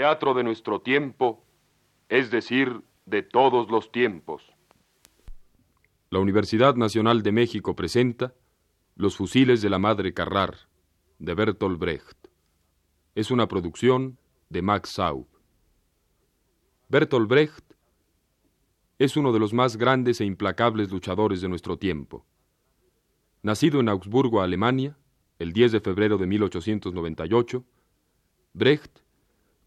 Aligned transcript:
Teatro 0.00 0.32
de 0.32 0.42
nuestro 0.42 0.80
tiempo, 0.80 1.44
es 2.08 2.30
decir, 2.30 2.80
de 3.04 3.22
todos 3.22 3.70
los 3.70 3.92
tiempos. 3.92 4.42
La 6.08 6.20
Universidad 6.20 6.74
Nacional 6.74 7.22
de 7.22 7.32
México 7.32 7.76
presenta 7.76 8.32
Los 8.96 9.18
fusiles 9.18 9.60
de 9.60 9.68
la 9.68 9.78
Madre 9.78 10.14
Carrar, 10.14 10.56
de 11.18 11.34
Bertolt 11.34 11.78
Brecht. 11.78 12.16
Es 13.14 13.30
una 13.30 13.46
producción 13.46 14.16
de 14.48 14.62
Max 14.62 14.88
Saub. 14.88 15.26
Bertolt 16.88 17.28
Brecht 17.28 17.74
es 18.98 19.18
uno 19.18 19.34
de 19.34 19.38
los 19.38 19.52
más 19.52 19.76
grandes 19.76 20.22
e 20.22 20.24
implacables 20.24 20.90
luchadores 20.90 21.42
de 21.42 21.50
nuestro 21.50 21.76
tiempo. 21.76 22.24
Nacido 23.42 23.80
en 23.80 23.90
Augsburgo, 23.90 24.40
Alemania, 24.40 24.96
el 25.38 25.52
10 25.52 25.72
de 25.72 25.80
febrero 25.80 26.16
de 26.16 26.26
1898, 26.26 27.62
Brecht 28.54 29.00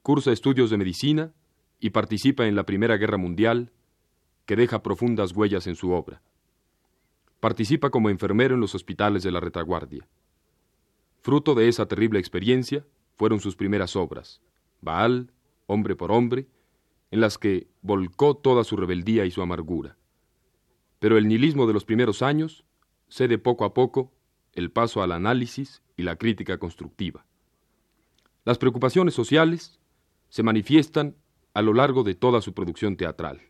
cursa 0.03 0.33
estudios 0.33 0.69
de 0.69 0.77
medicina 0.77 1.33
y 1.79 1.91
participa 1.91 2.45
en 2.45 2.55
la 2.55 2.65
Primera 2.65 2.97
Guerra 2.97 3.17
Mundial, 3.17 3.71
que 4.45 4.57
deja 4.57 4.83
profundas 4.83 5.31
huellas 5.31 5.65
en 5.65 5.75
su 5.75 5.91
obra. 5.91 6.21
Participa 7.39 7.89
como 7.89 8.09
enfermero 8.09 8.55
en 8.55 8.61
los 8.61 8.75
hospitales 8.75 9.23
de 9.23 9.31
la 9.31 9.39
retaguardia. 9.39 10.07
Fruto 11.21 11.55
de 11.55 11.69
esa 11.69 11.87
terrible 11.87 12.19
experiencia 12.19 12.85
fueron 13.15 13.39
sus 13.39 13.55
primeras 13.55 13.95
obras, 13.95 14.41
Baal, 14.81 15.31
Hombre 15.67 15.95
por 15.95 16.11
Hombre, 16.11 16.47
en 17.09 17.21
las 17.21 17.37
que 17.37 17.67
volcó 17.81 18.35
toda 18.35 18.65
su 18.65 18.75
rebeldía 18.75 19.23
y 19.25 19.31
su 19.31 19.41
amargura. 19.41 19.97
Pero 20.99 21.17
el 21.17 21.29
nihilismo 21.29 21.65
de 21.65 21.73
los 21.73 21.85
primeros 21.85 22.21
años 22.21 22.65
cede 23.07 23.37
poco 23.37 23.63
a 23.63 23.73
poco 23.73 24.11
el 24.51 24.69
paso 24.69 25.01
al 25.01 25.13
análisis 25.13 25.81
y 25.95 26.03
la 26.03 26.17
crítica 26.17 26.57
constructiva. 26.57 27.25
Las 28.43 28.57
preocupaciones 28.57 29.13
sociales 29.13 29.79
se 30.33 30.41
manifiestan 30.41 31.15
a 31.53 31.61
lo 31.61 31.75
largo 31.75 32.01
de 32.01 32.15
toda 32.15 32.41
su 32.41 32.55
producción 32.55 32.97
teatral. 32.97 33.43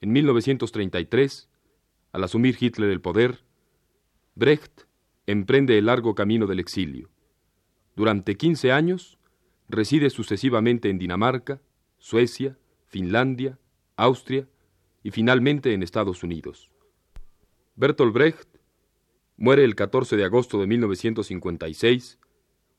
En 0.00 0.10
1933, 0.10 1.48
al 2.10 2.24
asumir 2.24 2.56
Hitler 2.58 2.90
el 2.90 3.00
poder, 3.00 3.44
Brecht 4.34 4.88
emprende 5.26 5.78
el 5.78 5.86
largo 5.86 6.16
camino 6.16 6.48
del 6.48 6.58
exilio. 6.58 7.08
Durante 7.94 8.36
15 8.36 8.72
años 8.72 9.20
reside 9.68 10.10
sucesivamente 10.10 10.90
en 10.90 10.98
Dinamarca, 10.98 11.62
Suecia, 11.98 12.58
Finlandia, 12.86 13.56
Austria 13.94 14.48
y 15.04 15.12
finalmente 15.12 15.72
en 15.72 15.84
Estados 15.84 16.24
Unidos. 16.24 16.68
Bertolt 17.76 18.12
Brecht 18.12 18.48
muere 19.36 19.62
el 19.62 19.76
14 19.76 20.16
de 20.16 20.24
agosto 20.24 20.58
de 20.58 20.66
1956 20.66 22.18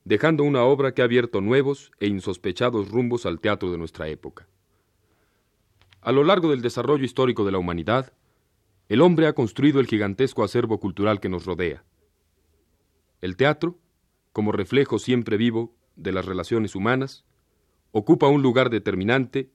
dejando 0.03 0.43
una 0.43 0.63
obra 0.63 0.93
que 0.93 1.01
ha 1.01 1.05
abierto 1.05 1.41
nuevos 1.41 1.91
e 1.99 2.07
insospechados 2.07 2.89
rumbos 2.89 3.25
al 3.25 3.39
teatro 3.39 3.71
de 3.71 3.77
nuestra 3.77 4.07
época. 4.07 4.47
A 6.01 6.11
lo 6.11 6.23
largo 6.23 6.49
del 6.49 6.61
desarrollo 6.61 7.05
histórico 7.05 7.45
de 7.45 7.51
la 7.51 7.59
humanidad, 7.59 8.13
el 8.89 9.01
hombre 9.01 9.27
ha 9.27 9.33
construido 9.33 9.79
el 9.79 9.87
gigantesco 9.87 10.43
acervo 10.43 10.79
cultural 10.79 11.19
que 11.19 11.29
nos 11.29 11.45
rodea. 11.45 11.83
El 13.21 13.37
teatro, 13.37 13.77
como 14.33 14.51
reflejo 14.51 14.97
siempre 14.97 15.37
vivo 15.37 15.75
de 15.95 16.11
las 16.11 16.25
relaciones 16.25 16.75
humanas, 16.75 17.23
ocupa 17.91 18.27
un 18.27 18.41
lugar 18.41 18.69
determinante 18.69 19.51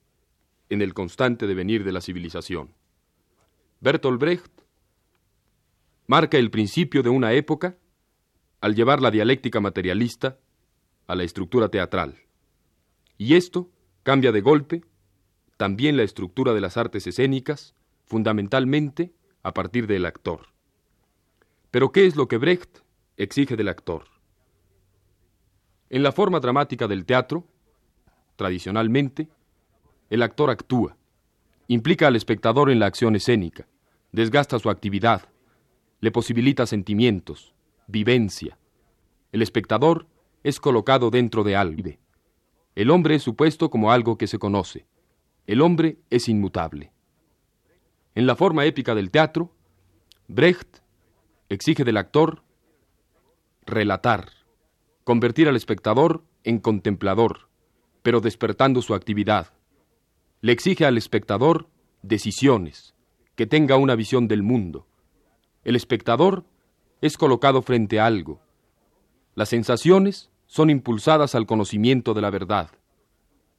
en 0.69 0.83
el 0.83 0.95
constante 0.95 1.47
devenir 1.47 1.85
de 1.85 1.93
la 1.93 2.01
civilización. 2.01 2.75
Bertolt 3.81 4.21
Brecht 4.21 4.53
marca 6.07 6.39
el 6.39 6.51
principio 6.51 7.03
de 7.03 7.09
una 7.09 7.33
época 7.33 7.77
al 8.61 8.75
llevar 8.75 9.01
la 9.01 9.11
dialéctica 9.11 9.61
materialista 9.61 10.39
a 11.07 11.15
la 11.15 11.23
estructura 11.23 11.69
teatral. 11.69 12.17
Y 13.19 13.35
esto 13.35 13.71
cambia 14.03 14.33
de 14.33 14.41
golpe 14.41 14.83
también 15.57 15.97
la 15.97 16.03
estructura 16.03 16.53
de 16.53 16.61
las 16.61 16.77
artes 16.77 17.07
escénicas, 17.07 17.75
fundamentalmente 18.05 19.13
a 19.43 19.55
partir 19.55 19.87
del 19.87 20.07
actor. 20.07 20.49
Pero 21.71 21.93
¿qué 21.93 22.07
es 22.07 22.17
lo 22.17 22.29
que 22.29 22.37
Brecht 22.37 22.79
exige 23.17 23.57
del 23.57 23.69
actor? 23.69 24.05
En 25.89 26.03
la 26.03 26.13
forma 26.13 26.41
dramática 26.41 26.89
del 26.89 27.07
teatro, 27.07 27.47
tradicionalmente, 28.37 29.29
el 30.11 30.23
actor 30.23 30.51
actúa, 30.51 30.97
implica 31.69 32.07
al 32.07 32.17
espectador 32.17 32.71
en 32.71 32.79
la 32.79 32.87
acción 32.87 33.17
escénica, 33.17 33.67
desgasta 34.13 34.59
su 34.59 34.69
actividad, 34.69 35.29
le 36.01 36.11
posibilita 36.11 36.67
sentimientos, 36.67 37.55
vivencia. 37.87 38.59
El 39.33 39.43
espectador 39.43 40.07
es 40.43 40.61
colocado 40.61 41.11
dentro 41.11 41.45
de 41.45 41.57
algo. 41.57 41.91
El 42.75 42.91
hombre 42.91 43.17
es 43.17 43.23
supuesto 43.23 43.71
como 43.71 43.91
algo 43.91 44.19
que 44.19 44.27
se 44.27 44.39
conoce. 44.39 44.87
El 45.47 45.63
hombre 45.63 45.99
es 46.11 46.29
inmutable. 46.29 46.93
En 48.15 48.27
la 48.27 48.37
forma 48.37 48.65
épica 48.65 48.95
del 48.95 49.11
teatro, 49.11 49.53
Brecht 50.29 50.79
exige 51.49 51.85
del 51.85 51.97
actor 51.97 52.43
relatar, 53.65 54.31
convertir 55.05 55.49
al 55.49 55.57
espectador 55.57 56.25
en 56.45 56.59
contemplador, 56.59 57.49
pero 58.03 58.21
despertando 58.21 58.83
su 58.83 58.95
actividad. 58.95 59.53
Le 60.41 60.53
exige 60.53 60.87
al 60.87 60.97
espectador 60.97 61.69
decisiones, 62.03 62.95
que 63.35 63.47
tenga 63.47 63.77
una 63.77 63.97
visión 63.97 64.29
del 64.29 64.43
mundo. 64.43 64.87
El 65.65 65.77
espectador 65.77 66.45
es 67.01 67.17
colocado 67.17 67.63
frente 67.63 68.01
a 68.01 68.07
algo. 68.07 68.41
Las 69.35 69.51
sensaciones 69.51 70.31
son 70.47 70.71
impulsadas 70.71 71.35
al 71.35 71.47
conocimiento 71.47 72.15
de 72.15 72.23
la 72.23 72.31
verdad. 72.31 72.71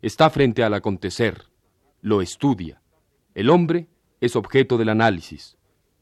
Está 0.01 0.29
frente 0.29 0.63
al 0.63 0.73
acontecer, 0.73 1.43
lo 2.01 2.21
estudia. 2.21 2.81
El 3.35 3.49
hombre 3.49 3.87
es 4.21 4.35
objeto 4.35 4.77
del 4.77 4.89
análisis. 4.89 5.57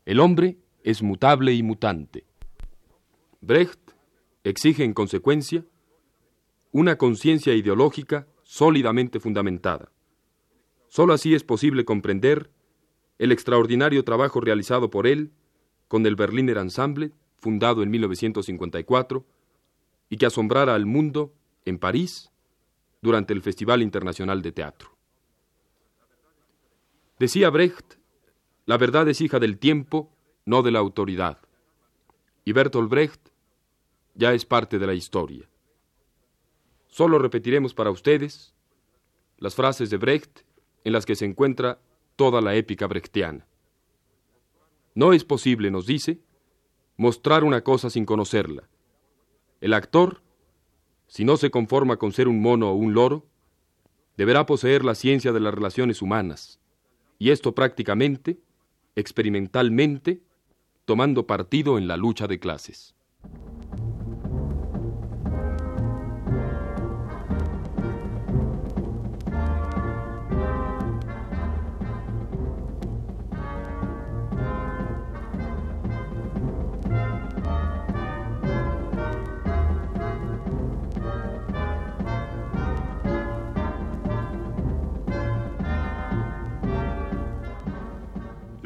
El 0.05 0.19
hombre 0.19 0.57
es 0.83 1.01
mutable 1.01 1.53
y 1.53 1.63
mutante. 1.63 2.25
Brecht 3.41 3.91
exige 4.43 4.83
en 4.83 4.93
consecuencia 4.93 5.65
una 6.71 6.97
conciencia 6.97 7.53
ideológica 7.53 8.27
sólidamente 8.43 9.19
fundamentada. 9.19 9.91
Solo 10.87 11.13
así 11.13 11.33
es 11.33 11.43
posible 11.43 11.83
comprender 11.83 12.51
el 13.17 13.31
extraordinario 13.31 14.03
trabajo 14.03 14.39
realizado 14.39 14.89
por 14.89 15.07
él 15.07 15.31
con 15.87 16.05
el 16.05 16.15
Berliner 16.15 16.57
Ensemble 16.57 17.11
fundado 17.45 17.83
en 17.83 17.91
1954, 17.91 19.23
y 20.09 20.17
que 20.17 20.25
asombrara 20.25 20.73
al 20.73 20.87
mundo 20.87 21.31
en 21.63 21.77
París 21.77 22.31
durante 23.03 23.33
el 23.33 23.43
Festival 23.43 23.83
Internacional 23.83 24.41
de 24.41 24.51
Teatro. 24.51 24.97
Decía 27.19 27.51
Brecht, 27.51 27.99
la 28.65 28.79
verdad 28.79 29.07
es 29.09 29.21
hija 29.21 29.37
del 29.37 29.59
tiempo, 29.59 30.11
no 30.43 30.63
de 30.63 30.71
la 30.71 30.79
autoridad. 30.79 31.37
Y 32.45 32.51
Bertolt 32.51 32.89
Brecht 32.89 33.29
ya 34.15 34.33
es 34.33 34.43
parte 34.43 34.79
de 34.79 34.87
la 34.87 34.95
historia. 34.95 35.47
Solo 36.87 37.19
repetiremos 37.19 37.75
para 37.75 37.91
ustedes 37.91 38.55
las 39.37 39.53
frases 39.53 39.91
de 39.91 39.97
Brecht 39.97 40.39
en 40.83 40.93
las 40.93 41.05
que 41.05 41.15
se 41.15 41.25
encuentra 41.25 41.79
toda 42.15 42.41
la 42.41 42.55
épica 42.55 42.87
brechtiana. 42.87 43.45
No 44.95 45.13
es 45.13 45.23
posible, 45.23 45.69
nos 45.69 45.85
dice, 45.85 46.21
mostrar 46.97 47.43
una 47.43 47.61
cosa 47.61 47.89
sin 47.89 48.05
conocerla. 48.05 48.69
El 49.61 49.73
actor, 49.73 50.21
si 51.07 51.25
no 51.25 51.37
se 51.37 51.51
conforma 51.51 51.97
con 51.97 52.11
ser 52.11 52.27
un 52.27 52.41
mono 52.41 52.71
o 52.71 52.75
un 52.75 52.93
loro, 52.93 53.25
deberá 54.17 54.45
poseer 54.45 54.85
la 54.85 54.95
ciencia 54.95 55.33
de 55.33 55.39
las 55.39 55.53
relaciones 55.53 56.01
humanas, 56.01 56.59
y 57.19 57.31
esto 57.31 57.53
prácticamente, 57.53 58.39
experimentalmente, 58.95 60.21
tomando 60.85 61.27
partido 61.27 61.77
en 61.77 61.87
la 61.87 61.97
lucha 61.97 62.27
de 62.27 62.39
clases. 62.39 62.95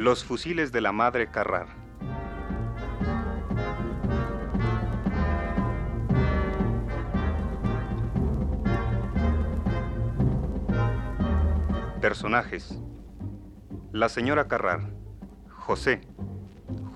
Los 0.10 0.24
fusiles 0.24 0.72
de 0.72 0.82
la 0.82 0.92
madre 0.92 1.30
Carrar. 1.30 1.68
Personajes. 12.02 12.80
La 13.92 14.10
señora 14.10 14.48
Carrar, 14.48 14.90
José, 15.48 16.02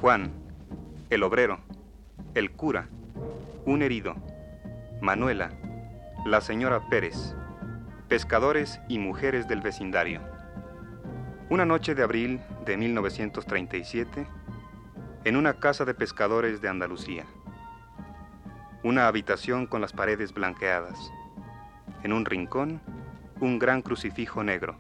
Juan, 0.01 0.31
el 1.11 1.21
obrero, 1.21 1.59
el 2.33 2.49
cura, 2.49 2.89
un 3.65 3.83
herido, 3.83 4.15
Manuela, 5.01 5.51
la 6.25 6.41
señora 6.41 6.89
Pérez, 6.89 7.35
pescadores 8.07 8.79
y 8.89 8.97
mujeres 8.97 9.47
del 9.47 9.61
vecindario. 9.61 10.32
Una 11.49 11.65
noche 11.65 11.93
de 11.93 12.01
abril 12.01 12.39
de 12.65 12.77
1937, 12.77 14.25
en 15.25 15.35
una 15.35 15.53
casa 15.55 15.83
de 15.83 15.93
pescadores 15.93 16.61
de 16.61 16.69
Andalucía. 16.69 17.25
Una 18.81 19.07
habitación 19.07 19.67
con 19.67 19.81
las 19.81 19.91
paredes 19.91 20.33
blanqueadas. 20.33 21.11
En 22.01 22.13
un 22.13 22.23
rincón, 22.23 22.81
un 23.41 23.59
gran 23.59 23.81
crucifijo 23.81 24.41
negro. 24.41 24.77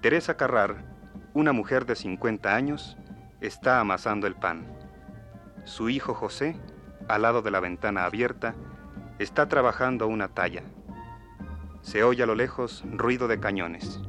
Teresa 0.00 0.36
Carrar, 0.36 0.84
una 1.34 1.52
mujer 1.52 1.86
de 1.86 1.96
50 1.96 2.54
años, 2.54 2.96
está 3.40 3.80
amasando 3.80 4.28
el 4.28 4.36
pan. 4.36 4.64
Su 5.64 5.90
hijo 5.90 6.14
José, 6.14 6.56
al 7.08 7.22
lado 7.22 7.42
de 7.42 7.50
la 7.50 7.58
ventana 7.58 8.04
abierta, 8.04 8.54
está 9.18 9.48
trabajando 9.48 10.06
una 10.06 10.28
talla. 10.28 10.62
Se 11.82 12.04
oye 12.04 12.22
a 12.22 12.26
lo 12.26 12.36
lejos 12.36 12.84
ruido 12.92 13.26
de 13.26 13.40
cañones. 13.40 14.00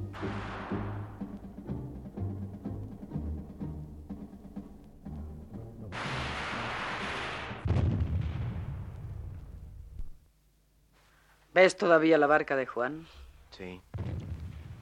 ¿Ves 11.68 11.75
todavía 11.75 12.18
la 12.18 12.28
barca 12.28 12.56
de 12.56 12.66
Juan? 12.66 13.06
Sí. 13.52 13.81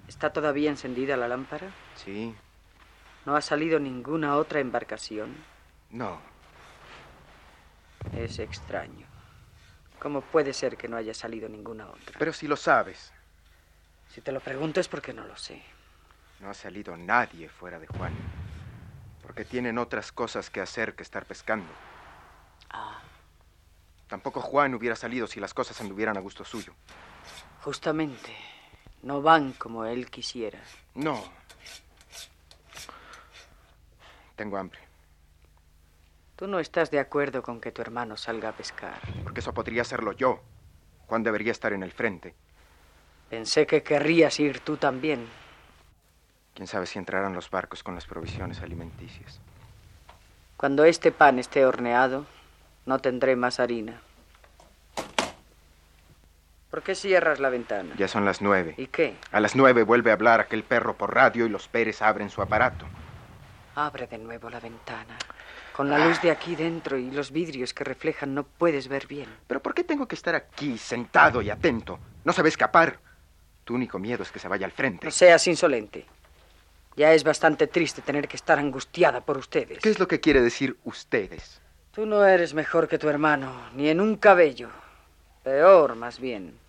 ¿Está 0.08 0.32
todavía 0.32 0.70
encendida 0.70 1.18
la 1.18 1.28
lámpara? 1.28 1.72
Sí. 1.96 2.36
¿No 3.26 3.36
ha 3.36 3.42
salido 3.42 3.80
ninguna 3.80 4.36
otra 4.36 4.60
embarcación? 4.60 5.36
No. 5.90 6.20
Es 8.16 8.38
extraño. 8.38 9.08
¿Cómo 9.98 10.22
puede 10.22 10.54
ser 10.54 10.78
que 10.78 10.88
no 10.88 10.96
haya 10.96 11.16
salido 11.16 11.50
ninguna 11.50 11.88
otra? 11.88 12.20
Pero 12.20 12.32
si 12.32 12.48
lo 12.48 12.56
sabes. 12.56 13.12
Si 14.08 14.22
te 14.22 14.32
lo 14.32 14.40
pregunto 14.40 14.80
es 14.80 14.88
porque 14.88 15.12
no 15.12 15.26
lo 15.26 15.36
sé. 15.38 15.64
No 16.40 16.52
ha 16.52 16.54
salido 16.54 16.96
nadie 16.96 17.50
fuera 17.50 17.80
de 17.80 17.88
Juan. 17.88 18.14
Porque 19.24 19.44
tienen 19.44 19.80
otras 19.80 20.12
cosas 20.12 20.52
que 20.52 20.62
hacer 20.62 20.94
que 20.94 21.02
estar 21.02 21.26
pescando. 21.26 21.74
Ah. 22.70 23.02
Tampoco 24.07 24.42
Juan 24.42 24.75
hubiera 24.75 24.96
salido 24.96 25.28
si 25.28 25.40
las 25.40 25.54
cosas 25.54 25.80
anduvieran 25.81 26.18
a 26.18 26.19
gusto 26.19 26.44
suyo. 26.44 26.74
Justamente, 27.63 28.36
no 29.02 29.22
van 29.22 29.54
como 29.54 29.86
él 29.86 30.10
quisiera. 30.10 30.60
No. 30.94 31.24
Tengo 34.36 34.57
hambre. 34.57 34.80
Tú 36.36 36.48
no 36.48 36.60
estás 36.60 36.92
de 36.92 37.00
acuerdo 37.00 37.42
con 37.42 37.62
que 37.62 37.72
tu 37.72 37.81
hermano 37.81 38.18
salga 38.18 38.50
a 38.50 38.52
pescar. 38.52 39.00
Porque 39.24 39.40
eso 39.40 39.54
podría 39.54 39.84
serlo 39.84 40.12
yo. 40.12 40.42
Juan 41.08 41.24
debería 41.24 41.51
estar 41.51 41.72
en 41.74 41.81
el 41.81 41.92
frente. 41.92 42.36
Pensé 43.30 43.66
que 43.66 43.84
querrías 43.84 44.40
ir 44.40 44.60
tú 44.60 44.78
también. 44.78 45.28
Quién 46.54 46.68
sabe 46.68 46.86
si 46.86 47.00
entrarán 47.00 47.34
los 47.34 47.50
barcos 47.50 47.84
con 47.84 47.96
las 47.96 48.06
provisiones 48.06 48.62
alimenticias. 48.62 49.40
Cuando 50.58 50.86
este 50.86 51.12
pan 51.12 51.40
esté 51.40 51.66
horneado, 51.66 52.25
no 52.86 53.00
tendré 53.00 53.36
más 53.36 53.60
harina. 53.60 54.02
¿Por 56.70 56.84
qué 56.84 56.94
cierras 56.94 57.40
la 57.40 57.50
ventana? 57.50 57.96
Ya 57.98 58.08
son 58.08 58.26
las 58.26 58.42
nueve. 58.42 58.76
¿Y 58.78 58.88
qué? 58.88 59.16
A 59.32 59.40
las 59.40 59.56
nueve 59.56 59.84
vuelve 59.84 60.12
a 60.12 60.14
hablar 60.14 60.42
aquel 60.42 60.64
perro 60.64 60.96
por 60.98 61.14
radio 61.14 61.46
y 61.46 61.50
los 61.50 61.68
Pérez 61.68 62.02
abren 62.02 62.30
su 62.30 62.42
aparato. 62.42 62.86
Abre 63.76 64.08
de 64.08 64.18
nuevo 64.18 64.50
la 64.50 64.60
ventana. 64.60 65.18
Con 65.74 65.90
la 65.90 66.06
luz 66.06 66.22
de 66.22 66.32
aquí 66.32 66.56
dentro 66.56 66.98
y 66.98 67.12
los 67.12 67.32
vidrios 67.32 67.74
que 67.74 67.84
reflejan 67.84 68.34
no 68.34 68.44
puedes 68.44 68.88
ver 68.88 69.08
bien. 69.08 69.28
¿Pero 69.48 69.62
por 69.62 69.74
qué 69.74 69.84
tengo 69.84 70.08
que 70.08 70.16
estar 70.16 70.36
aquí, 70.36 70.78
sentado 70.78 71.42
y 71.42 71.50
atento? 71.50 72.00
No 72.24 72.34
sabe 72.34 72.50
escapar. 72.50 73.00
Tu 73.64 73.74
único 73.74 74.00
miedo 74.00 74.24
es 74.24 74.32
que 74.32 74.40
se 74.40 74.48
vaya 74.48 74.66
al 74.66 74.72
frente. 74.72 75.06
No 75.06 75.12
seas 75.12 75.48
insolente. 75.48 76.06
Ya 76.96 77.14
es 77.14 77.24
bastante 77.24 77.68
triste 77.68 78.02
tener 78.02 78.28
que 78.28 78.38
estar 78.38 78.58
angustiada 78.58 79.22
por 79.22 79.38
ustedes. 79.38 79.80
¿Qué 79.80 79.90
es 79.90 80.00
lo 80.00 80.08
que 80.08 80.22
quiere 80.22 80.42
decir 80.42 80.78
ustedes? 80.86 81.62
Tú 81.96 82.06
no 82.06 82.26
eres 82.26 82.54
mejor 82.54 82.90
que 82.90 82.98
tu 82.98 83.08
hermano, 83.08 83.70
ni 83.74 83.88
en 83.88 84.02
un 84.02 84.18
cabello. 84.18 84.68
Peor, 85.44 85.96
más 85.96 86.20
bien. 86.20 86.60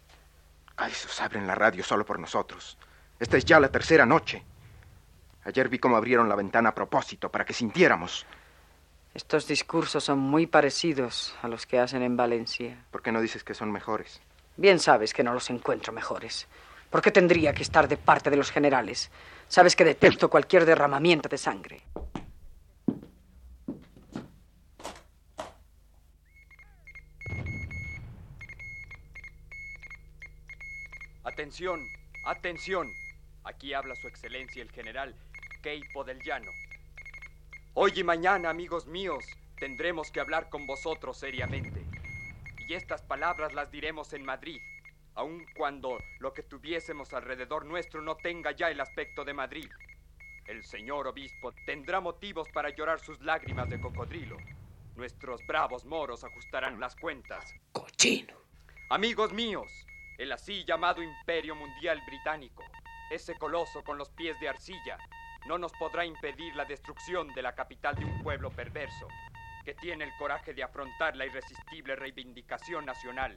Ay, 0.77 0.93
esos 0.93 1.21
abren 1.21 1.49
la 1.49 1.57
radio 1.57 1.83
solo 1.83 2.07
por 2.07 2.21
nosotros. 2.21 2.79
Esta 3.19 3.37
es 3.37 3.45
ya 3.45 3.59
la 3.59 3.69
tercera 3.69 4.07
noche. 4.07 4.45
Ayer 5.43 5.69
vi 5.69 5.81
cómo 5.81 5.97
abrieron 5.97 6.29
la 6.29 6.37
ventana 6.37 6.69
a 6.69 6.75
propósito, 6.77 7.29
para 7.29 7.45
que 7.45 7.55
sintiéramos. 7.55 8.25
Estos 9.15 9.49
discursos 9.49 10.05
son 10.05 10.21
muy 10.21 10.47
parecidos 10.47 11.35
a 11.43 11.49
los 11.49 11.67
que 11.67 11.81
hacen 11.81 12.03
en 12.03 12.17
Valencia. 12.17 12.85
¿Por 12.93 13.03
qué 13.03 13.11
no 13.11 13.21
dices 13.21 13.43
que 13.43 13.55
son 13.55 13.73
mejores? 13.73 14.21
Bien 14.57 14.79
sabes 14.79 15.13
que 15.13 15.25
no 15.25 15.35
los 15.35 15.51
encuentro 15.51 15.93
mejores. 15.93 16.47
¿Por 16.89 17.03
qué 17.03 17.11
tendría 17.11 17.53
que 17.53 17.65
estar 17.65 17.89
de 17.89 17.97
parte 17.97 18.31
de 18.31 18.37
los 18.37 18.53
generales? 18.53 19.11
Sabes 19.49 19.75
que 19.75 19.85
detesto 19.85 20.31
cualquier 20.31 20.65
derramamiento 20.65 21.29
de 21.29 21.39
sangre. 21.39 21.83
Atención, 31.37 31.87
atención. 32.25 32.91
Aquí 33.45 33.75
habla 33.75 33.95
su 33.95 34.09
excelencia 34.09 34.63
el 34.63 34.71
general 34.71 35.15
Keipo 35.63 36.03
del 36.03 36.19
Llano. 36.23 36.51
Hoy 37.75 37.93
y 37.95 38.03
mañana, 38.03 38.49
amigos 38.49 38.87
míos, 38.87 39.23
tendremos 39.59 40.11
que 40.11 40.21
hablar 40.21 40.49
con 40.49 40.67
vosotros 40.67 41.19
seriamente. 41.19 41.85
Y 42.67 42.73
estas 42.73 43.03
palabras 43.03 43.53
las 43.53 43.71
diremos 43.71 44.15
en 44.15 44.25
Madrid, 44.25 44.63
aun 45.15 45.45
cuando 45.55 45.99
lo 46.21 46.33
que 46.33 46.43
tuviésemos 46.43 47.13
alrededor 47.13 47.67
nuestro 47.67 48.01
no 48.01 48.17
tenga 48.17 48.53
ya 48.53 48.71
el 48.71 48.81
aspecto 48.81 49.23
de 49.23 49.35
Madrid. 49.35 49.69
El 50.47 50.65
señor 50.65 51.07
obispo 51.07 51.53
tendrá 51.67 52.01
motivos 52.01 52.49
para 52.49 52.75
llorar 52.75 52.99
sus 52.99 53.21
lágrimas 53.21 53.69
de 53.69 53.79
cocodrilo. 53.79 54.39
Nuestros 54.95 55.47
bravos 55.47 55.85
moros 55.85 56.25
ajustarán 56.25 56.81
las 56.81 56.97
cuentas. 56.97 57.45
Cochino. 57.73 58.35
Amigos 58.89 59.35
míos, 59.35 59.86
el 60.19 60.33
así 60.33 60.65
llamado 60.65 61.03
Imperio 61.03 61.55
Mundial 61.55 62.03
Británico, 62.07 62.65
ese 63.11 63.35
coloso 63.35 63.83
con 63.85 63.99
los 63.99 64.11
pies 64.11 64.39
de 64.41 64.49
arcilla, 64.49 64.99
no 65.47 65.59
nos 65.59 65.73
podrá 65.73 66.05
impedir 66.05 66.55
la 66.57 66.65
destrucción 66.65 67.33
de 67.35 67.43
la 67.43 67.55
capital 67.55 67.95
de 67.95 68.05
un 68.05 68.23
pueblo 68.23 68.51
perverso, 68.51 69.07
que 69.65 69.75
tiene 69.75 70.05
el 70.05 70.17
coraje 70.19 70.55
de 70.55 70.63
afrontar 70.63 71.17
la 71.17 71.27
irresistible 71.27 71.97
reivindicación 71.97 72.85
nacional. 72.85 73.35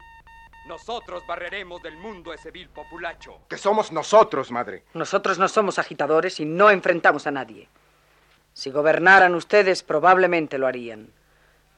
Nosotros 0.67 1.25
barreremos 1.25 1.81
del 1.81 1.97
mundo 1.97 2.33
ese 2.33 2.51
vil 2.51 2.69
populacho. 2.69 3.41
Que 3.47 3.57
somos 3.57 3.91
nosotros, 3.91 4.51
madre. 4.51 4.83
Nosotros 4.93 5.39
no 5.39 5.47
somos 5.47 5.79
agitadores 5.79 6.39
y 6.39 6.45
no 6.45 6.69
enfrentamos 6.69 7.27
a 7.27 7.31
nadie. 7.31 7.69
Si 8.53 8.71
gobernaran 8.71 9.35
ustedes, 9.35 9.83
probablemente 9.83 10.57
lo 10.57 10.67
harían. 10.67 11.11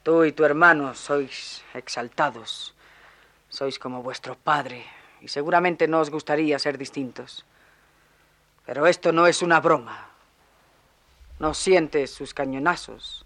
Tú 0.03 0.25
y 0.25 0.31
tu 0.31 0.43
hermano 0.45 0.95
sois 0.95 1.63
exaltados. 1.73 2.73
Sois 3.51 3.77
como 3.77 4.01
vuestro 4.01 4.35
padre 4.35 4.85
y 5.19 5.27
seguramente 5.27 5.85
no 5.85 5.99
os 5.99 6.09
gustaría 6.09 6.57
ser 6.57 6.77
distintos. 6.77 7.45
Pero 8.65 8.87
esto 8.87 9.11
no 9.11 9.27
es 9.27 9.41
una 9.41 9.59
broma. 9.59 10.07
No 11.37 11.53
sientes 11.53 12.11
sus 12.11 12.33
cañonazos. 12.33 13.25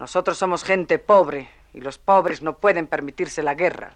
Nosotros 0.00 0.36
somos 0.36 0.64
gente 0.64 0.98
pobre 0.98 1.48
y 1.72 1.80
los 1.80 1.96
pobres 1.96 2.42
no 2.42 2.58
pueden 2.58 2.88
permitirse 2.88 3.40
la 3.44 3.54
guerra. 3.54 3.94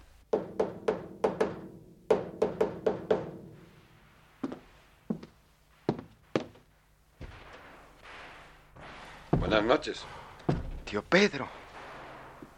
Buenas 9.37 9.63
noches. 9.65 10.05
Tío 10.85 11.03
Pedro. 11.03 11.49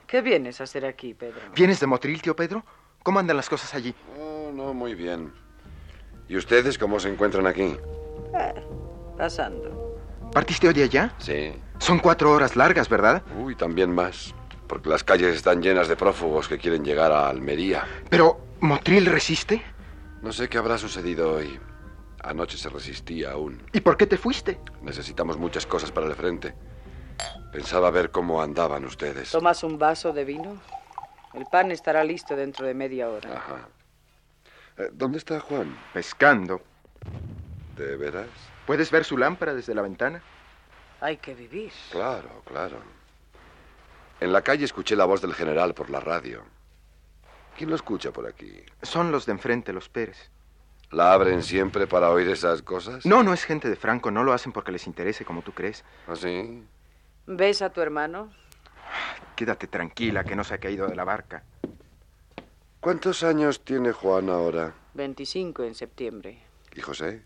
¿Qué 0.05 0.21
vienes 0.21 0.61
a 0.61 0.65
hacer 0.65 0.85
aquí, 0.85 1.15
Pedro? 1.15 1.41
¿Vienes 1.55 1.79
de 1.79 1.87
Motril, 1.87 2.21
tío 2.21 2.35
Pedro? 2.35 2.63
¿Cómo 3.03 3.19
andan 3.19 3.35
las 3.35 3.49
cosas 3.49 3.73
allí? 3.73 3.93
Oh, 4.17 4.49
no, 4.53 4.73
muy 4.73 4.95
bien. 4.95 5.33
¿Y 6.29 6.37
ustedes 6.37 6.77
cómo 6.77 6.99
se 7.01 7.09
encuentran 7.09 7.45
aquí? 7.45 7.75
Eh, 8.33 8.63
pasando. 9.17 9.99
¿Partiste 10.31 10.69
hoy 10.69 10.81
allá? 10.81 11.13
Sí. 11.17 11.53
Son 11.79 11.99
cuatro 11.99 12.31
horas 12.31 12.55
largas, 12.55 12.87
¿verdad? 12.87 13.21
Uy, 13.37 13.55
también 13.55 13.93
más. 13.93 14.33
Porque 14.67 14.89
las 14.89 15.03
calles 15.03 15.35
están 15.35 15.61
llenas 15.61 15.89
de 15.89 15.97
prófugos 15.97 16.47
que 16.47 16.57
quieren 16.57 16.85
llegar 16.85 17.11
a 17.11 17.27
Almería. 17.27 17.85
Pero, 18.09 18.39
¿Motril 18.61 19.05
resiste? 19.05 19.61
No 20.21 20.31
sé 20.31 20.47
qué 20.47 20.57
habrá 20.57 20.77
sucedido 20.77 21.33
hoy. 21.33 21.59
Anoche 22.23 22.57
se 22.57 22.69
resistía 22.69 23.31
aún. 23.31 23.61
¿Y 23.73 23.81
por 23.81 23.97
qué 23.97 24.07
te 24.07 24.17
fuiste? 24.17 24.61
Necesitamos 24.81 25.37
muchas 25.37 25.65
cosas 25.65 25.91
para 25.91 26.07
el 26.07 26.15
frente. 26.15 26.55
Pensaba 27.51 27.91
ver 27.91 28.11
cómo 28.11 28.41
andaban 28.41 28.85
ustedes. 28.85 29.29
¿Tomas 29.31 29.61
un 29.65 29.77
vaso 29.77 30.13
de 30.13 30.23
vino? 30.23 30.55
El 31.33 31.45
pan 31.45 31.71
estará 31.71 32.03
listo 32.03 32.35
dentro 32.35 32.65
de 32.65 32.73
media 32.73 33.09
hora. 33.09 33.37
Ajá. 33.37 33.67
Eh, 34.77 34.89
¿Dónde 34.93 35.17
está 35.17 35.39
Juan? 35.39 35.75
Pescando. 35.93 36.61
¿De 37.77 37.97
veras? 37.97 38.27
¿Puedes 38.65 38.91
ver 38.91 39.03
su 39.03 39.17
lámpara 39.17 39.53
desde 39.53 39.73
la 39.73 39.81
ventana? 39.81 40.21
Hay 41.01 41.17
que 41.17 41.33
vivir. 41.33 41.71
Claro, 41.91 42.43
claro. 42.45 42.77
En 44.19 44.31
la 44.31 44.41
calle 44.41 44.63
escuché 44.65 44.95
la 44.95 45.05
voz 45.05 45.21
del 45.21 45.33
general 45.33 45.73
por 45.73 45.89
la 45.89 45.99
radio. 45.99 46.43
¿Quién 47.57 47.69
lo 47.69 47.75
escucha 47.75 48.11
por 48.11 48.25
aquí? 48.25 48.63
Son 48.81 49.11
los 49.11 49.25
de 49.25 49.33
enfrente, 49.33 49.73
los 49.73 49.89
Pérez. 49.89 50.29
¿La 50.91 51.11
abren 51.11 51.41
siempre 51.43 51.87
para 51.87 52.11
oír 52.11 52.29
esas 52.29 52.61
cosas? 52.61 53.05
No, 53.05 53.23
no 53.23 53.33
es 53.33 53.43
gente 53.43 53.67
de 53.67 53.75
Franco. 53.75 54.11
No 54.11 54.23
lo 54.23 54.31
hacen 54.31 54.51
porque 54.51 54.71
les 54.71 54.85
interese, 54.87 55.25
como 55.25 55.41
tú 55.41 55.51
crees. 55.51 55.83
¿Ah, 56.07 56.15
sí? 56.15 56.63
¿Ves 57.25 57.61
a 57.61 57.71
tu 57.71 57.81
hermano? 57.81 58.31
Quédate 59.35 59.67
tranquila, 59.67 60.23
que 60.23 60.35
no 60.35 60.43
se 60.43 60.53
ha 60.53 60.57
caído 60.57 60.87
de 60.87 60.95
la 60.95 61.03
barca. 61.03 61.43
¿Cuántos 62.79 63.23
años 63.23 63.63
tiene 63.63 63.91
Juan 63.91 64.29
ahora? 64.29 64.73
25 64.93 65.63
en 65.63 65.75
septiembre. 65.75 66.39
¿Y 66.75 66.81
José? 66.81 67.23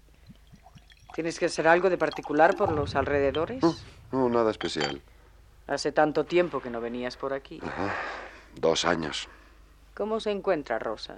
¿Tienes 1.13 1.39
que 1.39 1.45
hacer 1.45 1.67
algo 1.67 1.89
de 1.89 1.97
particular 1.97 2.55
por 2.55 2.71
los 2.71 2.95
alrededores? 2.95 3.63
No, 3.63 3.75
no, 4.11 4.29
nada 4.29 4.51
especial. 4.51 5.01
Hace 5.65 5.91
tanto 5.91 6.25
tiempo 6.25 6.61
que 6.61 6.69
no 6.69 6.79
venías 6.79 7.17
por 7.17 7.33
aquí. 7.33 7.59
Ajá. 7.63 7.93
Dos 8.55 8.85
años. 8.85 9.27
¿Cómo 9.95 10.19
se 10.19 10.31
encuentra 10.31 10.77
Rosa? 10.79 11.17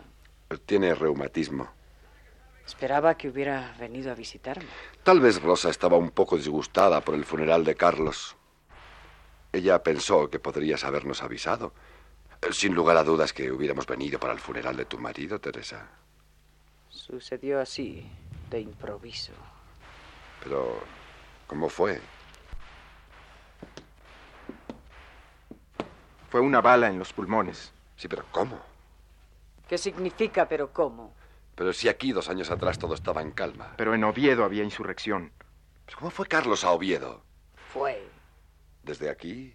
Tiene 0.65 0.95
reumatismo. 0.95 1.67
Esperaba 2.65 3.15
que 3.15 3.27
hubiera 3.27 3.75
venido 3.79 4.11
a 4.11 4.15
visitarme. 4.15 4.69
Tal 5.03 5.19
vez 5.19 5.41
Rosa 5.41 5.69
estaba 5.69 5.97
un 5.97 6.11
poco 6.11 6.37
disgustada 6.37 7.01
por 7.01 7.15
el 7.15 7.25
funeral 7.25 7.65
de 7.65 7.75
Carlos. 7.75 8.37
Ella 9.51 9.81
pensó 9.81 10.29
que 10.29 10.39
podrías 10.39 10.83
habernos 10.83 11.23
avisado. 11.23 11.73
Sin 12.51 12.73
lugar 12.73 12.97
a 12.97 13.03
dudas 13.03 13.33
que 13.33 13.51
hubiéramos 13.51 13.85
venido 13.85 14.19
para 14.19 14.33
el 14.33 14.39
funeral 14.39 14.75
de 14.75 14.85
tu 14.85 14.97
marido, 14.97 15.39
Teresa. 15.39 15.87
Sucedió 16.89 17.59
así, 17.59 18.09
de 18.49 18.61
improviso. 18.61 19.33
Pero, 20.43 20.79
¿cómo 21.47 21.69
fue? 21.69 21.99
Fue 26.29 26.39
una 26.39 26.61
bala 26.61 26.87
en 26.87 26.99
los 26.99 27.11
pulmones. 27.11 27.73
Sí, 27.97 28.07
pero 28.07 28.23
¿cómo? 28.31 28.59
¿Qué 29.67 29.77
significa, 29.77 30.47
pero 30.47 30.71
cómo? 30.71 31.13
Pero 31.55 31.73
si 31.73 31.89
aquí 31.89 32.11
dos 32.11 32.29
años 32.29 32.49
atrás 32.51 32.79
todo 32.79 32.93
estaba 32.93 33.21
en 33.21 33.31
calma. 33.31 33.73
Pero 33.75 33.93
en 33.93 34.03
Oviedo 34.03 34.43
había 34.45 34.63
insurrección. 34.63 35.31
Pues, 35.85 35.97
¿Cómo 35.97 36.09
fue 36.11 36.27
Carlos 36.27 36.63
a 36.63 36.71
Oviedo? 36.71 37.21
Fue. 37.73 38.08
¿Desde 38.89 39.11
aquí? 39.11 39.53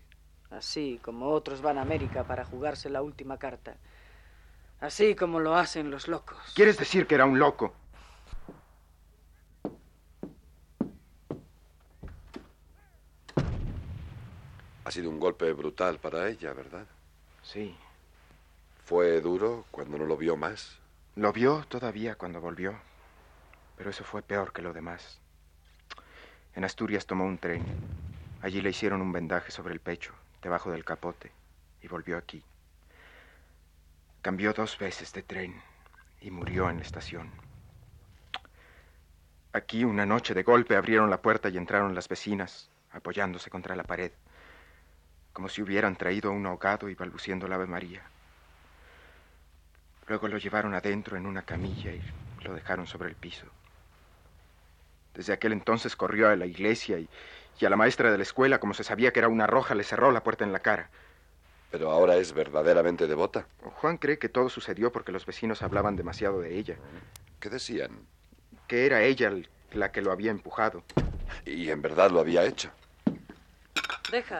Así 0.48 1.00
como 1.02 1.30
otros 1.30 1.60
van 1.60 1.76
a 1.78 1.82
América 1.82 2.22
para 2.22 2.44
jugarse 2.44 2.88
la 2.88 3.02
última 3.02 3.36
carta. 3.36 3.74
Así 4.78 5.16
como 5.16 5.40
lo 5.40 5.56
hacen 5.56 5.90
los 5.90 6.06
locos. 6.06 6.38
¿Quieres 6.54 6.78
decir 6.78 7.08
que 7.08 7.16
era 7.16 7.26
un 7.26 7.40
loco? 7.40 7.74
Ha 14.84 14.90
sido 14.92 15.10
un 15.10 15.18
golpe 15.18 15.52
brutal 15.52 15.98
para 15.98 16.28
ella, 16.28 16.52
¿verdad? 16.52 16.86
Sí. 17.42 17.76
¿Fue 18.84 19.20
duro 19.20 19.64
cuando 19.72 19.98
no 19.98 20.04
lo 20.04 20.16
vio 20.16 20.36
más? 20.36 20.78
Lo 21.16 21.32
vio 21.32 21.64
todavía 21.66 22.14
cuando 22.14 22.40
volvió. 22.40 22.78
Pero 23.76 23.90
eso 23.90 24.04
fue 24.04 24.22
peor 24.22 24.52
que 24.52 24.62
lo 24.62 24.72
demás. 24.72 25.18
En 26.54 26.62
Asturias 26.64 27.04
tomó 27.04 27.24
un 27.24 27.38
tren. 27.38 27.64
Allí 28.44 28.60
le 28.60 28.68
hicieron 28.68 29.00
un 29.00 29.10
vendaje 29.10 29.50
sobre 29.50 29.72
el 29.72 29.80
pecho, 29.80 30.12
debajo 30.42 30.70
del 30.70 30.84
capote, 30.84 31.32
y 31.80 31.88
volvió 31.88 32.18
aquí. 32.18 32.44
Cambió 34.20 34.52
dos 34.52 34.76
veces 34.76 35.14
de 35.14 35.22
tren 35.22 35.62
y 36.20 36.30
murió 36.30 36.68
en 36.68 36.76
la 36.76 36.82
estación. 36.82 37.30
Aquí 39.54 39.82
una 39.82 40.04
noche 40.04 40.34
de 40.34 40.42
golpe 40.42 40.76
abrieron 40.76 41.08
la 41.08 41.22
puerta 41.22 41.48
y 41.48 41.56
entraron 41.56 41.94
las 41.94 42.06
vecinas, 42.06 42.68
apoyándose 42.92 43.48
contra 43.48 43.74
la 43.76 43.84
pared, 43.84 44.12
como 45.32 45.48
si 45.48 45.62
hubieran 45.62 45.96
traído 45.96 46.28
a 46.28 46.34
un 46.34 46.44
ahogado 46.44 46.90
y 46.90 46.94
balbuciendo 46.94 47.48
la 47.48 47.54
Ave 47.54 47.66
María. 47.66 48.02
Luego 50.06 50.28
lo 50.28 50.36
llevaron 50.36 50.74
adentro 50.74 51.16
en 51.16 51.24
una 51.24 51.46
camilla 51.46 51.92
y 51.92 52.02
lo 52.42 52.52
dejaron 52.52 52.86
sobre 52.86 53.08
el 53.08 53.16
piso. 53.16 53.46
Desde 55.14 55.32
aquel 55.32 55.52
entonces 55.52 55.96
corrió 55.96 56.28
a 56.28 56.36
la 56.36 56.44
iglesia 56.44 56.98
y, 56.98 57.08
y, 57.61 57.64
a 57.64 57.70
la 57.70 57.76
maestra 57.76 58.11
de 58.11 58.16
la 58.16 58.23
escuela, 58.23 58.58
como 58.58 58.75
se 58.75 58.84
sabía 58.84 59.12
que 59.12 59.20
era 59.20 59.28
una 59.28 59.46
roja, 59.46 59.75
le 59.75 59.84
cerró 59.84 60.11
la 60.12 60.23
puerta 60.23 60.44
en 60.44 60.52
la 60.52 60.61
cara. 60.61 60.90
Pero 61.70 61.90
ahora 61.90 62.16
es 62.16 62.32
verdaderamente 62.32 63.06
devota. 63.06 63.46
Juan 63.62 63.99
cree 63.99 64.18
que 64.18 64.28
todo 64.28 64.49
sucedió 64.49 64.92
porque 64.92 65.12
los 65.12 65.26
vecinos 65.26 65.62
hablaban 65.62 65.96
demasiado 65.96 66.40
de 66.40 66.56
ella. 66.56 66.76
¿Qué 67.40 67.50
decían? 67.50 67.90
Que 68.68 68.87
era 68.87 69.02
ella 69.02 69.32
la 69.73 69.90
que 69.90 70.02
lo 70.02 70.12
había 70.12 70.30
empujado. 70.30 70.84
Y 71.44 71.70
en 71.70 71.82
verdad 71.82 72.11
lo 72.11 72.20
había 72.20 72.44
hecho. 72.44 72.70
Deja, 74.11 74.38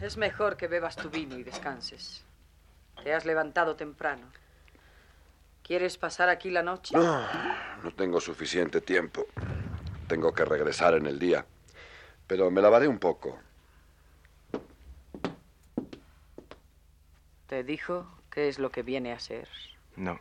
es 0.00 0.16
mejor 0.16 0.56
que 0.56 0.68
bebas 0.68 0.94
tu 0.94 1.10
vino 1.10 1.36
y 1.36 1.42
descanses. 1.42 2.24
Te 3.02 3.12
has 3.12 3.24
levantado 3.24 3.74
temprano. 3.74 4.26
¿Quieres 5.62 5.98
pasar 5.98 6.28
aquí 6.28 6.50
la 6.50 6.62
noche? 6.62 6.96
No, 6.96 7.26
no 7.82 7.90
tengo 7.92 8.20
suficiente 8.20 8.80
tiempo. 8.80 9.26
Tengo 10.06 10.32
que 10.32 10.44
regresar 10.44 10.94
en 10.94 11.06
el 11.06 11.18
día. 11.18 11.44
Pero 12.28 12.50
me 12.50 12.60
lavaré 12.62 12.86
un 12.86 12.98
poco. 12.98 13.36
¿Te 17.48 17.64
dijo 17.64 18.06
qué 18.30 18.48
es 18.48 18.58
lo 18.58 18.70
que 18.70 18.82
viene 18.82 19.12
a 19.12 19.18
ser? 19.18 19.48
No. 19.96 20.20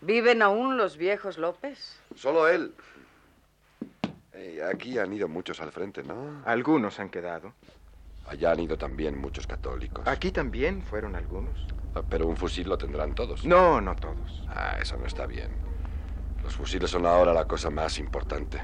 ¿Viven 0.00 0.42
aún 0.42 0.76
los 0.76 0.96
viejos 0.96 1.36
López? 1.36 2.00
Solo 2.14 2.48
él. 2.48 2.72
Eh, 4.32 4.62
aquí 4.62 4.98
han 4.98 5.12
ido 5.12 5.26
muchos 5.28 5.60
al 5.60 5.72
frente, 5.72 6.04
¿no? 6.04 6.42
Algunos 6.44 7.00
han 7.00 7.08
quedado. 7.08 7.52
Allá 8.28 8.52
han 8.52 8.60
ido 8.60 8.78
también 8.78 9.18
muchos 9.18 9.46
católicos. 9.46 10.06
Aquí 10.06 10.30
también 10.30 10.82
fueron 10.82 11.16
algunos. 11.16 11.66
Pero 12.08 12.28
un 12.28 12.36
fusil 12.36 12.68
lo 12.68 12.78
tendrán 12.78 13.14
todos. 13.14 13.44
No, 13.44 13.80
no 13.80 13.96
todos. 13.96 14.44
Ah, 14.48 14.78
eso 14.80 14.96
no 14.96 15.06
está 15.06 15.26
bien. 15.26 15.50
Los 16.44 16.54
fusiles 16.56 16.90
son 16.90 17.06
ahora 17.06 17.32
la 17.32 17.46
cosa 17.46 17.70
más 17.70 17.98
importante. 17.98 18.62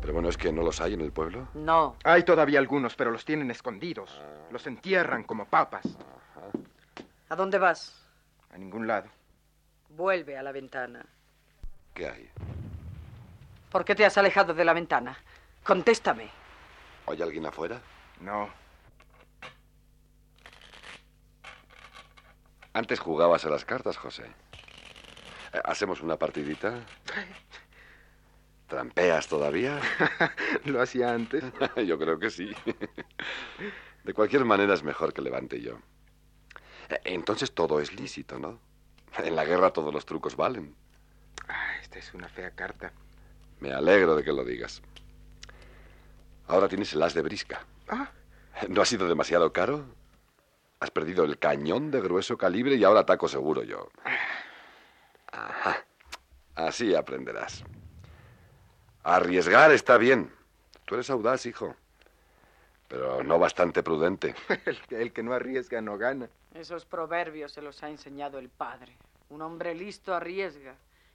Pero 0.00 0.12
bueno, 0.12 0.28
¿es 0.28 0.36
que 0.36 0.52
no 0.52 0.62
los 0.62 0.80
hay 0.80 0.94
en 0.94 1.00
el 1.00 1.12
pueblo? 1.12 1.48
No. 1.54 1.96
Hay 2.04 2.22
todavía 2.22 2.60
algunos, 2.60 2.94
pero 2.94 3.10
los 3.10 3.24
tienen 3.24 3.50
escondidos. 3.50 4.22
Los 4.50 4.66
entierran 4.66 5.24
como 5.24 5.46
papas. 5.46 5.84
Ajá. 5.84 6.46
¿A 7.30 7.36
dónde 7.36 7.58
vas? 7.58 8.06
A 8.50 8.56
ningún 8.56 8.86
lado. 8.86 9.08
Vuelve 9.88 10.38
a 10.38 10.42
la 10.42 10.52
ventana. 10.52 11.04
¿Qué 11.92 12.08
hay? 12.08 12.30
¿Por 13.70 13.84
qué 13.84 13.96
te 13.96 14.04
has 14.04 14.16
alejado 14.16 14.54
de 14.54 14.64
la 14.64 14.74
ventana? 14.74 15.18
Contéstame. 15.64 16.28
¿Hay 17.08 17.20
alguien 17.20 17.46
afuera? 17.46 17.80
No. 18.20 18.48
Antes 22.72 23.00
jugabas 23.00 23.44
a 23.44 23.50
las 23.50 23.64
cartas, 23.64 23.96
José. 23.96 24.24
¿Hacemos 25.62 26.00
una 26.00 26.16
partidita? 26.16 26.80
¿Trampeas 28.66 29.28
todavía? 29.28 29.80
¿Lo 30.64 30.80
hacía 30.82 31.12
antes? 31.12 31.44
yo 31.86 31.98
creo 31.98 32.18
que 32.18 32.30
sí. 32.30 32.52
De 34.02 34.14
cualquier 34.14 34.44
manera 34.44 34.74
es 34.74 34.82
mejor 34.82 35.12
que 35.12 35.22
levante 35.22 35.60
yo. 35.60 35.78
Entonces 37.04 37.52
todo 37.52 37.80
es 37.80 37.94
lícito, 37.94 38.38
¿no? 38.38 38.58
En 39.18 39.36
la 39.36 39.44
guerra 39.44 39.72
todos 39.72 39.94
los 39.94 40.06
trucos 40.06 40.36
valen. 40.36 40.74
Ah, 41.48 41.76
esta 41.80 41.98
es 41.98 42.12
una 42.14 42.28
fea 42.28 42.50
carta. 42.50 42.92
Me 43.60 43.72
alegro 43.72 44.16
de 44.16 44.24
que 44.24 44.32
lo 44.32 44.44
digas. 44.44 44.82
Ahora 46.48 46.68
tienes 46.68 46.92
el 46.94 47.02
as 47.02 47.14
de 47.14 47.22
brisca. 47.22 47.64
Ah, 47.88 48.10
¿No 48.68 48.82
ha 48.82 48.84
sido 48.84 49.08
demasiado 49.08 49.52
caro? 49.52 49.86
Has 50.80 50.90
perdido 50.90 51.24
el 51.24 51.38
cañón 51.38 51.90
de 51.90 52.00
grueso 52.00 52.36
calibre 52.36 52.74
y 52.74 52.84
ahora 52.84 53.00
ataco 53.00 53.28
seguro 53.28 53.62
yo. 53.62 53.88
Ajá. 55.36 55.84
Así 56.54 56.94
aprenderás. 56.94 57.64
Arriesgar 59.02 59.72
está 59.72 59.98
bien. 59.98 60.30
Tú 60.84 60.94
eres 60.94 61.10
audaz, 61.10 61.46
hijo. 61.46 61.74
Pero 62.88 63.22
no 63.24 63.38
bastante 63.38 63.82
prudente. 63.82 64.34
el, 64.66 64.80
que- 64.82 65.02
el 65.02 65.12
que 65.12 65.22
no 65.22 65.32
arriesga 65.32 65.80
no 65.80 65.98
gana. 65.98 66.28
Esos 66.54 66.84
proverbios 66.84 67.52
se 67.52 67.62
los 67.62 67.82
ha 67.82 67.88
enseñado 67.90 68.38
el 68.38 68.48
padre. 68.48 68.96
Un 69.30 69.42
hombre 69.42 69.74
listo 69.74 70.14
arriesga. 70.14 70.74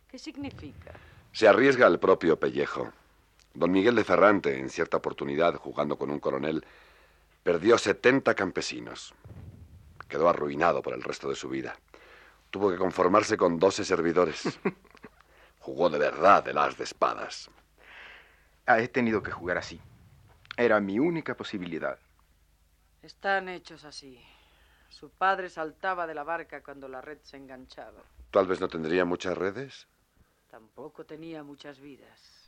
¿Qué 0.09 0.19
significa? 0.19 0.91
Se 1.31 1.47
arriesga 1.47 1.87
el 1.87 1.99
propio 1.99 2.37
pellejo. 2.39 2.91
Don 3.53 3.71
Miguel 3.71 3.95
de 3.95 4.03
Ferrante, 4.03 4.59
en 4.59 4.69
cierta 4.69 4.97
oportunidad, 4.97 5.55
jugando 5.55 5.97
con 5.97 6.09
un 6.11 6.19
coronel, 6.19 6.65
perdió 7.43 7.77
70 7.77 8.33
campesinos. 8.35 9.13
Quedó 10.07 10.27
arruinado 10.27 10.81
por 10.81 10.93
el 10.93 11.03
resto 11.03 11.29
de 11.29 11.35
su 11.35 11.49
vida. 11.49 11.77
Tuvo 12.49 12.71
que 12.71 12.77
conformarse 12.77 13.37
con 13.37 13.59
12 13.59 13.85
servidores. 13.85 14.59
Jugó 15.59 15.89
de 15.89 15.99
verdad 15.99 16.47
el 16.47 16.57
as 16.57 16.77
de 16.77 16.83
espadas. 16.83 17.49
Ah, 18.65 18.79
he 18.79 18.87
tenido 18.87 19.21
que 19.21 19.31
jugar 19.31 19.57
así. 19.57 19.79
Era 20.57 20.79
mi 20.79 20.99
única 20.99 21.35
posibilidad. 21.35 21.99
Están 23.01 23.49
hechos 23.49 23.83
así. 23.85 24.19
Su 24.89 25.09
padre 25.09 25.49
saltaba 25.49 26.07
de 26.07 26.15
la 26.15 26.23
barca 26.23 26.61
cuando 26.63 26.87
la 26.87 27.01
red 27.01 27.19
se 27.21 27.37
enganchaba. 27.37 28.01
Tal 28.31 28.47
vez 28.47 28.59
no 28.59 28.67
tendría 28.67 29.05
muchas 29.05 29.37
redes. 29.37 29.87
Tampoco 30.49 31.05
tenía 31.05 31.43
muchas 31.43 31.79
vidas. 31.79 32.47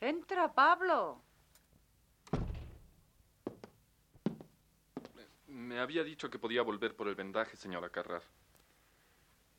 Entra, 0.00 0.52
Pablo. 0.52 1.22
Me 5.46 5.78
había 5.80 6.04
dicho 6.04 6.28
que 6.28 6.38
podía 6.38 6.62
volver 6.62 6.94
por 6.94 7.08
el 7.08 7.14
vendaje, 7.14 7.56
señora 7.56 7.88
Carrar. 7.88 8.22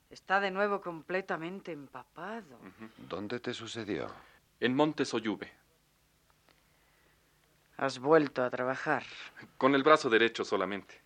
Está 0.09 0.39
de 0.39 0.51
nuevo 0.51 0.81
completamente 0.81 1.71
empapado. 1.71 2.57
¿Dónde 2.97 3.39
te 3.39 3.53
sucedió? 3.53 4.11
En 4.59 4.75
Monte 4.75 5.03
Soyube, 5.05 5.51
Has 7.77 7.99
vuelto 7.99 8.41
a 8.43 8.49
trabajar. 8.49 9.03
con 9.57 9.75
el 9.75 9.83
brazo 9.83 10.09
derecho 10.09 10.45
solamente. 10.45 11.01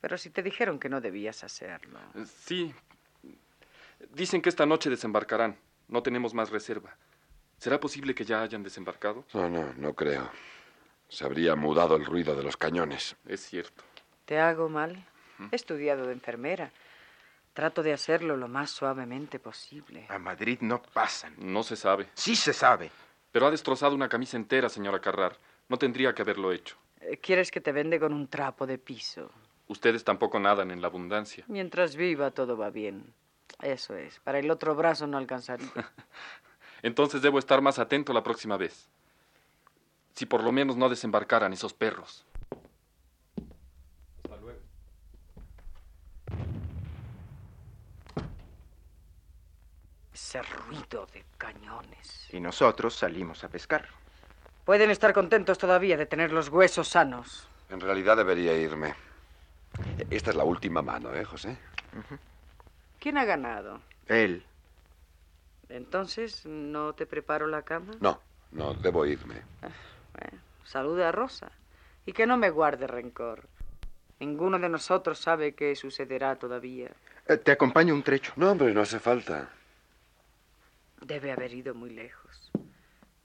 Pero 0.00 0.18
si 0.18 0.28
te 0.30 0.42
dijeron 0.42 0.78
que 0.78 0.88
no 0.90 1.00
debías 1.00 1.42
hacerlo. 1.44 1.98
Sí. 2.26 2.74
Dicen 4.10 4.42
que 4.42 4.48
esta 4.50 4.66
noche 4.66 4.90
desembarcarán. 4.90 5.56
No 5.88 6.02
tenemos 6.02 6.34
más 6.34 6.50
reserva. 6.50 6.94
¿Será 7.58 7.78
posible 7.80 8.14
que 8.14 8.24
ya 8.24 8.42
hayan 8.42 8.62
desembarcado? 8.62 9.24
No, 9.32 9.48
no, 9.48 9.72
no 9.74 9.94
creo. 9.94 10.28
Se 11.08 11.24
habría 11.24 11.54
mudado 11.54 11.96
el 11.96 12.04
ruido 12.04 12.34
de 12.34 12.42
los 12.42 12.56
cañones. 12.56 13.16
Es 13.26 13.40
cierto. 13.46 13.82
¿Te 14.26 14.38
hago 14.38 14.68
mal? 14.68 15.06
He 15.50 15.56
estudiado 15.56 16.06
de 16.06 16.12
enfermera. 16.12 16.72
Trato 17.54 17.82
de 17.82 17.92
hacerlo 17.92 18.36
lo 18.36 18.48
más 18.48 18.70
suavemente 18.70 19.38
posible. 19.38 20.06
A 20.08 20.18
Madrid 20.18 20.58
no 20.62 20.82
pasan. 20.82 21.34
No 21.38 21.62
se 21.62 21.76
sabe. 21.76 22.08
Sí 22.14 22.34
se 22.34 22.52
sabe. 22.52 22.90
Pero 23.30 23.46
ha 23.46 23.50
destrozado 23.50 23.94
una 23.94 24.08
camisa 24.08 24.36
entera, 24.36 24.68
señora 24.68 25.00
Carrar. 25.00 25.36
No 25.68 25.78
tendría 25.78 26.14
que 26.14 26.22
haberlo 26.22 26.52
hecho. 26.52 26.76
Eh, 27.00 27.18
¿Quieres 27.18 27.50
que 27.50 27.60
te 27.60 27.72
vende 27.72 28.00
con 28.00 28.12
un 28.14 28.28
trapo 28.28 28.66
de 28.66 28.78
piso? 28.78 29.30
Ustedes 29.68 30.02
tampoco 30.04 30.38
nadan 30.38 30.70
en 30.70 30.80
la 30.80 30.88
abundancia. 30.88 31.44
Mientras 31.48 31.96
viva 31.96 32.30
todo 32.30 32.56
va 32.56 32.70
bien. 32.70 33.12
Eso 33.60 33.96
es. 33.96 34.18
Para 34.20 34.38
el 34.38 34.50
otro 34.50 34.74
brazo 34.74 35.06
no 35.06 35.18
alcanzaría. 35.18 35.68
Entonces 36.82 37.22
debo 37.22 37.38
estar 37.38 37.60
más 37.60 37.78
atento 37.78 38.12
la 38.12 38.22
próxima 38.22 38.56
vez. 38.56 38.88
Si 40.14 40.26
por 40.26 40.42
lo 40.42 40.52
menos 40.52 40.76
no 40.76 40.88
desembarcaran 40.88 41.52
esos 41.52 41.72
perros. 41.72 42.26
Hasta 44.24 44.36
luego. 44.36 44.60
Ese 50.32 50.40
ruido 50.40 51.06
de 51.12 51.22
cañones. 51.36 52.26
Y 52.32 52.40
nosotros 52.40 52.94
salimos 52.94 53.44
a 53.44 53.50
pescar. 53.50 53.86
Pueden 54.64 54.90
estar 54.90 55.12
contentos 55.12 55.58
todavía 55.58 55.98
de 55.98 56.06
tener 56.06 56.32
los 56.32 56.48
huesos 56.48 56.88
sanos. 56.88 57.46
En 57.68 57.80
realidad 57.80 58.16
debería 58.16 58.54
irme. 58.56 58.94
Esta 60.08 60.30
es 60.30 60.36
la 60.36 60.44
última 60.44 60.80
mano, 60.80 61.12
¿eh, 61.14 61.22
José? 61.26 61.58
¿Quién 62.98 63.18
ha 63.18 63.26
ganado? 63.26 63.82
Él. 64.06 64.42
Entonces, 65.68 66.46
¿no 66.46 66.94
te 66.94 67.04
preparo 67.04 67.46
la 67.46 67.60
cama? 67.60 67.92
No, 68.00 68.18
no, 68.52 68.72
debo 68.72 69.04
irme. 69.04 69.42
Bueno, 69.60 70.42
salude 70.64 71.04
a 71.04 71.12
Rosa. 71.12 71.52
Y 72.06 72.14
que 72.14 72.26
no 72.26 72.38
me 72.38 72.48
guarde 72.48 72.86
rencor. 72.86 73.50
Ninguno 74.18 74.58
de 74.58 74.70
nosotros 74.70 75.18
sabe 75.18 75.54
qué 75.54 75.76
sucederá 75.76 76.36
todavía. 76.36 76.90
Eh, 77.28 77.36
Te 77.36 77.52
acompaño 77.52 77.92
un 77.92 78.02
trecho. 78.02 78.32
No, 78.36 78.52
hombre, 78.52 78.72
no 78.72 78.80
hace 78.80 78.98
falta. 78.98 79.50
Debe 81.04 81.32
haber 81.32 81.52
ido 81.52 81.74
muy 81.74 81.90
lejos. 81.90 82.52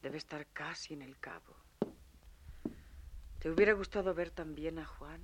Debe 0.01 0.17
estar 0.17 0.47
casi 0.47 0.93
en 0.93 1.03
el 1.03 1.17
cabo. 1.19 1.55
¿Te 3.39 3.51
hubiera 3.51 3.73
gustado 3.73 4.13
ver 4.15 4.31
también 4.31 4.79
a 4.79 4.85
Juan? 4.85 5.21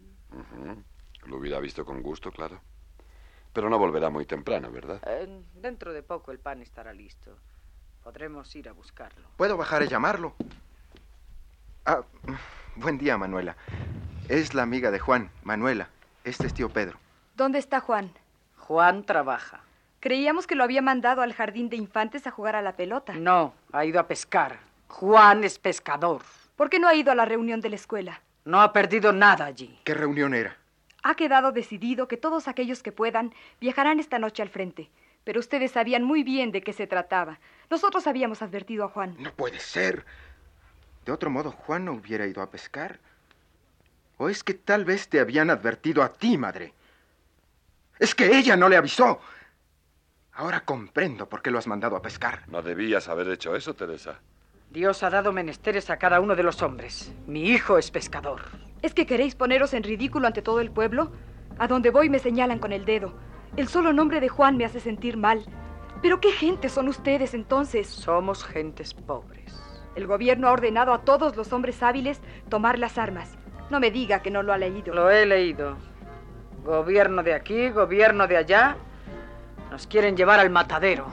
Lo 1.25 1.37
hubiera 1.37 1.59
visto 1.59 1.83
con 1.83 2.03
gusto, 2.03 2.31
claro. 2.31 2.61
Pero 3.53 3.69
no 3.69 3.79
volverá 3.79 4.09
muy 4.09 4.25
temprano, 4.25 4.71
¿verdad? 4.71 5.01
Eh, 5.05 5.43
dentro 5.55 5.93
de 5.93 6.03
poco 6.03 6.31
el 6.31 6.39
pan 6.39 6.61
estará 6.61 6.93
listo. 6.93 7.37
Podremos 8.03 8.55
ir 8.55 8.69
a 8.69 8.73
buscarlo. 8.73 9.27
¿Puedo 9.37 9.57
bajar 9.57 9.81
a 9.81 9.85
llamarlo? 9.85 10.35
Ah, 11.85 12.03
buen 12.75 12.97
día, 12.97 13.17
Manuela. 13.17 13.55
Es 14.29 14.53
la 14.53 14.63
amiga 14.63 14.91
de 14.91 14.99
Juan, 14.99 15.31
Manuela. 15.43 15.89
Este 16.23 16.47
es 16.47 16.53
tío 16.53 16.69
Pedro. 16.69 16.99
¿Dónde 17.35 17.59
está 17.59 17.79
Juan? 17.79 18.11
Juan 18.57 19.05
trabaja. 19.05 19.63
Creíamos 20.03 20.47
que 20.47 20.55
lo 20.55 20.65
había 20.65 20.81
mandado 20.81 21.21
al 21.21 21.31
jardín 21.31 21.69
de 21.69 21.77
infantes 21.77 22.27
a 22.27 22.31
jugar 22.31 22.57
a 22.57 22.61
la 22.61 22.75
pelota. 22.75 23.13
No, 23.13 23.53
ha 23.71 23.85
ido 23.85 24.01
a 24.01 24.05
pescar. 24.05 24.59
Juan 24.89 25.45
es 25.45 25.57
pescador. 25.57 26.23
¿Por 26.57 26.69
qué 26.69 26.77
no 26.77 26.89
ha 26.89 26.93
ido 26.93 27.09
a 27.13 27.15
la 27.15 27.23
reunión 27.23 27.61
de 27.61 27.69
la 27.69 27.77
escuela? 27.77 28.21
No 28.43 28.59
ha 28.59 28.73
perdido 28.73 29.13
nada 29.13 29.45
allí. 29.45 29.79
¿Qué 29.85 29.93
reunión 29.93 30.33
era? 30.33 30.57
Ha 31.03 31.15
quedado 31.15 31.53
decidido 31.53 32.09
que 32.09 32.17
todos 32.17 32.49
aquellos 32.49 32.83
que 32.83 32.91
puedan 32.91 33.33
viajarán 33.61 34.01
esta 34.01 34.19
noche 34.19 34.41
al 34.41 34.49
frente. 34.49 34.89
Pero 35.23 35.39
ustedes 35.39 35.71
sabían 35.71 36.03
muy 36.03 36.23
bien 36.23 36.51
de 36.51 36.61
qué 36.63 36.73
se 36.73 36.85
trataba. 36.85 37.39
Nosotros 37.69 38.05
habíamos 38.05 38.41
advertido 38.41 38.83
a 38.83 38.89
Juan. 38.89 39.15
No 39.19 39.31
puede 39.31 39.61
ser. 39.61 40.05
De 41.05 41.13
otro 41.13 41.29
modo, 41.29 41.51
Juan 41.51 41.85
no 41.85 41.93
hubiera 41.93 42.27
ido 42.27 42.41
a 42.41 42.51
pescar. 42.51 42.99
¿O 44.17 44.27
es 44.27 44.43
que 44.43 44.53
tal 44.53 44.83
vez 44.83 45.07
te 45.07 45.21
habían 45.21 45.49
advertido 45.49 46.03
a 46.03 46.11
ti, 46.11 46.37
madre? 46.37 46.73
Es 47.99 48.13
que 48.13 48.37
ella 48.37 48.57
no 48.57 48.67
le 48.67 48.75
avisó. 48.75 49.21
Ahora 50.35 50.61
comprendo 50.61 51.29
por 51.29 51.41
qué 51.41 51.51
lo 51.51 51.59
has 51.59 51.67
mandado 51.67 51.95
a 51.95 52.01
pescar. 52.01 52.41
No 52.47 52.61
debías 52.61 53.07
haber 53.07 53.27
hecho 53.29 53.55
eso, 53.55 53.75
Teresa. 53.75 54.19
Dios 54.71 55.03
ha 55.03 55.11
dado 55.11 55.31
menesteres 55.31 55.91
a 55.91 55.97
cada 55.97 56.19
uno 56.19 56.35
de 56.35 56.41
los 56.41 56.63
hombres. 56.63 57.13
Mi 57.27 57.51
hijo 57.51 57.77
es 57.77 57.91
pescador. 57.91 58.41
¿Es 58.81 58.95
que 58.95 59.05
queréis 59.05 59.35
poneros 59.35 59.75
en 59.75 59.83
ridículo 59.83 60.25
ante 60.25 60.41
todo 60.41 60.59
el 60.59 60.71
pueblo? 60.71 61.11
A 61.59 61.67
donde 61.67 61.91
voy 61.91 62.09
me 62.09 62.17
señalan 62.17 62.57
con 62.57 62.71
el 62.71 62.83
dedo. 62.83 63.13
El 63.55 63.67
solo 63.67 63.93
nombre 63.93 64.19
de 64.19 64.29
Juan 64.29 64.57
me 64.57 64.65
hace 64.65 64.79
sentir 64.79 65.17
mal. 65.17 65.45
Pero 66.01 66.19
qué 66.19 66.31
gente 66.31 66.69
son 66.69 66.87
ustedes 66.87 67.35
entonces. 67.35 67.87
Somos 67.87 68.43
gentes 68.43 68.95
pobres. 68.95 69.55
El 69.95 70.07
gobierno 70.07 70.47
ha 70.47 70.53
ordenado 70.53 70.93
a 70.93 71.01
todos 71.01 71.35
los 71.35 71.53
hombres 71.53 71.83
hábiles 71.83 72.19
tomar 72.49 72.79
las 72.79 72.97
armas. 72.97 73.37
No 73.69 73.79
me 73.79 73.91
diga 73.91 74.23
que 74.23 74.31
no 74.31 74.41
lo 74.41 74.51
ha 74.51 74.57
leído. 74.57 74.95
Lo 74.95 75.11
he 75.11 75.27
leído. 75.27 75.77
Gobierno 76.63 77.21
de 77.21 77.35
aquí, 77.35 77.69
gobierno 77.69 78.25
de 78.25 78.37
allá. 78.37 78.77
Nos 79.73 79.87
quieren 79.87 80.15
llevar 80.15 80.39
al 80.39 80.51
matadero. 80.51 81.07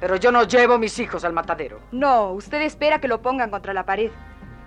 Pero 0.00 0.16
yo 0.16 0.32
no 0.32 0.44
llevo 0.44 0.78
mis 0.78 0.98
hijos 0.98 1.24
al 1.24 1.34
matadero. 1.34 1.78
No, 1.92 2.32
usted 2.32 2.62
espera 2.62 3.02
que 3.02 3.06
lo 3.06 3.20
pongan 3.20 3.50
contra 3.50 3.74
la 3.74 3.84
pared. 3.84 4.10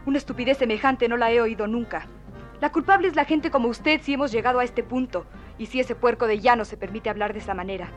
Una 0.06 0.20
estupidez 0.20 0.60
semejante 0.60 1.10
no 1.10 1.18
la 1.18 1.32
he 1.32 1.42
oído 1.42 1.66
nunca. 1.66 2.06
La 2.60 2.72
culpable 2.72 3.08
es 3.08 3.16
la 3.16 3.26
gente 3.26 3.50
como 3.50 3.68
usted 3.68 4.00
si 4.04 4.14
hemos 4.14 4.32
llegado 4.32 4.60
a 4.60 4.64
este 4.64 4.84
punto 4.84 5.26
y 5.58 5.66
si 5.66 5.80
ese 5.80 5.96
puerco 5.96 6.28
de 6.28 6.40
llano 6.40 6.66
se 6.66 6.78
permite 6.78 7.10
hablar 7.10 7.34
de 7.34 7.40
esa 7.40 7.56
manera. 7.56 7.90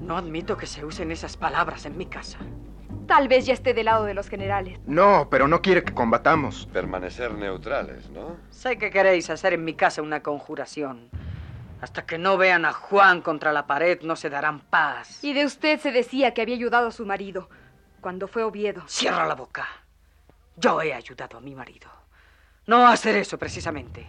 No 0.00 0.16
admito 0.16 0.56
que 0.56 0.66
se 0.66 0.84
usen 0.84 1.12
esas 1.12 1.36
palabras 1.36 1.86
en 1.86 1.96
mi 1.96 2.06
casa. 2.06 2.38
Tal 3.06 3.28
vez 3.28 3.46
ya 3.46 3.54
esté 3.54 3.74
del 3.74 3.84
lado 3.84 4.04
de 4.04 4.14
los 4.14 4.28
generales. 4.28 4.80
No, 4.84 5.28
pero 5.30 5.46
no 5.46 5.62
quiere 5.62 5.84
que 5.84 5.94
combatamos. 5.94 6.66
Permanecer 6.72 7.34
neutrales, 7.34 8.10
¿no? 8.10 8.36
Sé 8.50 8.78
que 8.78 8.90
queréis 8.90 9.30
hacer 9.30 9.52
en 9.52 9.64
mi 9.64 9.74
casa 9.74 10.02
una 10.02 10.24
conjuración. 10.24 11.08
Hasta 11.80 12.06
que 12.06 12.18
no 12.18 12.36
vean 12.36 12.64
a 12.64 12.72
Juan 12.72 13.22
contra 13.22 13.52
la 13.52 13.66
pared 13.66 14.00
no 14.02 14.16
se 14.16 14.30
darán 14.30 14.60
paz. 14.60 15.22
Y 15.22 15.32
de 15.32 15.44
usted 15.44 15.78
se 15.80 15.92
decía 15.92 16.34
que 16.34 16.42
había 16.42 16.56
ayudado 16.56 16.88
a 16.88 16.92
su 16.92 17.06
marido 17.06 17.48
cuando 18.00 18.28
fue 18.28 18.42
Oviedo. 18.42 18.82
Cierra 18.88 19.26
la 19.26 19.34
boca. 19.34 19.68
Yo 20.56 20.82
he 20.82 20.92
ayudado 20.92 21.38
a 21.38 21.40
mi 21.40 21.54
marido. 21.54 21.88
No 22.66 22.86
a 22.86 22.92
hacer 22.92 23.16
eso 23.16 23.38
precisamente. 23.38 24.06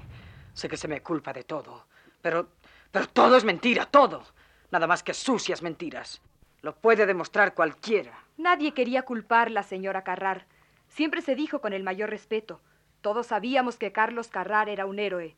Sé 0.53 0.67
que 0.67 0.77
se 0.77 0.87
me 0.87 1.01
culpa 1.01 1.31
de 1.31 1.43
todo. 1.43 1.85
Pero. 2.21 2.49
Pero 2.91 3.07
todo 3.07 3.37
es 3.37 3.43
mentira, 3.43 3.85
todo. 3.85 4.23
Nada 4.71 4.87
más 4.87 5.03
que 5.03 5.13
sucias 5.13 5.61
mentiras. 5.61 6.21
Lo 6.61 6.75
puede 6.75 7.05
demostrar 7.05 7.53
cualquiera. 7.53 8.23
Nadie 8.37 8.73
quería 8.73 9.03
culparla, 9.03 9.63
señora 9.63 10.03
Carrar. 10.03 10.47
Siempre 10.87 11.21
se 11.21 11.35
dijo 11.35 11.61
con 11.61 11.73
el 11.73 11.83
mayor 11.83 12.09
respeto. 12.09 12.61
Todos 13.01 13.27
sabíamos 13.27 13.77
que 13.77 13.91
Carlos 13.91 14.27
Carrar 14.27 14.69
era 14.69 14.85
un 14.85 14.97
héroe, 14.97 15.35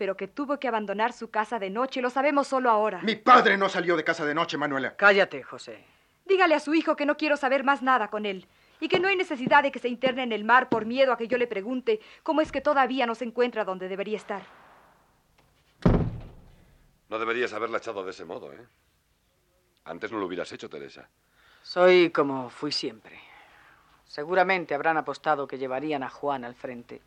pero 0.00 0.16
que 0.16 0.28
tuvo 0.28 0.58
que 0.58 0.66
abandonar 0.66 1.12
su 1.12 1.30
casa 1.30 1.58
de 1.58 1.68
noche 1.68 2.00
lo 2.00 2.08
sabemos 2.08 2.48
solo 2.48 2.70
ahora. 2.70 3.02
Mi 3.02 3.16
padre 3.16 3.58
no 3.58 3.68
salió 3.68 3.98
de 3.98 4.02
casa 4.02 4.24
de 4.24 4.34
noche, 4.34 4.56
Manuela. 4.56 4.96
Cállate, 4.96 5.42
José. 5.42 5.84
Dígale 6.24 6.54
a 6.54 6.60
su 6.60 6.72
hijo 6.72 6.96
que 6.96 7.04
no 7.04 7.18
quiero 7.18 7.36
saber 7.36 7.64
más 7.64 7.82
nada 7.82 8.08
con 8.08 8.24
él 8.24 8.46
y 8.80 8.88
que 8.88 8.98
no 8.98 9.08
hay 9.08 9.16
necesidad 9.16 9.62
de 9.62 9.70
que 9.70 9.78
se 9.78 9.90
interne 9.90 10.22
en 10.22 10.32
el 10.32 10.42
mar 10.42 10.70
por 10.70 10.86
miedo 10.86 11.12
a 11.12 11.18
que 11.18 11.28
yo 11.28 11.36
le 11.36 11.46
pregunte 11.46 12.00
cómo 12.22 12.40
es 12.40 12.50
que 12.50 12.62
todavía 12.62 13.04
no 13.04 13.14
se 13.14 13.26
encuentra 13.26 13.66
donde 13.66 13.88
debería 13.88 14.16
estar. 14.16 14.40
No 17.10 17.18
deberías 17.18 17.52
haberla 17.52 17.76
echado 17.76 18.02
de 18.02 18.12
ese 18.12 18.24
modo, 18.24 18.54
¿eh? 18.54 18.66
Antes 19.84 20.10
no 20.10 20.18
lo 20.18 20.24
hubieras 20.24 20.50
hecho, 20.50 20.70
Teresa. 20.70 21.10
Soy 21.62 22.08
como 22.08 22.48
fui 22.48 22.72
siempre. 22.72 23.20
Seguramente 24.06 24.74
habrán 24.74 24.96
apostado 24.96 25.46
que 25.46 25.58
llevarían 25.58 26.02
a 26.02 26.08
Juan 26.08 26.46
al 26.46 26.54
frente. 26.54 27.02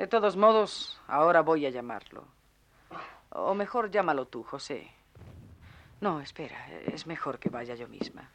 De 0.00 0.06
todos 0.06 0.34
modos, 0.34 0.98
ahora 1.08 1.42
voy 1.42 1.66
a 1.66 1.68
llamarlo. 1.68 2.26
O 3.28 3.52
mejor 3.52 3.90
llámalo 3.90 4.28
tú, 4.28 4.42
José. 4.42 4.90
No, 6.00 6.22
espera, 6.22 6.70
es 6.86 7.06
mejor 7.06 7.38
que 7.38 7.50
vaya 7.50 7.74
yo 7.74 7.86
misma. 7.86 8.30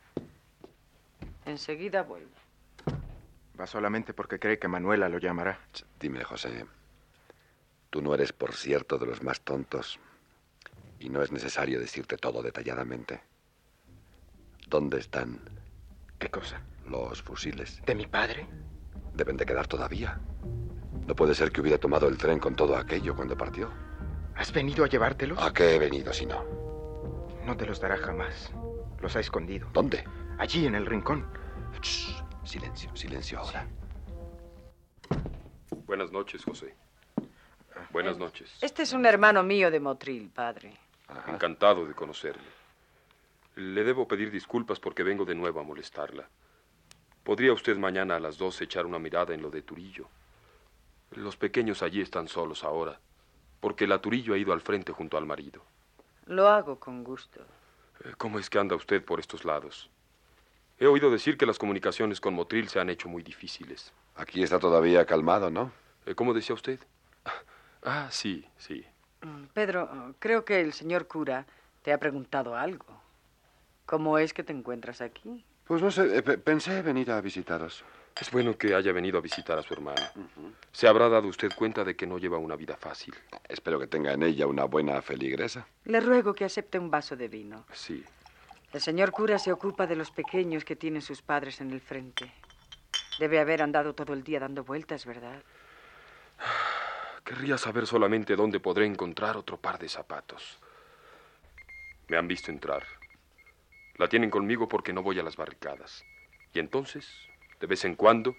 Enseguida 1.43 2.03
vuelvo. 2.03 2.35
Va 3.59 3.65
solamente 3.65 4.13
porque 4.13 4.37
cree 4.37 4.59
que 4.59 4.67
Manuela 4.67 5.09
lo 5.09 5.17
llamará. 5.17 5.57
Dime, 5.99 6.23
José. 6.23 6.67
Tú 7.89 7.99
no 7.99 8.13
eres, 8.13 8.31
por 8.31 8.53
cierto, 8.53 8.99
de 8.99 9.07
los 9.07 9.23
más 9.23 9.41
tontos. 9.41 9.99
Y 10.99 11.09
no 11.09 11.23
es 11.23 11.31
necesario 11.31 11.79
decirte 11.79 12.17
todo 12.17 12.43
detalladamente. 12.43 13.23
¿Dónde 14.67 14.99
están? 14.99 15.39
¿Qué 16.19 16.29
cosa? 16.29 16.61
Los 16.85 17.23
fusiles. 17.23 17.81
¿De 17.87 17.95
mi 17.95 18.05
padre? 18.05 18.45
Deben 19.15 19.35
de 19.35 19.47
quedar 19.47 19.65
todavía. 19.65 20.21
No 21.07 21.15
puede 21.15 21.35
ser 21.35 21.51
que 21.51 21.61
hubiera 21.61 21.77
tomado 21.77 22.07
el 22.07 22.17
tren 22.17 22.39
con 22.39 22.55
todo 22.55 22.75
aquello 22.75 23.15
cuando 23.15 23.37
partió. 23.37 23.71
¿Has 24.35 24.51
venido 24.51 24.83
a 24.83 24.87
llevártelos? 24.87 25.41
¿A 25.41 25.53
qué 25.53 25.75
he 25.75 25.79
venido 25.79 26.11
si 26.11 26.25
no? 26.25 26.43
No 27.45 27.55
te 27.55 27.65
los 27.65 27.79
dará 27.79 27.97
jamás. 27.97 28.51
Los 28.99 29.15
ha 29.15 29.19
escondido. 29.19 29.67
¿Dónde? 29.71 30.03
Allí, 30.37 30.65
en 30.65 30.75
el 30.75 30.85
rincón. 30.85 31.25
Shh, 31.81 32.23
silencio, 32.43 32.95
silencio 32.95 33.39
ahora. 33.39 33.67
Buenas 35.85 36.11
noches, 36.11 36.43
José. 36.43 36.75
Buenas 37.91 38.17
noches. 38.17 38.51
Este 38.61 38.83
es 38.83 38.93
un 38.93 39.05
hermano 39.05 39.43
mío 39.43 39.69
de 39.69 39.79
Motril, 39.79 40.29
padre. 40.29 40.73
Ajá. 41.07 41.31
Encantado 41.31 41.85
de 41.85 41.93
conocerle. 41.93 42.43
Le 43.55 43.83
debo 43.83 44.07
pedir 44.07 44.31
disculpas 44.31 44.79
porque 44.79 45.03
vengo 45.03 45.23
de 45.23 45.35
nuevo 45.35 45.59
a 45.59 45.63
molestarla. 45.63 46.27
¿Podría 47.23 47.53
usted 47.53 47.77
mañana 47.77 48.17
a 48.17 48.19
las 48.19 48.37
12 48.37 48.65
echar 48.65 48.85
una 48.85 48.99
mirada 48.99 49.33
en 49.33 49.41
lo 49.41 49.49
de 49.49 49.61
Turillo? 49.61 50.09
Los 51.15 51.37
pequeños 51.37 51.81
allí 51.81 52.01
están 52.01 52.27
solos 52.27 52.63
ahora, 52.63 52.99
porque 53.59 53.87
la 53.87 53.99
Turillo 54.01 54.33
ha 54.33 54.37
ido 54.37 54.53
al 54.53 54.61
frente 54.61 54.91
junto 54.91 55.17
al 55.17 55.25
marido. 55.25 55.61
Lo 56.25 56.47
hago 56.49 56.79
con 56.79 57.03
gusto. 57.03 57.41
Eh, 58.03 58.13
¿Cómo 58.17 58.39
es 58.39 58.49
que 58.49 58.59
anda 58.59 58.75
usted 58.75 59.03
por 59.03 59.19
estos 59.19 59.45
lados? 59.45 59.89
He 60.77 60.87
oído 60.87 61.09
decir 61.09 61.37
que 61.37 61.45
las 61.45 61.57
comunicaciones 61.57 62.19
con 62.19 62.33
Motril 62.33 62.67
se 62.67 62.79
han 62.79 62.89
hecho 62.89 63.07
muy 63.07 63.23
difíciles. 63.23 63.93
Aquí 64.15 64.43
está 64.43 64.59
todavía 64.59 65.05
calmado, 65.05 65.49
¿no? 65.49 65.71
Eh, 66.05 66.15
¿Cómo 66.15 66.33
decía 66.33 66.55
usted? 66.55 66.79
Ah, 67.87 68.07
sí, 68.09 68.43
sí. 68.57 68.83
Mm, 69.21 69.43
Pedro, 69.53 70.15
creo 70.17 70.43
que 70.43 70.59
el 70.59 70.73
señor 70.73 71.07
cura 71.07 71.45
te 71.83 71.93
ha 71.93 71.99
preguntado 71.99 72.55
algo. 72.55 72.83
¿Cómo 73.85 74.17
es 74.17 74.33
que 74.33 74.43
te 74.43 74.53
encuentras 74.53 75.01
aquí? 75.01 75.45
Pues 75.65 75.83
no 75.83 75.91
sé, 75.91 76.17
eh, 76.17 76.23
pe- 76.23 76.39
pensé 76.39 76.81
venir 76.81 77.11
a 77.11 77.21
visitaros. 77.21 77.85
Es 78.19 78.31
bueno 78.31 78.57
que 78.57 78.73
haya 78.73 78.93
venido 78.93 79.17
a 79.17 79.21
visitar 79.21 79.59
a 79.59 79.61
su 79.61 79.73
hermano. 79.73 80.01
Se 80.71 80.87
habrá 80.87 81.09
dado 81.09 81.27
usted 81.27 81.51
cuenta 81.53 81.83
de 81.83 81.95
que 81.95 82.07
no 82.07 82.17
lleva 82.17 82.37
una 82.37 82.55
vida 82.55 82.77
fácil. 82.77 83.13
Espero 83.49 83.77
que 83.77 83.87
tenga 83.87 84.13
en 84.13 84.23
ella 84.23 84.47
una 84.47 84.63
buena 84.63 85.01
feligresa. 85.01 85.67
Le 85.83 85.99
ruego 85.99 86.33
que 86.33 86.45
acepte 86.45 86.79
un 86.79 86.89
vaso 86.89 87.17
de 87.17 87.27
vino. 87.27 87.65
Sí. 87.73 88.03
El 88.71 88.81
señor 88.81 89.11
cura 89.11 89.37
se 89.37 89.51
ocupa 89.51 89.85
de 89.85 89.97
los 89.97 90.11
pequeños 90.11 90.63
que 90.63 90.77
tienen 90.77 91.01
sus 91.01 91.21
padres 91.21 91.59
en 91.59 91.71
el 91.71 91.81
frente. 91.81 92.31
Debe 93.19 93.39
haber 93.39 93.61
andado 93.61 93.93
todo 93.93 94.13
el 94.13 94.23
día 94.23 94.39
dando 94.39 94.63
vueltas, 94.63 95.05
¿verdad? 95.05 95.43
Querría 97.25 97.57
saber 97.57 97.85
solamente 97.85 98.35
dónde 98.35 98.59
podré 98.59 98.85
encontrar 98.85 99.35
otro 99.35 99.57
par 99.57 99.77
de 99.77 99.89
zapatos. 99.89 100.59
Me 102.07 102.17
han 102.17 102.27
visto 102.27 102.51
entrar. 102.51 102.85
La 103.97 104.07
tienen 104.07 104.29
conmigo 104.29 104.67
porque 104.67 104.93
no 104.93 105.03
voy 105.03 105.19
a 105.19 105.23
las 105.23 105.35
barricadas. 105.35 106.05
Y 106.53 106.59
entonces, 106.59 107.09
de 107.59 107.67
vez 107.67 107.85
en 107.85 107.95
cuando, 107.95 108.35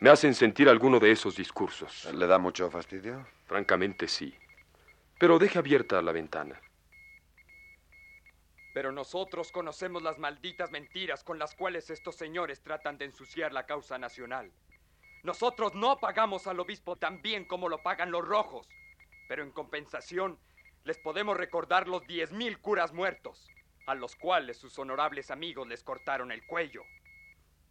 me 0.00 0.10
hacen 0.10 0.34
sentir 0.34 0.68
alguno 0.68 0.98
de 1.00 1.10
esos 1.10 1.36
discursos. 1.36 2.12
¿Le 2.12 2.26
da 2.26 2.38
mucho 2.38 2.70
fastidio? 2.70 3.26
Francamente, 3.46 4.08
sí. 4.08 4.34
Pero 5.18 5.38
deje 5.38 5.58
abierta 5.58 6.02
la 6.02 6.12
ventana. 6.12 6.60
Pero 8.74 8.90
nosotros 8.90 9.52
conocemos 9.52 10.02
las 10.02 10.18
malditas 10.18 10.70
mentiras 10.72 11.22
con 11.22 11.38
las 11.38 11.54
cuales 11.54 11.90
estos 11.90 12.16
señores 12.16 12.60
tratan 12.60 12.98
de 12.98 13.04
ensuciar 13.04 13.52
la 13.52 13.66
causa 13.66 13.98
nacional. 13.98 14.52
Nosotros 15.22 15.74
no 15.74 15.98
pagamos 16.00 16.48
al 16.48 16.60
obispo 16.60 16.96
tan 16.96 17.22
bien 17.22 17.44
como 17.44 17.68
lo 17.68 17.82
pagan 17.82 18.10
los 18.10 18.26
rojos, 18.26 18.68
pero 19.28 19.42
en 19.42 19.52
compensación 19.52 20.38
les 20.82 20.98
podemos 20.98 21.36
recordar 21.36 21.88
los 21.88 22.06
diez 22.06 22.32
mil 22.32 22.58
curas 22.58 22.92
muertos, 22.92 23.48
a 23.86 23.94
los 23.94 24.16
cuales 24.16 24.58
sus 24.58 24.78
honorables 24.78 25.30
amigos 25.30 25.66
les 25.66 25.82
cortaron 25.82 26.30
el 26.30 26.44
cuello. 26.44 26.82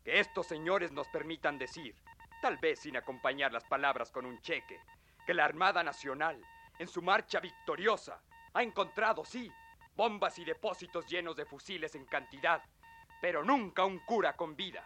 Que 0.03 0.19
estos 0.19 0.47
señores 0.47 0.91
nos 0.91 1.07
permitan 1.07 1.57
decir, 1.57 1.95
tal 2.41 2.57
vez 2.57 2.79
sin 2.79 2.97
acompañar 2.97 3.53
las 3.53 3.63
palabras 3.63 4.11
con 4.11 4.25
un 4.25 4.39
cheque, 4.41 4.79
que 5.25 5.33
la 5.33 5.45
Armada 5.45 5.81
Nacional, 5.83 6.41
en 6.77 6.87
su 6.87 7.01
marcha 7.01 7.39
victoriosa, 7.39 8.21
ha 8.53 8.63
encontrado, 8.63 9.23
sí, 9.23 9.51
bombas 9.95 10.37
y 10.39 10.45
depósitos 10.45 11.05
llenos 11.07 11.35
de 11.35 11.45
fusiles 11.45 11.95
en 11.95 12.05
cantidad, 12.05 12.61
pero 13.21 13.43
nunca 13.43 13.85
un 13.85 13.99
cura 13.99 14.35
con 14.35 14.55
vida. 14.55 14.85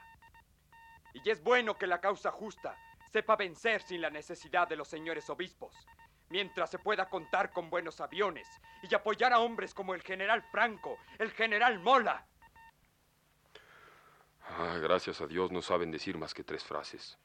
Y 1.14 1.30
es 1.30 1.42
bueno 1.42 1.76
que 1.78 1.88
la 1.88 2.00
causa 2.00 2.32
justa 2.32 2.78
sepa 3.12 3.36
vencer 3.36 3.82
sin 3.82 4.02
la 4.02 4.12
necesidad 4.12 4.68
de 4.68 4.76
los 4.76 4.88
señores 4.88 5.30
obispos, 5.30 5.88
mientras 6.30 6.70
se 6.70 6.78
pueda 6.78 7.10
contar 7.10 7.52
con 7.52 7.70
buenos 7.70 8.00
aviones 8.02 8.48
y 8.84 8.94
apoyar 8.94 9.34
a 9.34 9.40
hombres 9.40 9.74
como 9.74 9.96
el 9.96 10.04
general 10.04 10.44
Franco, 10.52 11.00
el 11.18 11.32
general 11.32 11.80
Mola. 11.80 12.28
Ah, 14.50 14.78
gracias 14.82 15.22
a 15.22 15.28
Dios 15.28 15.52
no 15.52 15.62
saben 15.62 15.92
decir 15.92 16.18
más 16.18 16.34
que 16.34 16.44
tres 16.44 16.64
frases. 16.64 17.18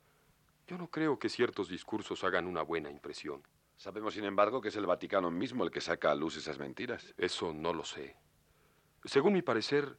Yo 0.66 0.78
no 0.78 0.88
creo 0.88 1.18
que 1.18 1.28
ciertos 1.28 1.68
discursos 1.68 2.24
hagan 2.24 2.46
una 2.46 2.62
buena 2.62 2.90
impresión. 2.90 3.42
Sabemos, 3.76 4.14
sin 4.14 4.24
embargo, 4.24 4.61
que 4.61 4.68
es 4.68 4.76
el 4.76 4.87
Vaticano 4.87 5.30
mismo 5.30 5.64
el 5.64 5.70
que 5.70 5.80
saca 5.80 6.11
a 6.11 6.14
luz 6.14 6.37
esas 6.37 6.58
mentiras. 6.58 7.14
Eso 7.16 7.52
no 7.52 7.72
lo 7.72 7.85
sé. 7.85 8.16
Según 9.04 9.32
mi 9.32 9.42
parecer, 9.42 9.96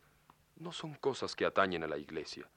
no 0.56 0.72
son 0.72 0.96
cosas 0.96 1.36
que 1.36 1.46
atañen 1.46 1.84
a 1.84 1.88
la 1.88 1.98
Iglesia. 1.98 2.50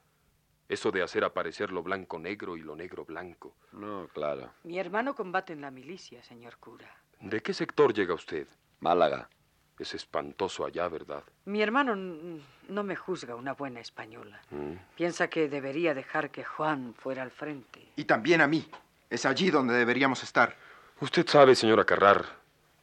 Eso 0.69 0.91
de 0.91 1.01
hacer 1.01 1.23
aparecer 1.23 1.71
lo 1.71 1.81
blanco 1.81 2.19
negro 2.19 2.57
y 2.57 2.61
lo 2.61 2.75
negro 2.75 3.05
blanco. 3.05 3.55
No, 3.71 4.07
claro. 4.13 4.53
Mi 4.63 4.79
hermano 4.79 5.15
combate 5.15 5.53
en 5.53 5.61
la 5.61 5.71
milicia, 5.71 6.21
señor 6.23 6.57
cura. 6.57 7.03
¿De 7.19 7.41
qué 7.41 7.53
sector 7.53 7.93
llega 7.93 8.13
usted? 8.13 8.47
Málaga. 8.79 9.29
Es 9.79 9.93
espantoso 9.93 10.65
allá, 10.65 10.87
¿verdad? 10.87 11.23
Mi 11.45 11.61
hermano 11.61 11.95
no 11.95 12.83
me 12.83 12.95
juzga 12.95 13.35
una 13.35 13.53
buena 13.53 13.79
española. 13.79 14.41
Mm. 14.49 14.73
Piensa 14.95 15.29
que 15.29 15.47
debería 15.47 15.93
dejar 15.93 16.31
que 16.31 16.43
Juan 16.43 16.95
fuera 16.97 17.21
al 17.21 17.31
frente. 17.31 17.87
Y 17.95 18.05
también 18.05 18.41
a 18.41 18.47
mí. 18.47 18.67
Es 19.09 19.25
allí 19.25 19.51
donde 19.51 19.75
deberíamos 19.75 20.23
estar. 20.23 20.55
Usted 20.99 21.27
sabe, 21.27 21.55
señora 21.55 21.85
Carrar, 21.85 22.25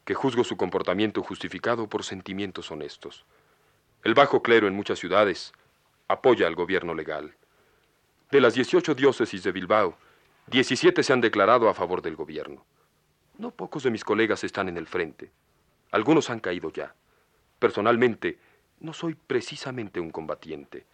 que 0.04 0.14
juzgo 0.14 0.44
su 0.44 0.57
comportamiento 0.57 1.22
justificado 1.22 1.88
por 1.88 2.04
sentimientos 2.04 2.70
honestos. 2.70 3.24
El 4.04 4.14
bajo 4.14 4.42
clero 4.42 4.68
en 4.68 4.74
muchas 4.74 4.98
ciudades 4.98 5.52
apoya 6.09 6.46
al 6.46 6.54
gobierno 6.54 6.94
legal. 6.94 7.35
De 8.30 8.40
las 8.40 8.54
18 8.54 8.94
diócesis 8.94 9.42
de 9.42 9.52
Bilbao, 9.52 9.96
17 10.48 11.02
se 11.02 11.12
han 11.12 11.20
declarado 11.20 11.68
a 11.68 11.74
favor 11.74 12.02
del 12.02 12.16
gobierno. 12.16 12.64
No 13.38 13.50
pocos 13.50 13.83
de 13.83 13.90
mis 13.90 14.04
colegas 14.04 14.44
están 14.44 14.68
en 14.68 14.76
el 14.76 14.87
frente. 14.87 15.30
Algunos 15.94 16.28
han 16.28 16.40
caído 16.40 16.72
ya. 16.72 16.92
Personalmente, 17.61 18.37
no 18.80 18.92
soy 18.92 19.14
precisamente 19.14 20.00
un 20.00 20.11
combatiente. 20.11 20.87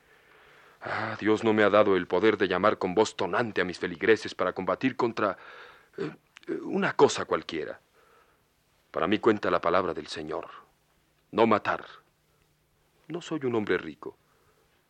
Ah, 0.83 1.17
Dios 1.19 1.43
no 1.43 1.55
me 1.55 1.63
ha 1.63 1.71
dado 1.71 1.97
el 1.97 2.07
poder 2.07 2.37
de 2.37 2.49
llamar 2.49 2.77
con 2.77 2.95
voz 2.95 3.17
tonante 3.17 3.63
a 3.63 3.65
mis 3.65 3.79
feligreses 3.79 4.35
para 4.35 4.53
combatir 4.53 4.97
contra 4.97 5.39
eh, 5.97 6.11
eh, 6.49 6.53
una 6.65 6.93
cosa 6.93 7.25
cualquiera. 7.25 7.81
Para 8.91 9.07
mí 9.07 9.19
cuenta 9.19 9.51
la 9.51 9.63
palabra 9.63 9.95
del 9.95 10.07
Señor. 10.07 10.49
No 11.31 11.47
matar. 11.47 11.87
No 13.09 13.23
soy 13.23 13.41
un 13.45 13.55
hombre 13.55 13.79
rico. 13.79 14.19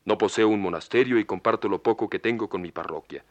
No 0.04 0.18
poseo 0.18 0.48
un 0.48 0.60
monasterio 0.60 1.20
y 1.20 1.24
comparto 1.24 1.68
lo 1.68 1.84
poco 1.84 2.10
que 2.10 2.18
tengo 2.18 2.48
con 2.48 2.62
mi 2.62 2.72
parroquia. 2.72 3.24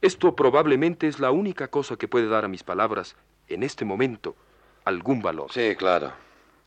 Esto 0.00 0.36
probablemente 0.36 1.08
es 1.08 1.18
la 1.18 1.32
única 1.32 1.66
cosa 1.66 1.96
que 1.96 2.06
puede 2.06 2.28
dar 2.28 2.44
a 2.44 2.48
mis 2.48 2.62
palabras, 2.62 3.16
en 3.48 3.64
este 3.64 3.84
momento, 3.84 4.36
algún 4.84 5.22
valor. 5.22 5.52
Sí, 5.52 5.74
claro. 5.76 6.12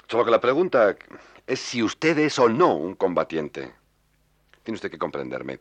Solo 0.08 0.26
que 0.26 0.32
la 0.32 0.42
pregunta 0.42 0.96
es 1.46 1.60
si 1.60 1.84
usted 1.84 2.18
es 2.20 2.38
o 2.40 2.50
no 2.50 2.76
un 2.76 2.96
combatiente. 2.96 3.74
Tiene 4.64 4.76
usted 4.76 4.92
que 4.92 4.98
comprenderme. 4.98 5.60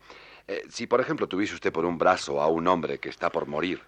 Eh, 0.49 0.63
si, 0.69 0.87
por 0.87 1.01
ejemplo, 1.01 1.29
tuviese 1.29 1.55
usted 1.55 1.73
por 1.73 1.85
un 1.85 1.99
brazo 1.99 2.41
a 2.41 2.49
un 2.49 2.67
hombre 2.69 2.99
que 2.99 3.09
está 3.09 3.31
por 3.31 3.47
morir 3.47 3.81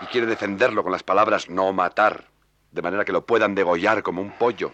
y 0.00 0.06
quiere 0.06 0.26
defenderlo 0.26 0.82
con 0.82 0.92
las 0.92 1.02
palabras 1.02 1.48
no 1.48 1.72
matar, 1.72 2.28
de 2.70 2.82
manera 2.82 3.04
que 3.04 3.12
lo 3.12 3.24
puedan 3.24 3.54
degollar 3.54 4.02
como 4.02 4.20
un 4.20 4.32
pollo. 4.32 4.72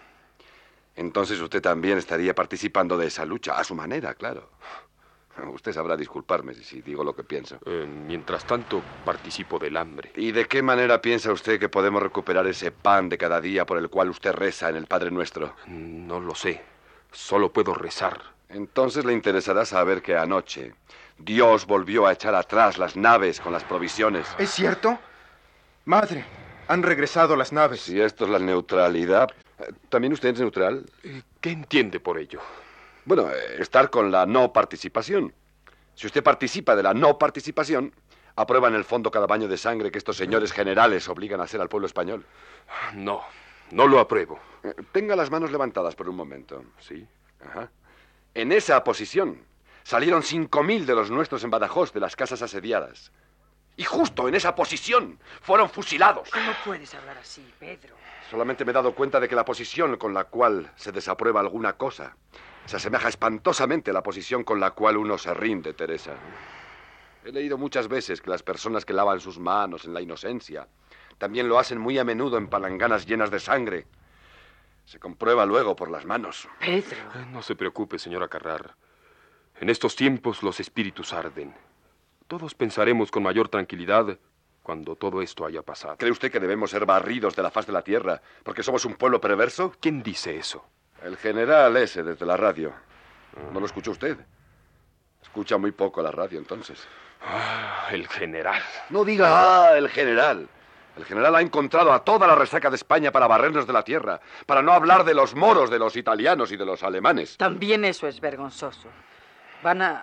Entonces 0.96 1.40
usted 1.40 1.62
también 1.62 1.98
estaría 1.98 2.34
participando 2.34 2.96
de 2.96 3.06
esa 3.06 3.24
lucha, 3.24 3.58
a 3.58 3.64
su 3.64 3.74
manera, 3.74 4.14
claro. 4.14 4.50
Usted 5.46 5.72
sabrá 5.72 5.96
disculparme 5.96 6.54
si 6.54 6.82
digo 6.82 7.04
lo 7.04 7.14
que 7.14 7.24
pienso. 7.24 7.58
Eh, 7.66 7.86
mientras 7.86 8.44
tanto, 8.44 8.82
participo 9.04 9.58
del 9.58 9.76
hambre. 9.76 10.12
¿Y 10.16 10.32
de 10.32 10.46
qué 10.46 10.62
manera 10.62 11.00
piensa 11.00 11.32
usted 11.32 11.58
que 11.58 11.68
podemos 11.68 12.02
recuperar 12.02 12.46
ese 12.46 12.70
pan 12.70 13.08
de 13.08 13.18
cada 13.18 13.40
día 13.40 13.64
por 13.66 13.78
el 13.78 13.88
cual 13.88 14.10
usted 14.10 14.32
reza 14.32 14.68
en 14.68 14.76
el 14.76 14.86
Padre 14.86 15.10
Nuestro? 15.10 15.54
No 15.66 16.20
lo 16.20 16.34
sé. 16.34 16.62
Solo 17.12 17.52
puedo 17.52 17.74
rezar. 17.74 18.20
Entonces 18.48 19.04
le 19.04 19.12
interesará 19.12 19.64
saber 19.64 20.02
que 20.02 20.16
anoche 20.16 20.74
Dios 21.18 21.66
volvió 21.66 22.06
a 22.06 22.12
echar 22.12 22.34
atrás 22.34 22.78
las 22.78 22.96
naves 22.96 23.40
con 23.40 23.52
las 23.52 23.64
provisiones. 23.64 24.26
¿Es 24.38 24.50
cierto? 24.50 24.98
Madre, 25.84 26.24
han 26.68 26.82
regresado 26.82 27.34
las 27.36 27.52
naves. 27.52 27.80
Si 27.80 28.00
esto 28.00 28.24
es 28.24 28.30
la 28.30 28.38
neutralidad, 28.38 29.28
¿también 29.88 30.12
usted 30.12 30.30
es 30.30 30.40
neutral? 30.40 30.84
Eh, 31.02 31.22
¿Qué 31.40 31.50
entiende 31.50 32.00
por 32.00 32.18
ello? 32.18 32.40
Bueno, 33.08 33.30
eh, 33.30 33.56
estar 33.58 33.88
con 33.88 34.10
la 34.10 34.26
no 34.26 34.52
participación. 34.52 35.32
Si 35.94 36.06
usted 36.06 36.22
participa 36.22 36.76
de 36.76 36.82
la 36.82 36.92
no 36.92 37.16
participación, 37.16 37.94
aprueba 38.36 38.68
en 38.68 38.74
el 38.74 38.84
fondo 38.84 39.10
cada 39.10 39.26
baño 39.26 39.48
de 39.48 39.56
sangre 39.56 39.90
que 39.90 39.96
estos 39.96 40.18
señores 40.18 40.52
generales 40.52 41.08
obligan 41.08 41.40
a 41.40 41.44
hacer 41.44 41.58
al 41.62 41.70
pueblo 41.70 41.86
español. 41.86 42.26
No, 42.92 43.22
no 43.70 43.86
lo 43.86 43.98
apruebo. 43.98 44.38
Eh, 44.62 44.74
tenga 44.92 45.16
las 45.16 45.30
manos 45.30 45.50
levantadas 45.50 45.94
por 45.94 46.06
un 46.06 46.16
momento. 46.16 46.62
Sí. 46.80 47.08
Ajá. 47.42 47.70
En 48.34 48.52
esa 48.52 48.84
posición 48.84 49.40
salieron 49.84 50.22
cinco 50.22 50.62
mil 50.62 50.84
de 50.84 50.94
los 50.94 51.10
nuestros 51.10 51.42
en 51.44 51.50
Badajoz 51.50 51.94
de 51.94 52.00
las 52.00 52.14
casas 52.14 52.42
asediadas. 52.42 53.10
Y 53.78 53.84
justo 53.84 54.28
en 54.28 54.34
esa 54.34 54.54
posición 54.54 55.18
fueron 55.40 55.70
fusilados. 55.70 56.28
¿Cómo 56.30 56.52
puedes 56.62 56.92
hablar 56.94 57.16
así, 57.16 57.54
Pedro? 57.58 57.94
Solamente 58.30 58.66
me 58.66 58.72
he 58.72 58.74
dado 58.74 58.94
cuenta 58.94 59.18
de 59.18 59.30
que 59.30 59.34
la 59.34 59.46
posición 59.46 59.96
con 59.96 60.12
la 60.12 60.24
cual 60.24 60.70
se 60.76 60.92
desaprueba 60.92 61.40
alguna 61.40 61.72
cosa 61.72 62.14
se 62.68 62.76
asemeja 62.76 63.08
espantosamente 63.08 63.92
a 63.92 63.94
la 63.94 64.02
posición 64.02 64.44
con 64.44 64.60
la 64.60 64.72
cual 64.72 64.98
uno 64.98 65.16
se 65.16 65.32
rinde, 65.32 65.72
Teresa. 65.72 66.16
He 67.24 67.32
leído 67.32 67.56
muchas 67.56 67.88
veces 67.88 68.20
que 68.20 68.28
las 68.28 68.42
personas 68.42 68.84
que 68.84 68.92
lavan 68.92 69.20
sus 69.20 69.38
manos 69.38 69.86
en 69.86 69.94
la 69.94 70.02
inocencia 70.02 70.68
también 71.16 71.48
lo 71.48 71.58
hacen 71.58 71.78
muy 71.78 71.98
a 71.98 72.04
menudo 72.04 72.36
en 72.36 72.46
palanganas 72.46 73.06
llenas 73.06 73.30
de 73.30 73.40
sangre. 73.40 73.86
Se 74.84 74.98
comprueba 74.98 75.46
luego 75.46 75.74
por 75.76 75.90
las 75.90 76.04
manos. 76.04 76.46
Pedro. 76.60 76.98
Eh, 77.14 77.26
no 77.32 77.40
se 77.40 77.56
preocupe, 77.56 77.98
señora 77.98 78.28
Carrar. 78.28 78.74
En 79.58 79.70
estos 79.70 79.96
tiempos 79.96 80.42
los 80.42 80.60
espíritus 80.60 81.14
arden. 81.14 81.54
Todos 82.26 82.54
pensaremos 82.54 83.10
con 83.10 83.22
mayor 83.22 83.48
tranquilidad 83.48 84.18
cuando 84.62 84.94
todo 84.94 85.22
esto 85.22 85.46
haya 85.46 85.62
pasado. 85.62 85.96
¿Cree 85.96 86.12
usted 86.12 86.30
que 86.30 86.38
debemos 86.38 86.70
ser 86.70 86.84
barridos 86.84 87.34
de 87.34 87.42
la 87.42 87.50
faz 87.50 87.66
de 87.66 87.72
la 87.72 87.80
tierra 87.80 88.20
porque 88.42 88.62
somos 88.62 88.84
un 88.84 88.96
pueblo 88.96 89.22
perverso? 89.22 89.72
¿Quién 89.80 90.02
dice 90.02 90.36
eso? 90.36 90.66
El 91.04 91.16
general 91.16 91.76
ese 91.76 92.02
desde 92.02 92.26
la 92.26 92.36
radio. 92.36 92.72
¿No 93.52 93.60
lo 93.60 93.66
escuchó 93.66 93.92
usted? 93.92 94.16
Escucha 95.22 95.58
muy 95.58 95.72
poco 95.72 96.02
la 96.02 96.10
radio 96.10 96.38
entonces. 96.38 96.86
Ah, 97.22 97.88
el 97.90 98.08
general. 98.08 98.62
No 98.90 99.04
diga, 99.04 99.28
ah, 99.70 99.76
el 99.76 99.88
general. 99.88 100.48
El 100.96 101.04
general 101.04 101.36
ha 101.36 101.40
encontrado 101.40 101.92
a 101.92 102.02
toda 102.02 102.26
la 102.26 102.34
resaca 102.34 102.70
de 102.70 102.76
España 102.76 103.12
para 103.12 103.28
barrernos 103.28 103.66
de 103.66 103.72
la 103.72 103.84
tierra, 103.84 104.20
para 104.46 104.62
no 104.62 104.72
hablar 104.72 105.04
de 105.04 105.14
los 105.14 105.34
moros, 105.36 105.70
de 105.70 105.78
los 105.78 105.94
italianos 105.96 106.50
y 106.50 106.56
de 106.56 106.66
los 106.66 106.82
alemanes. 106.82 107.36
También 107.36 107.84
eso 107.84 108.08
es 108.08 108.20
vergonzoso. 108.20 108.88
Van 109.62 109.80
a, 109.82 110.02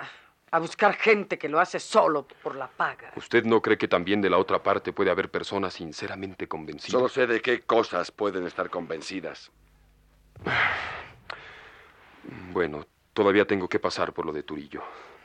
a 0.51 0.59
buscar 0.59 0.93
gente 0.93 1.37
que 1.37 1.49
lo 1.49 1.59
hace 1.59 1.81
solo 1.81 2.25
por 2.41 2.55
la 2.55 2.67
paga. 2.67 3.11
¿Usted 3.17 3.43
no 3.43 3.61
cree 3.61 3.77
que 3.77 3.89
también 3.89 4.21
de 4.21 4.29
la 4.29 4.37
otra 4.37 4.63
parte 4.63 4.93
puede 4.93 5.11
haber 5.11 5.29
personas 5.29 5.73
sinceramente 5.73 6.47
convencidas? 6.47 6.91
Solo 6.91 7.09
sé 7.09 7.27
de 7.27 7.41
qué 7.41 7.61
cosas 7.61 8.11
pueden 8.11 8.47
estar 8.47 8.69
convencidas. 8.69 9.51
Bueno, 12.51 12.85
todavía 13.13 13.45
tengo 13.45 13.67
que 13.67 13.79
pasar 13.79 14.13
por 14.13 14.25
lo 14.25 14.33
de 14.33 14.43
Turillo. 14.43 14.81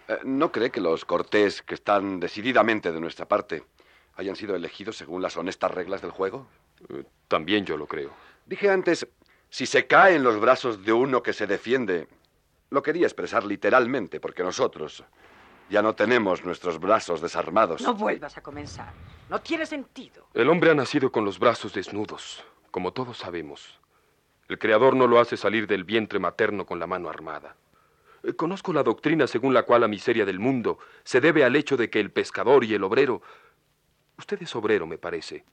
Eh, 0.09 0.18
¿No 0.25 0.51
cree 0.51 0.70
que 0.70 0.81
los 0.81 1.05
Cortés, 1.05 1.62
que 1.62 1.75
están 1.75 2.20
decididamente 2.20 2.92
de 2.92 3.01
nuestra 3.01 3.27
parte, 3.27 3.64
hayan 4.16 4.37
sido 4.37 4.55
elegidos 4.55 4.96
según 4.96 5.23
las 5.23 5.37
honestas 5.37 5.70
reglas 5.70 6.03
del 6.03 6.11
juego? 6.11 6.46
Eh, 6.88 7.05
también 7.29 7.64
yo 7.64 7.77
lo 7.77 7.87
creo. 7.87 8.11
Dije 8.46 8.70
antes, 8.70 9.07
si 9.49 9.66
se 9.66 9.87
cae 9.87 10.16
en 10.16 10.23
los 10.23 10.40
brazos 10.40 10.85
de 10.85 10.92
uno 10.92 11.23
que 11.23 11.33
se 11.33 11.46
defiende, 11.46 12.09
lo 12.70 12.83
quería 12.83 13.07
expresar 13.07 13.44
literalmente, 13.44 14.20
porque 14.20 14.42
nosotros 14.42 15.05
ya 15.68 15.83
no 15.83 15.94
tenemos 15.94 16.44
nuestros 16.44 16.79
brazos 16.79 17.20
desarmados. 17.20 17.81
No 17.83 17.94
vuelvas 17.94 18.37
a 18.37 18.42
comenzar. 18.42 18.92
No 19.29 19.40
tiene 19.40 19.66
sentido. 19.66 20.27
El 20.35 20.49
hombre 20.51 20.70
ha 20.70 20.75
nacido 20.75 21.12
con 21.12 21.25
los 21.25 21.38
brazos 21.38 21.73
desnudos, 21.73 22.44
como 22.70 22.92
todos 22.92 23.18
sabemos. 23.18 23.80
El 24.51 24.59
Creador 24.59 24.97
no 24.97 25.07
lo 25.07 25.21
hace 25.21 25.37
salir 25.37 25.69
del 25.69 25.85
vientre 25.85 26.19
materno 26.19 26.67
con 26.67 26.81
la 26.81 26.89
mano 26.89 27.09
armada. 27.09 27.55
Eh, 28.25 28.33
conozco 28.33 28.73
la 28.73 28.83
doctrina 28.83 29.29
según 29.29 29.55
la 29.55 29.63
cual 29.63 29.83
la 29.83 29.87
miseria 29.87 30.25
del 30.25 30.41
mundo 30.41 30.81
se 31.05 31.21
debe 31.21 31.45
al 31.45 31.55
hecho 31.55 31.77
de 31.77 31.89
que 31.89 32.01
el 32.01 32.11
pescador 32.11 32.65
y 32.65 32.75
el 32.75 32.83
obrero... 32.83 33.23
Usted 34.19 34.43
es 34.43 34.57
obrero, 34.57 34.89
me 34.89 34.99
parece. 34.99 35.45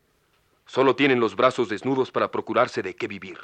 Solo 0.66 0.96
tienen 0.96 1.20
los 1.20 1.36
brazos 1.36 1.70
desnudos 1.70 2.12
para 2.12 2.32
procurarse 2.32 2.82
de 2.82 2.96
qué 2.96 3.08
vivir. 3.08 3.38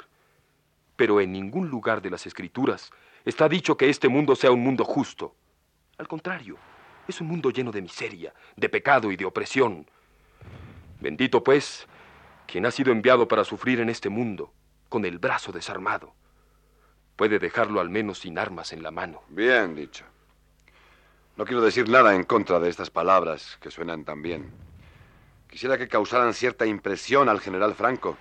Pero 0.96 1.20
en 1.20 1.30
ningún 1.30 1.68
lugar 1.68 2.02
de 2.02 2.10
las 2.10 2.26
escrituras 2.26 2.90
está 3.24 3.48
dicho 3.48 3.76
que 3.76 3.88
este 3.88 4.08
mundo 4.08 4.34
sea 4.34 4.50
un 4.50 4.60
mundo 4.60 4.84
justo. 4.84 5.36
Al 5.98 6.08
contrario, 6.08 6.56
es 7.06 7.20
un 7.20 7.28
mundo 7.28 7.50
lleno 7.50 7.70
de 7.70 7.80
miseria, 7.80 8.34
de 8.56 8.68
pecado 8.68 9.12
y 9.12 9.16
de 9.16 9.24
opresión. 9.24 9.86
Bendito, 11.00 11.44
pues, 11.44 11.86
quien 12.48 12.66
ha 12.66 12.72
sido 12.72 12.90
enviado 12.90 13.28
para 13.28 13.44
sufrir 13.44 13.78
en 13.78 13.88
este 13.88 14.08
mundo 14.08 14.52
con 14.88 15.04
el 15.04 15.18
brazo 15.18 15.52
desarmado. 15.52 16.14
Puede 17.16 17.38
dejarlo 17.38 17.80
al 17.80 17.90
menos 17.90 18.20
sin 18.20 18.38
armas 18.38 18.72
en 18.72 18.82
la 18.82 18.90
mano. 18.90 19.22
Bien 19.28 19.74
dicho. 19.74 20.04
No 21.36 21.44
quiero 21.44 21.62
decir 21.62 21.88
nada 21.88 22.14
en 22.14 22.24
contra 22.24 22.60
de 22.60 22.68
estas 22.68 22.90
palabras 22.90 23.58
que 23.60 23.70
suenan 23.70 24.04
tan 24.04 24.22
bien. 24.22 24.52
Quisiera 25.48 25.78
que 25.78 25.88
causaran 25.88 26.34
cierta 26.34 26.66
impresión 26.66 27.28
al 27.28 27.40
general 27.40 27.74
Franco. 27.74 28.16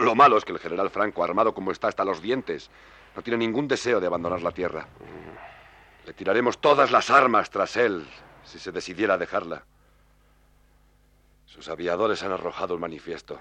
Lo 0.00 0.14
malo 0.14 0.36
es 0.36 0.44
que 0.44 0.52
el 0.52 0.58
general 0.58 0.90
Franco, 0.90 1.22
armado 1.22 1.54
como 1.54 1.70
está 1.70 1.88
hasta 1.88 2.04
los 2.04 2.20
dientes, 2.20 2.70
no 3.14 3.22
tiene 3.22 3.38
ningún 3.38 3.68
deseo 3.68 4.00
de 4.00 4.06
abandonar 4.06 4.42
la 4.42 4.50
tierra. 4.50 4.86
Le 6.06 6.12
tiraremos 6.12 6.60
todas 6.60 6.90
las 6.90 7.10
armas 7.10 7.50
tras 7.50 7.76
él 7.76 8.06
si 8.44 8.58
se 8.58 8.72
decidiera 8.72 9.14
a 9.14 9.18
dejarla. 9.18 9.64
Sus 11.46 11.68
aviadores 11.68 12.22
han 12.22 12.32
arrojado 12.32 12.74
el 12.74 12.80
manifiesto. 12.80 13.38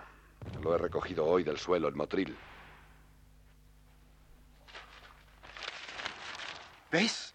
Lo 0.62 0.76
he 0.76 0.78
recogido 0.78 1.26
hoy 1.26 1.43
del 1.43 1.58
suelo, 1.58 1.88
el 1.88 1.95
Motril. 1.95 2.38
¿Ves? 6.93 7.34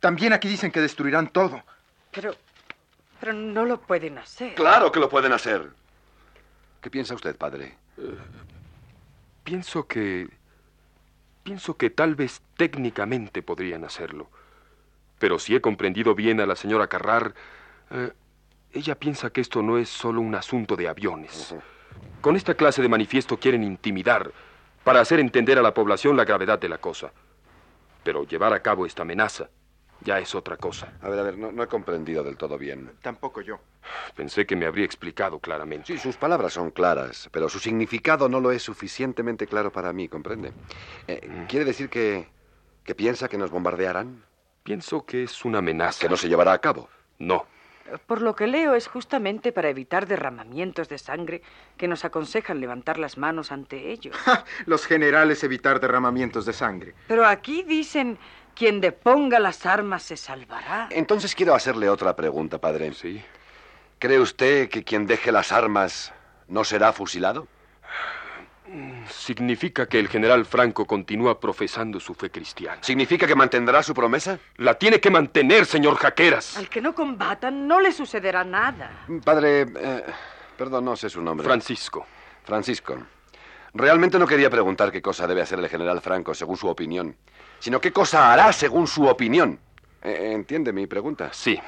También 0.00 0.32
aquí 0.32 0.48
dicen 0.48 0.72
que 0.72 0.80
destruirán 0.80 1.28
todo. 1.28 1.62
Pero. 2.10 2.34
Pero 3.20 3.32
no 3.32 3.64
lo 3.64 3.80
pueden 3.80 4.18
hacer. 4.18 4.56
Claro 4.56 4.90
que 4.90 4.98
lo 4.98 5.08
pueden 5.08 5.32
hacer. 5.32 5.70
¿Qué 6.80 6.90
piensa 6.90 7.14
usted, 7.14 7.36
padre? 7.36 7.76
Eh, 7.96 8.18
pienso 9.44 9.86
que. 9.86 10.28
Pienso 11.44 11.76
que 11.76 11.90
tal 11.90 12.16
vez 12.16 12.42
técnicamente 12.56 13.40
podrían 13.42 13.84
hacerlo. 13.84 14.28
Pero 15.20 15.38
si 15.38 15.54
he 15.54 15.60
comprendido 15.60 16.16
bien 16.16 16.40
a 16.40 16.46
la 16.46 16.56
señora 16.56 16.88
Carrar, 16.88 17.34
eh, 17.92 18.12
ella 18.72 18.96
piensa 18.96 19.30
que 19.30 19.40
esto 19.40 19.62
no 19.62 19.78
es 19.78 19.88
solo 19.88 20.20
un 20.20 20.34
asunto 20.34 20.74
de 20.74 20.88
aviones. 20.88 21.54
Con 22.20 22.34
esta 22.34 22.54
clase 22.54 22.82
de 22.82 22.88
manifiesto 22.88 23.38
quieren 23.38 23.62
intimidar 23.62 24.32
para 24.82 25.00
hacer 25.00 25.20
entender 25.20 25.58
a 25.58 25.62
la 25.62 25.74
población 25.74 26.16
la 26.16 26.24
gravedad 26.24 26.58
de 26.58 26.68
la 26.68 26.78
cosa. 26.78 27.12
Pero 28.02 28.24
llevar 28.26 28.52
a 28.52 28.60
cabo 28.60 28.86
esta 28.86 29.02
amenaza 29.02 29.48
ya 30.04 30.18
es 30.18 30.34
otra 30.34 30.56
cosa. 30.56 30.92
A 31.00 31.08
ver, 31.08 31.18
a 31.18 31.22
ver, 31.22 31.38
no, 31.38 31.62
he 31.62 31.66
comprendido 31.66 32.22
del 32.22 32.36
todo 32.36 32.58
bien. 32.58 32.90
Tampoco 33.02 33.40
yo. 33.40 33.60
Pensé 34.14 34.46
que 34.46 34.56
me 34.56 34.66
habría 34.66 34.84
explicado 34.84 35.38
claramente. 35.38 35.86
Sí, 35.86 35.98
sus 35.98 36.16
palabras 36.16 36.52
son 36.52 36.70
claras, 36.70 37.28
pero 37.32 37.48
su 37.48 37.58
significado 37.58 38.28
no 38.28 38.40
lo 38.40 38.52
es 38.52 38.62
suficientemente 38.62 39.46
claro 39.46 39.70
para 39.72 39.92
mí, 39.92 40.08
¿comprende? 40.08 40.52
Eh, 41.06 41.28
mm. 41.28 41.46
¿Quiere 41.46 41.64
decir 41.64 41.88
que, 41.88 42.28
que 42.84 42.94
piensa 42.94 43.28
que 43.28 43.38
nos 43.38 43.50
bombardearán? 43.50 44.24
Pienso 44.62 45.04
que 45.04 45.24
es 45.24 45.44
una 45.44 45.58
amenaza. 45.58 46.00
¿Que 46.00 46.08
no 46.08 46.16
se 46.16 46.28
llevará 46.28 46.52
a 46.52 46.58
cabo? 46.58 46.88
No. 47.18 47.46
Por 48.06 48.22
lo 48.22 48.34
que 48.34 48.46
leo 48.46 48.74
es 48.74 48.88
justamente 48.88 49.52
para 49.52 49.68
evitar 49.68 50.06
derramamientos 50.06 50.88
de 50.88 50.98
sangre 50.98 51.42
que 51.76 51.88
nos 51.88 52.04
aconsejan 52.04 52.60
levantar 52.60 52.98
las 52.98 53.18
manos 53.18 53.52
ante 53.52 53.90
ellos. 53.90 54.16
Los 54.66 54.86
generales 54.86 55.42
evitar 55.44 55.80
derramamientos 55.80 56.46
de 56.46 56.52
sangre. 56.52 56.94
Pero 57.08 57.26
aquí 57.26 57.62
dicen, 57.62 58.18
quien 58.54 58.80
deponga 58.80 59.38
las 59.38 59.66
armas 59.66 60.02
se 60.02 60.16
salvará. 60.16 60.88
Entonces 60.90 61.34
quiero 61.34 61.54
hacerle 61.54 61.88
otra 61.88 62.14
pregunta, 62.16 62.58
padre. 62.58 62.92
Sí. 62.92 63.22
¿Cree 63.98 64.18
usted 64.18 64.68
que 64.68 64.84
quien 64.84 65.06
deje 65.06 65.32
las 65.32 65.52
armas 65.52 66.12
no 66.48 66.64
será 66.64 66.92
fusilado? 66.92 67.46
Significa 69.10 69.86
que 69.86 69.98
el 69.98 70.08
general 70.08 70.46
Franco 70.46 70.86
continúa 70.86 71.38
profesando 71.38 72.00
su 72.00 72.14
fe 72.14 72.30
cristiana. 72.30 72.78
¿Significa 72.82 73.26
que 73.26 73.34
mantendrá 73.34 73.82
su 73.82 73.94
promesa? 73.94 74.38
La 74.56 74.74
tiene 74.74 75.00
que 75.00 75.10
mantener, 75.10 75.66
señor 75.66 75.96
Jaqueras. 75.96 76.56
Al 76.56 76.68
que 76.68 76.80
no 76.80 76.94
combatan 76.94 77.66
no 77.66 77.80
le 77.80 77.92
sucederá 77.92 78.44
nada. 78.44 79.04
Padre, 79.24 79.66
eh, 79.76 80.04
Perdón, 80.56 80.84
no 80.84 80.96
sé 80.96 81.10
su 81.10 81.20
nombre. 81.20 81.44
Francisco. 81.44 82.06
Francisco. 82.44 82.96
Realmente 83.74 84.18
no 84.18 84.26
quería 84.26 84.50
preguntar 84.50 84.92
qué 84.92 85.00
cosa 85.00 85.26
debe 85.26 85.42
hacer 85.42 85.58
el 85.58 85.68
general 85.68 86.00
Franco 86.00 86.34
según 86.34 86.56
su 86.56 86.68
opinión, 86.68 87.16
sino 87.58 87.80
qué 87.80 87.92
cosa 87.92 88.32
hará 88.32 88.52
según 88.52 88.86
su 88.86 89.06
opinión. 89.06 89.58
Eh, 90.02 90.30
¿Entiende 90.32 90.72
mi 90.72 90.86
pregunta? 90.86 91.30
Sí. 91.32 91.58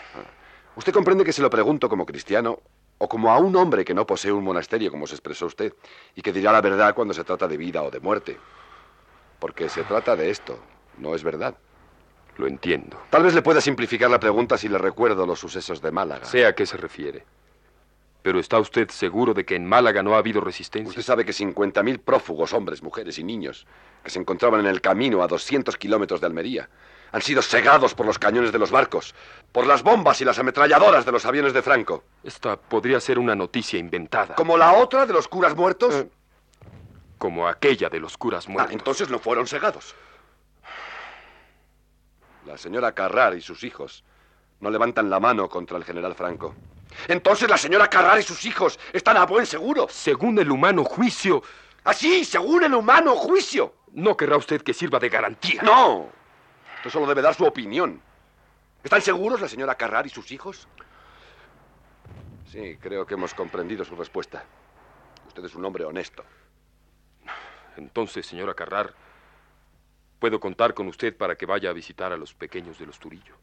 Usted 0.77 0.93
comprende 0.93 1.25
que 1.25 1.33
se 1.33 1.41
lo 1.43 1.49
pregunto 1.49 1.89
como 1.89 2.05
cristiano 2.05 2.61
o 3.05 3.09
como 3.09 3.31
a 3.31 3.39
un 3.39 3.55
hombre 3.57 3.85
que 3.85 3.95
no 3.95 4.07
posee 4.07 4.33
un 4.33 4.45
monasterio, 4.45 4.91
como 4.91 5.07
se 5.07 5.15
expresó 5.15 5.47
usted, 5.47 5.75
y 6.17 6.23
que 6.23 6.33
dirá 6.33 6.53
la 6.53 6.63
verdad 6.63 6.95
cuando 6.95 7.13
se 7.13 7.23
trata 7.23 7.47
de 7.47 7.57
vida 7.57 7.83
o 7.83 7.91
de 7.91 8.01
muerte. 8.01 8.39
Porque 9.39 9.69
se 9.69 9.83
trata 9.85 10.17
de 10.17 10.31
esto, 10.31 10.59
no 10.99 11.15
es 11.15 11.23
verdad. 11.23 11.55
Lo 12.39 12.47
entiendo. 12.47 12.99
Tal 13.11 13.23
vez 13.23 13.35
le 13.35 13.43
pueda 13.43 13.61
simplificar 13.61 14.11
la 14.11 14.19
pregunta 14.19 14.57
si 14.57 14.69
le 14.69 14.79
recuerdo 14.79 15.27
los 15.27 15.39
sucesos 15.39 15.83
de 15.83 15.93
Málaga. 15.93 16.25
Sé 16.25 16.47
a 16.47 16.55
qué 16.55 16.65
se 16.65 16.79
refiere. 16.79 17.25
Pero 18.23 18.41
¿está 18.41 18.59
usted 18.59 18.89
seguro 18.89 19.35
de 19.35 19.45
que 19.45 19.55
en 19.55 19.67
Málaga 19.67 20.03
no 20.03 20.15
ha 20.15 20.19
habido 20.19 20.41
resistencia? 20.41 20.89
Usted 20.89 21.03
sabe 21.03 21.27
que 21.27 21.33
50.000 21.33 22.01
prófugos, 22.01 22.55
hombres, 22.55 22.83
mujeres 22.83 23.19
y 23.19 23.23
niños, 23.23 23.67
que 24.03 24.11
se 24.11 24.19
encontraban 24.19 24.61
en 24.61 24.67
el 24.67 24.81
camino 24.81 25.23
a 25.23 25.27
200 25.27 25.77
kilómetros 25.77 26.23
de 26.23 26.27
Almería, 26.27 26.71
han 27.15 27.23
sido 27.23 27.43
cegados 27.43 27.95
por 27.95 28.07
los 28.07 28.19
cañones 28.19 28.51
de 28.51 28.59
los 28.59 28.73
barcos, 28.73 29.15
por 29.53 29.69
las 29.69 29.85
bombas 29.85 30.21
y 30.21 30.25
las 30.25 30.37
ametralladoras 30.41 31.05
de 31.07 31.13
los 31.13 31.25
aviones 31.25 31.53
de 31.53 31.63
Franco. 31.63 32.03
Esta 32.25 32.57
podría 32.57 32.99
ser 32.99 33.21
una 33.21 33.37
noticia 33.37 33.79
inventada. 33.79 34.35
¿Como 34.35 34.57
la 34.59 34.73
otra 34.73 35.07
de 35.07 35.13
los 35.13 35.29
curas 35.29 35.55
muertos? 35.55 35.95
Eh, 35.95 36.09
como 37.17 37.47
aquella 37.47 37.89
de 37.89 38.01
los 38.01 38.19
curas 38.19 38.47
Ah, 38.49 38.51
muertos. 38.51 38.73
entonces 38.75 39.11
no 39.11 39.21
fueron 39.21 39.47
cegados. 39.47 39.95
La 42.47 42.59
señora 42.59 42.91
Carrar 42.91 43.37
y 43.37 43.41
sus 43.41 43.63
hijos 43.63 44.03
no 44.59 44.69
levantan 44.69 45.09
la 45.09 45.21
mano 45.21 45.49
contra 45.49 45.77
el 45.79 45.85
general 45.85 46.17
Franco. 46.17 46.57
Entonces 47.07 47.49
la 47.49 47.57
señora 47.59 47.89
Carrar 47.89 48.19
y 48.19 48.25
sus 48.25 48.45
hijos 48.45 48.77
están 48.93 49.17
a 49.19 49.25
buen 49.25 49.47
seguro. 49.47 49.87
Según 49.89 50.37
el 50.41 50.51
humano 50.51 50.83
juicio, 50.83 51.45
Así, 51.85 52.25
según 52.25 52.65
el 52.65 52.75
humano 52.75 53.15
juicio. 53.15 53.73
no 53.93 54.17
querrá 54.17 54.37
usted 54.37 54.63
que 54.63 54.75
sirva 54.75 54.99
de 54.99 55.11
garantía. 55.11 55.63
No. 55.63 56.09
Usted 56.85 56.99
solo 56.99 57.07
debe 57.07 57.23
dar 57.23 57.35
su 57.35 57.47
opinión. 57.47 57.99
¿Están 58.83 59.01
seguros 59.01 59.41
la 59.41 59.49
señora 59.49 59.75
Carrar 59.75 60.05
y 60.05 60.11
sus 60.11 60.31
hijos? 60.33 60.69
Sí, 62.45 62.77
creo 62.79 63.07
que 63.07 63.15
hemos 63.15 63.33
comprendido 63.33 63.87
su 63.87 63.97
respuesta. 63.97 64.45
Usted 65.27 65.47
es 65.47 65.55
un 65.55 65.65
hombre 65.65 65.87
honesto. 65.87 66.23
Entonces, 67.79 68.27
señora 68.27 68.53
Carrar, 68.53 68.93
puedo 70.19 70.39
contar 70.39 70.75
con 70.75 70.87
usted 70.87 71.17
para 71.17 71.37
que 71.37 71.47
vaya 71.47 71.71
a 71.71 71.73
visitar 71.73 72.13
a 72.13 72.19
los 72.19 72.35
pequeños 72.35 72.79
de 72.79 72.85
los 72.85 72.99
Turillo. 72.99 73.39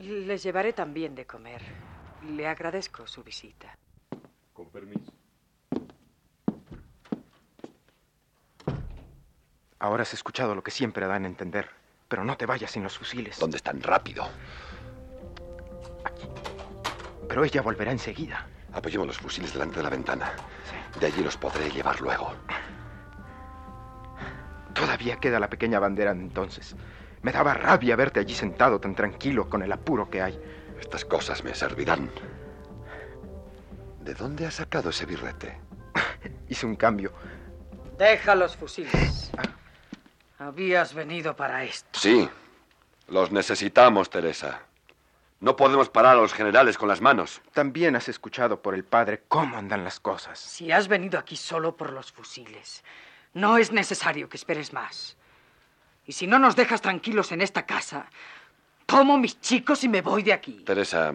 Les 0.00 0.42
llevaré 0.42 0.74
también 0.74 1.14
de 1.14 1.24
comer. 1.24 1.62
Le 2.22 2.46
agradezco 2.46 3.06
su 3.06 3.24
visita. 3.24 3.78
Con 4.52 4.68
permiso. 4.68 5.10
Ahora 9.78 10.02
has 10.02 10.12
escuchado 10.12 10.54
lo 10.54 10.62
que 10.62 10.70
siempre 10.70 11.06
dan 11.06 11.24
a 11.24 11.28
entender. 11.28 11.81
Pero 12.12 12.24
no 12.24 12.36
te 12.36 12.44
vayas 12.44 12.70
sin 12.70 12.82
los 12.82 12.98
fusiles. 12.98 13.38
¿Dónde 13.38 13.56
están 13.56 13.80
rápido? 13.80 14.28
Pero 17.26 17.42
ella 17.42 17.62
volverá 17.62 17.90
enseguida. 17.90 18.46
Apoyemos 18.70 19.06
los 19.06 19.16
fusiles 19.16 19.54
delante 19.54 19.78
de 19.78 19.82
la 19.82 19.88
ventana. 19.88 20.30
De 21.00 21.06
allí 21.06 21.22
los 21.22 21.38
podré 21.38 21.70
llevar 21.70 22.02
luego. 22.02 22.34
Todavía 24.74 25.16
queda 25.16 25.40
la 25.40 25.48
pequeña 25.48 25.78
bandera 25.78 26.12
de 26.12 26.20
entonces. 26.20 26.76
Me 27.22 27.32
daba 27.32 27.54
rabia 27.54 27.96
verte 27.96 28.20
allí 28.20 28.34
sentado 28.34 28.78
tan 28.78 28.94
tranquilo 28.94 29.48
con 29.48 29.62
el 29.62 29.72
apuro 29.72 30.10
que 30.10 30.20
hay. 30.20 30.38
Estas 30.78 31.06
cosas 31.06 31.42
me 31.42 31.54
servirán. 31.54 32.10
¿De 34.02 34.12
dónde 34.12 34.44
has 34.44 34.56
sacado 34.56 34.90
ese 34.90 35.06
birrete? 35.06 35.58
Hice 36.50 36.66
un 36.66 36.76
cambio. 36.76 37.10
Deja 37.96 38.34
los 38.34 38.54
fusiles. 38.54 39.32
Habías 40.42 40.92
venido 40.92 41.36
para 41.36 41.62
esto. 41.62 42.00
Sí, 42.00 42.28
los 43.06 43.30
necesitamos, 43.30 44.10
Teresa. 44.10 44.62
No 45.38 45.54
podemos 45.54 45.88
parar 45.88 46.16
a 46.16 46.20
los 46.20 46.32
generales 46.32 46.76
con 46.76 46.88
las 46.88 47.00
manos. 47.00 47.40
También 47.52 47.94
has 47.94 48.08
escuchado 48.08 48.60
por 48.60 48.74
el 48.74 48.82
padre 48.82 49.22
cómo 49.28 49.56
andan 49.56 49.84
las 49.84 50.00
cosas. 50.00 50.40
Si 50.40 50.72
has 50.72 50.88
venido 50.88 51.16
aquí 51.16 51.36
solo 51.36 51.76
por 51.76 51.92
los 51.92 52.10
fusiles, 52.10 52.82
no 53.34 53.56
es 53.56 53.70
necesario 53.70 54.28
que 54.28 54.36
esperes 54.36 54.72
más. 54.72 55.16
Y 56.06 56.12
si 56.12 56.26
no 56.26 56.40
nos 56.40 56.56
dejas 56.56 56.80
tranquilos 56.80 57.30
en 57.30 57.40
esta 57.40 57.64
casa, 57.64 58.06
tomo 58.86 59.18
mis 59.18 59.40
chicos 59.40 59.84
y 59.84 59.88
me 59.88 60.02
voy 60.02 60.24
de 60.24 60.32
aquí. 60.32 60.64
Teresa, 60.64 61.14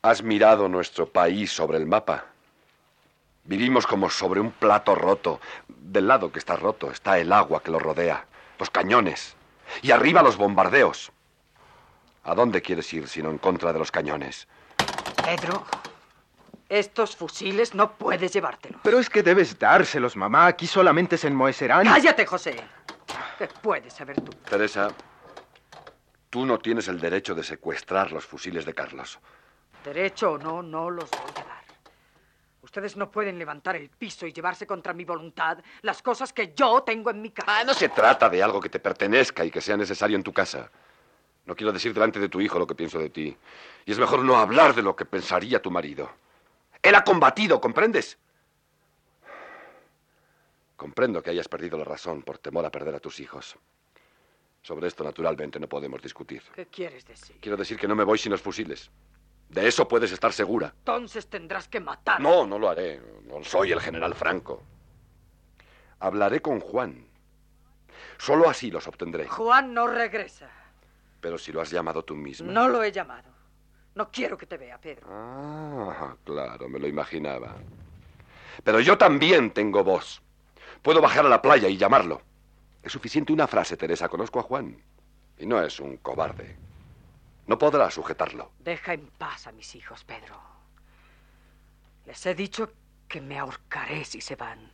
¿has 0.00 0.22
mirado 0.22 0.66
nuestro 0.66 1.12
país 1.12 1.52
sobre 1.52 1.76
el 1.76 1.84
mapa? 1.84 2.24
Vivimos 3.48 3.86
como 3.86 4.10
sobre 4.10 4.40
un 4.40 4.50
plato 4.50 4.94
roto. 4.94 5.40
Del 5.68 6.06
lado 6.06 6.30
que 6.30 6.38
está 6.38 6.54
roto 6.54 6.90
está 6.90 7.18
el 7.18 7.32
agua 7.32 7.62
que 7.62 7.70
lo 7.70 7.78
rodea, 7.78 8.26
los 8.58 8.68
cañones, 8.68 9.36
y 9.80 9.90
arriba 9.90 10.22
los 10.22 10.36
bombardeos. 10.36 11.10
¿A 12.24 12.34
dónde 12.34 12.60
quieres 12.60 12.92
ir 12.92 13.08
sino 13.08 13.30
en 13.30 13.38
contra 13.38 13.72
de 13.72 13.78
los 13.78 13.90
cañones? 13.90 14.46
Pedro, 15.24 15.64
estos 16.68 17.16
fusiles 17.16 17.74
no 17.74 17.92
puedes 17.92 18.34
llevártelos. 18.34 18.82
Pero 18.84 18.98
es 18.98 19.08
que 19.08 19.22
debes 19.22 19.58
dárselos, 19.58 20.14
mamá. 20.14 20.46
Aquí 20.46 20.66
solamente 20.66 21.16
se 21.16 21.28
enmohecerán. 21.28 21.86
¡Cállate, 21.86 22.26
José! 22.26 22.62
¿Qué 23.38 23.48
puedes 23.62 23.94
saber 23.94 24.20
tú? 24.20 24.30
Teresa, 24.46 24.90
tú 26.28 26.44
no 26.44 26.58
tienes 26.58 26.86
el 26.88 27.00
derecho 27.00 27.34
de 27.34 27.44
secuestrar 27.44 28.12
los 28.12 28.26
fusiles 28.26 28.66
de 28.66 28.74
Carlos. 28.74 29.18
Derecho 29.82 30.32
o 30.32 30.38
no, 30.38 30.62
no 30.62 30.90
los 30.90 31.10
voy 31.10 31.30
a 31.30 31.44
dar. 31.44 31.47
Ustedes 32.68 32.98
no 32.98 33.10
pueden 33.10 33.38
levantar 33.38 33.76
el 33.76 33.88
piso 33.88 34.26
y 34.26 34.32
llevarse 34.34 34.66
contra 34.66 34.92
mi 34.92 35.06
voluntad 35.06 35.56
las 35.80 36.02
cosas 36.02 36.34
que 36.34 36.52
yo 36.54 36.82
tengo 36.82 37.08
en 37.08 37.22
mi 37.22 37.30
casa. 37.30 37.60
Ah, 37.60 37.64
no 37.64 37.72
se 37.72 37.88
trata 37.88 38.28
de 38.28 38.42
algo 38.42 38.60
que 38.60 38.68
te 38.68 38.78
pertenezca 38.78 39.42
y 39.42 39.50
que 39.50 39.62
sea 39.62 39.74
necesario 39.74 40.18
en 40.18 40.22
tu 40.22 40.34
casa. 40.34 40.70
No 41.46 41.56
quiero 41.56 41.72
decir 41.72 41.94
delante 41.94 42.20
de 42.20 42.28
tu 42.28 42.42
hijo 42.42 42.58
lo 42.58 42.66
que 42.66 42.74
pienso 42.74 42.98
de 42.98 43.08
ti. 43.08 43.34
Y 43.86 43.90
es 43.90 43.98
mejor 43.98 44.22
no 44.22 44.36
hablar 44.36 44.74
de 44.74 44.82
lo 44.82 44.94
que 44.94 45.06
pensaría 45.06 45.62
tu 45.62 45.70
marido. 45.70 46.10
Él 46.82 46.94
ha 46.94 47.02
combatido, 47.02 47.58
¿comprendes? 47.58 48.18
Comprendo 50.76 51.22
que 51.22 51.30
hayas 51.30 51.48
perdido 51.48 51.78
la 51.78 51.84
razón 51.84 52.20
por 52.20 52.36
temor 52.36 52.66
a 52.66 52.70
perder 52.70 52.94
a 52.94 53.00
tus 53.00 53.18
hijos. 53.18 53.56
Sobre 54.60 54.88
esto, 54.88 55.04
naturalmente, 55.04 55.58
no 55.58 55.70
podemos 55.70 56.02
discutir. 56.02 56.42
¿Qué 56.54 56.66
quieres 56.66 57.06
decir? 57.06 57.38
Quiero 57.40 57.56
decir 57.56 57.78
que 57.78 57.88
no 57.88 57.96
me 57.96 58.04
voy 58.04 58.18
sin 58.18 58.30
los 58.30 58.42
fusiles. 58.42 58.90
De 59.48 59.66
eso 59.66 59.88
puedes 59.88 60.12
estar 60.12 60.32
segura. 60.32 60.74
Entonces 60.78 61.28
tendrás 61.28 61.68
que 61.68 61.80
matar. 61.80 62.20
No, 62.20 62.46
no 62.46 62.58
lo 62.58 62.68
haré. 62.68 63.00
No 63.24 63.42
soy 63.42 63.72
el 63.72 63.80
general 63.80 64.14
Franco. 64.14 64.62
Hablaré 66.00 66.40
con 66.40 66.60
Juan. 66.60 67.06
Solo 68.18 68.48
así 68.48 68.70
los 68.70 68.86
obtendré. 68.86 69.26
Juan 69.26 69.72
no 69.72 69.86
regresa. 69.86 70.50
Pero 71.20 71.38
si 71.38 71.50
lo 71.52 71.60
has 71.60 71.70
llamado 71.70 72.04
tú 72.04 72.14
misma. 72.14 72.52
No 72.52 72.68
lo 72.68 72.82
he 72.82 72.92
llamado. 72.92 73.28
No 73.94 74.10
quiero 74.10 74.36
que 74.38 74.46
te 74.46 74.56
vea, 74.56 74.78
Pedro. 74.78 75.08
Ah, 75.10 76.14
claro, 76.24 76.68
me 76.68 76.78
lo 76.78 76.86
imaginaba. 76.86 77.56
Pero 78.62 78.80
yo 78.80 78.98
también 78.98 79.50
tengo 79.50 79.82
voz. 79.82 80.22
Puedo 80.82 81.00
bajar 81.00 81.26
a 81.26 81.28
la 81.28 81.42
playa 81.42 81.68
y 81.68 81.76
llamarlo. 81.76 82.22
Es 82.82 82.92
suficiente 82.92 83.32
una 83.32 83.46
frase, 83.48 83.76
Teresa. 83.76 84.08
Conozco 84.08 84.38
a 84.38 84.44
Juan. 84.44 84.80
Y 85.38 85.46
no 85.46 85.60
es 85.60 85.80
un 85.80 85.96
cobarde. 85.96 86.56
No 87.48 87.58
podrá 87.58 87.90
sujetarlo. 87.90 88.52
Deja 88.58 88.92
en 88.92 89.06
paz 89.06 89.46
a 89.46 89.52
mis 89.52 89.74
hijos, 89.74 90.04
Pedro. 90.04 90.38
Les 92.04 92.26
he 92.26 92.34
dicho 92.34 92.70
que 93.08 93.22
me 93.22 93.38
ahorcaré 93.38 94.04
si 94.04 94.20
se 94.20 94.36
van. 94.36 94.70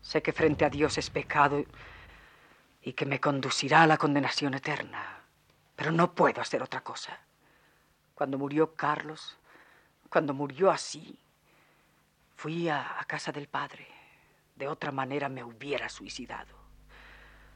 Sé 0.00 0.20
que 0.20 0.32
frente 0.32 0.64
a 0.64 0.68
Dios 0.70 0.98
es 0.98 1.10
pecado 1.10 1.64
y 2.82 2.94
que 2.94 3.06
me 3.06 3.20
conducirá 3.20 3.84
a 3.84 3.86
la 3.86 3.98
condenación 3.98 4.54
eterna. 4.54 5.20
Pero 5.76 5.92
no 5.92 6.12
puedo 6.12 6.40
hacer 6.40 6.60
otra 6.60 6.80
cosa. 6.80 7.20
Cuando 8.16 8.36
murió 8.36 8.74
Carlos, 8.74 9.38
cuando 10.08 10.34
murió 10.34 10.72
así, 10.72 11.16
fui 12.34 12.68
a, 12.68 13.00
a 13.00 13.04
casa 13.04 13.30
del 13.30 13.46
padre. 13.46 13.86
De 14.56 14.66
otra 14.66 14.90
manera 14.90 15.28
me 15.28 15.44
hubiera 15.44 15.88
suicidado. 15.88 16.56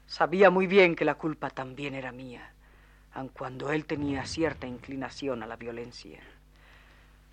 Sabía 0.06 0.50
muy 0.50 0.68
bien 0.68 0.94
que 0.94 1.04
la 1.04 1.16
culpa 1.16 1.50
también 1.50 1.96
era 1.96 2.12
mía, 2.12 2.54
aun 3.16 3.28
cuando 3.28 3.72
él 3.72 3.86
tenía 3.86 4.26
cierta 4.26 4.66
inclinación 4.66 5.42
a 5.42 5.46
la 5.46 5.56
violencia. 5.56 6.20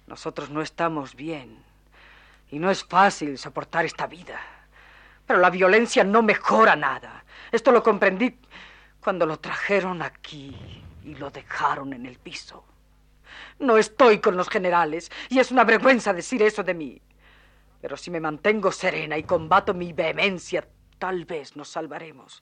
Nosotros 0.07 0.49
no 0.49 0.61
estamos 0.61 1.15
bien 1.15 1.57
y 2.51 2.59
no 2.59 2.71
es 2.71 2.85
fácil 2.85 3.37
soportar 3.37 3.83
esta 3.83 4.07
vida. 4.07 4.39
Pero 5.27 5.39
la 5.39 5.49
violencia 5.49 6.03
no 6.05 6.21
mejora 6.21 6.75
nada. 6.75 7.25
Esto 7.51 7.71
lo 7.71 7.83
comprendí 7.83 8.37
cuando 9.01 9.25
lo 9.25 9.39
trajeron 9.39 10.01
aquí 10.01 10.55
y 11.03 11.15
lo 11.15 11.29
dejaron 11.29 11.91
en 11.91 12.05
el 12.05 12.17
piso. 12.17 12.63
No 13.59 13.77
estoy 13.77 14.19
con 14.19 14.37
los 14.37 14.49
generales 14.49 15.11
y 15.29 15.39
es 15.39 15.51
una 15.51 15.65
vergüenza 15.65 16.13
decir 16.13 16.41
eso 16.43 16.63
de 16.63 16.73
mí. 16.73 17.01
Pero 17.81 17.97
si 17.97 18.09
me 18.09 18.21
mantengo 18.21 18.71
serena 18.71 19.17
y 19.17 19.23
combato 19.23 19.73
mi 19.73 19.91
vehemencia, 19.91 20.65
tal 20.97 21.25
vez 21.25 21.57
nos 21.57 21.67
salvaremos. 21.67 22.41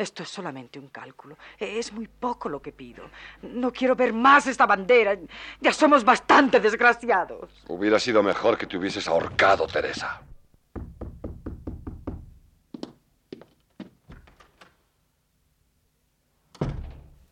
Esto 0.00 0.22
es 0.22 0.30
solamente 0.30 0.78
un 0.78 0.88
cálculo. 0.88 1.36
Es 1.58 1.92
muy 1.92 2.08
poco 2.08 2.48
lo 2.48 2.62
que 2.62 2.72
pido. 2.72 3.10
No 3.42 3.70
quiero 3.70 3.94
ver 3.94 4.14
más 4.14 4.46
esta 4.46 4.64
bandera. 4.64 5.14
Ya 5.60 5.74
somos 5.74 6.04
bastante 6.04 6.58
desgraciados. 6.58 7.50
Hubiera 7.68 7.98
sido 7.98 8.22
mejor 8.22 8.56
que 8.56 8.66
te 8.66 8.78
hubieses 8.78 9.06
ahorcado, 9.06 9.66
Teresa. 9.66 10.22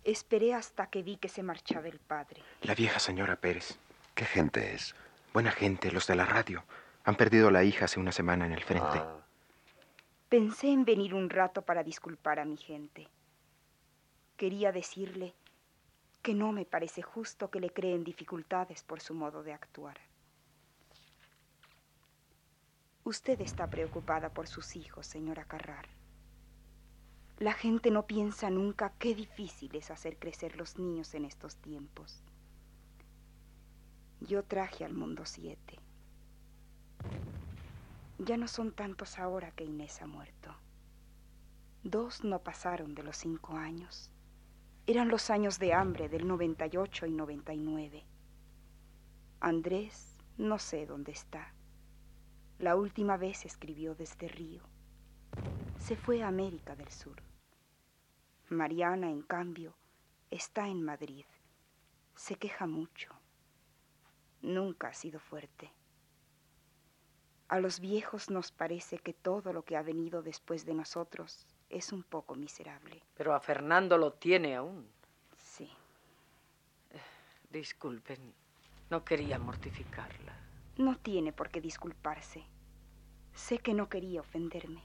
Esperé 0.04 0.52
hasta 0.52 0.88
que 0.88 1.02
vi 1.02 1.16
que 1.16 1.30
se 1.30 1.42
marchaba 1.42 1.88
el 1.88 1.98
padre. 1.98 2.42
La 2.60 2.74
vieja 2.74 2.98
señora 2.98 3.36
Pérez. 3.36 3.78
¿Qué 4.14 4.26
gente 4.26 4.74
es? 4.74 4.94
Buena 5.32 5.52
gente, 5.52 5.90
los 5.90 6.06
de 6.06 6.16
la 6.16 6.26
radio. 6.26 6.64
Han 7.04 7.14
perdido 7.14 7.50
la 7.50 7.64
hija 7.64 7.86
hace 7.86 7.98
una 7.98 8.12
semana 8.12 8.44
en 8.44 8.52
el 8.52 8.62
frente. 8.62 8.98
Ah. 8.98 9.27
Pensé 10.28 10.68
en 10.68 10.84
venir 10.84 11.14
un 11.14 11.30
rato 11.30 11.62
para 11.62 11.82
disculpar 11.82 12.38
a 12.38 12.44
mi 12.44 12.58
gente. 12.58 13.08
Quería 14.36 14.72
decirle 14.72 15.34
que 16.20 16.34
no 16.34 16.52
me 16.52 16.66
parece 16.66 17.00
justo 17.00 17.50
que 17.50 17.60
le 17.60 17.70
creen 17.70 18.04
dificultades 18.04 18.82
por 18.82 19.00
su 19.00 19.14
modo 19.14 19.42
de 19.42 19.54
actuar. 19.54 19.96
Usted 23.04 23.40
está 23.40 23.70
preocupada 23.70 24.28
por 24.28 24.46
sus 24.46 24.76
hijos, 24.76 25.06
señora 25.06 25.46
Carrar. 25.46 25.88
La 27.38 27.54
gente 27.54 27.90
no 27.90 28.06
piensa 28.06 28.50
nunca 28.50 28.92
qué 28.98 29.14
difícil 29.14 29.74
es 29.76 29.90
hacer 29.90 30.18
crecer 30.18 30.56
los 30.56 30.78
niños 30.78 31.14
en 31.14 31.24
estos 31.24 31.56
tiempos. 31.56 32.22
Yo 34.20 34.42
traje 34.42 34.84
al 34.84 34.92
mundo 34.92 35.24
siete. 35.24 35.78
Ya 38.18 38.36
no 38.36 38.48
son 38.48 38.72
tantos 38.72 39.18
ahora 39.18 39.52
que 39.52 39.64
Inés 39.64 40.02
ha 40.02 40.06
muerto. 40.06 40.54
Dos 41.84 42.24
no 42.24 42.42
pasaron 42.42 42.94
de 42.94 43.04
los 43.04 43.16
cinco 43.16 43.56
años. 43.56 44.10
Eran 44.86 45.08
los 45.08 45.30
años 45.30 45.58
de 45.58 45.72
hambre 45.72 46.08
del 46.08 46.26
98 46.26 47.06
y 47.06 47.12
99. 47.12 48.04
Andrés 49.40 50.18
no 50.36 50.58
sé 50.58 50.86
dónde 50.86 51.12
está. 51.12 51.54
La 52.58 52.74
última 52.74 53.16
vez 53.16 53.44
escribió 53.44 53.94
desde 53.94 54.26
Río. 54.26 54.62
Se 55.78 55.94
fue 55.94 56.22
a 56.22 56.28
América 56.28 56.74
del 56.74 56.90
Sur. 56.90 57.22
Mariana, 58.48 59.10
en 59.10 59.22
cambio, 59.22 59.76
está 60.30 60.68
en 60.68 60.82
Madrid. 60.82 61.24
Se 62.16 62.34
queja 62.34 62.66
mucho. 62.66 63.14
Nunca 64.42 64.88
ha 64.88 64.94
sido 64.94 65.20
fuerte. 65.20 65.70
A 67.48 67.60
los 67.60 67.80
viejos 67.80 68.28
nos 68.28 68.52
parece 68.52 68.98
que 68.98 69.14
todo 69.14 69.54
lo 69.54 69.64
que 69.64 69.76
ha 69.76 69.82
venido 69.82 70.22
después 70.22 70.66
de 70.66 70.74
nosotros 70.74 71.46
es 71.70 71.92
un 71.92 72.02
poco 72.02 72.34
miserable. 72.34 73.02
Pero 73.16 73.34
a 73.34 73.40
Fernando 73.40 73.96
lo 73.96 74.12
tiene 74.12 74.54
aún. 74.54 74.86
Sí. 75.34 75.70
Disculpen, 77.50 78.34
no 78.90 79.02
quería 79.02 79.38
mortificarla. 79.38 80.34
No 80.76 80.96
tiene 80.98 81.32
por 81.32 81.48
qué 81.48 81.62
disculparse. 81.62 82.44
Sé 83.32 83.58
que 83.58 83.72
no 83.72 83.88
quería 83.88 84.20
ofenderme. 84.20 84.82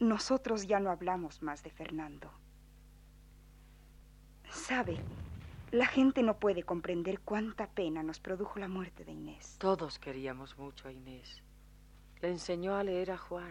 Nosotros 0.00 0.66
ya 0.66 0.80
no 0.80 0.90
hablamos 0.90 1.42
más 1.42 1.62
de 1.62 1.70
Fernando. 1.70 2.30
Sabe, 4.50 4.98
la 5.70 5.86
gente 5.86 6.22
no 6.22 6.38
puede 6.38 6.62
comprender 6.62 7.20
cuánta 7.20 7.68
pena 7.68 8.02
nos 8.02 8.20
produjo 8.20 8.58
la 8.58 8.68
muerte 8.68 9.04
de 9.04 9.12
Inés. 9.12 9.56
Todos 9.58 9.98
queríamos 9.98 10.56
mucho 10.56 10.88
a 10.88 10.92
Inés. 10.92 11.42
Le 12.20 12.30
enseñó 12.30 12.74
a 12.74 12.84
leer 12.84 13.10
a 13.10 13.18
Juan. 13.18 13.50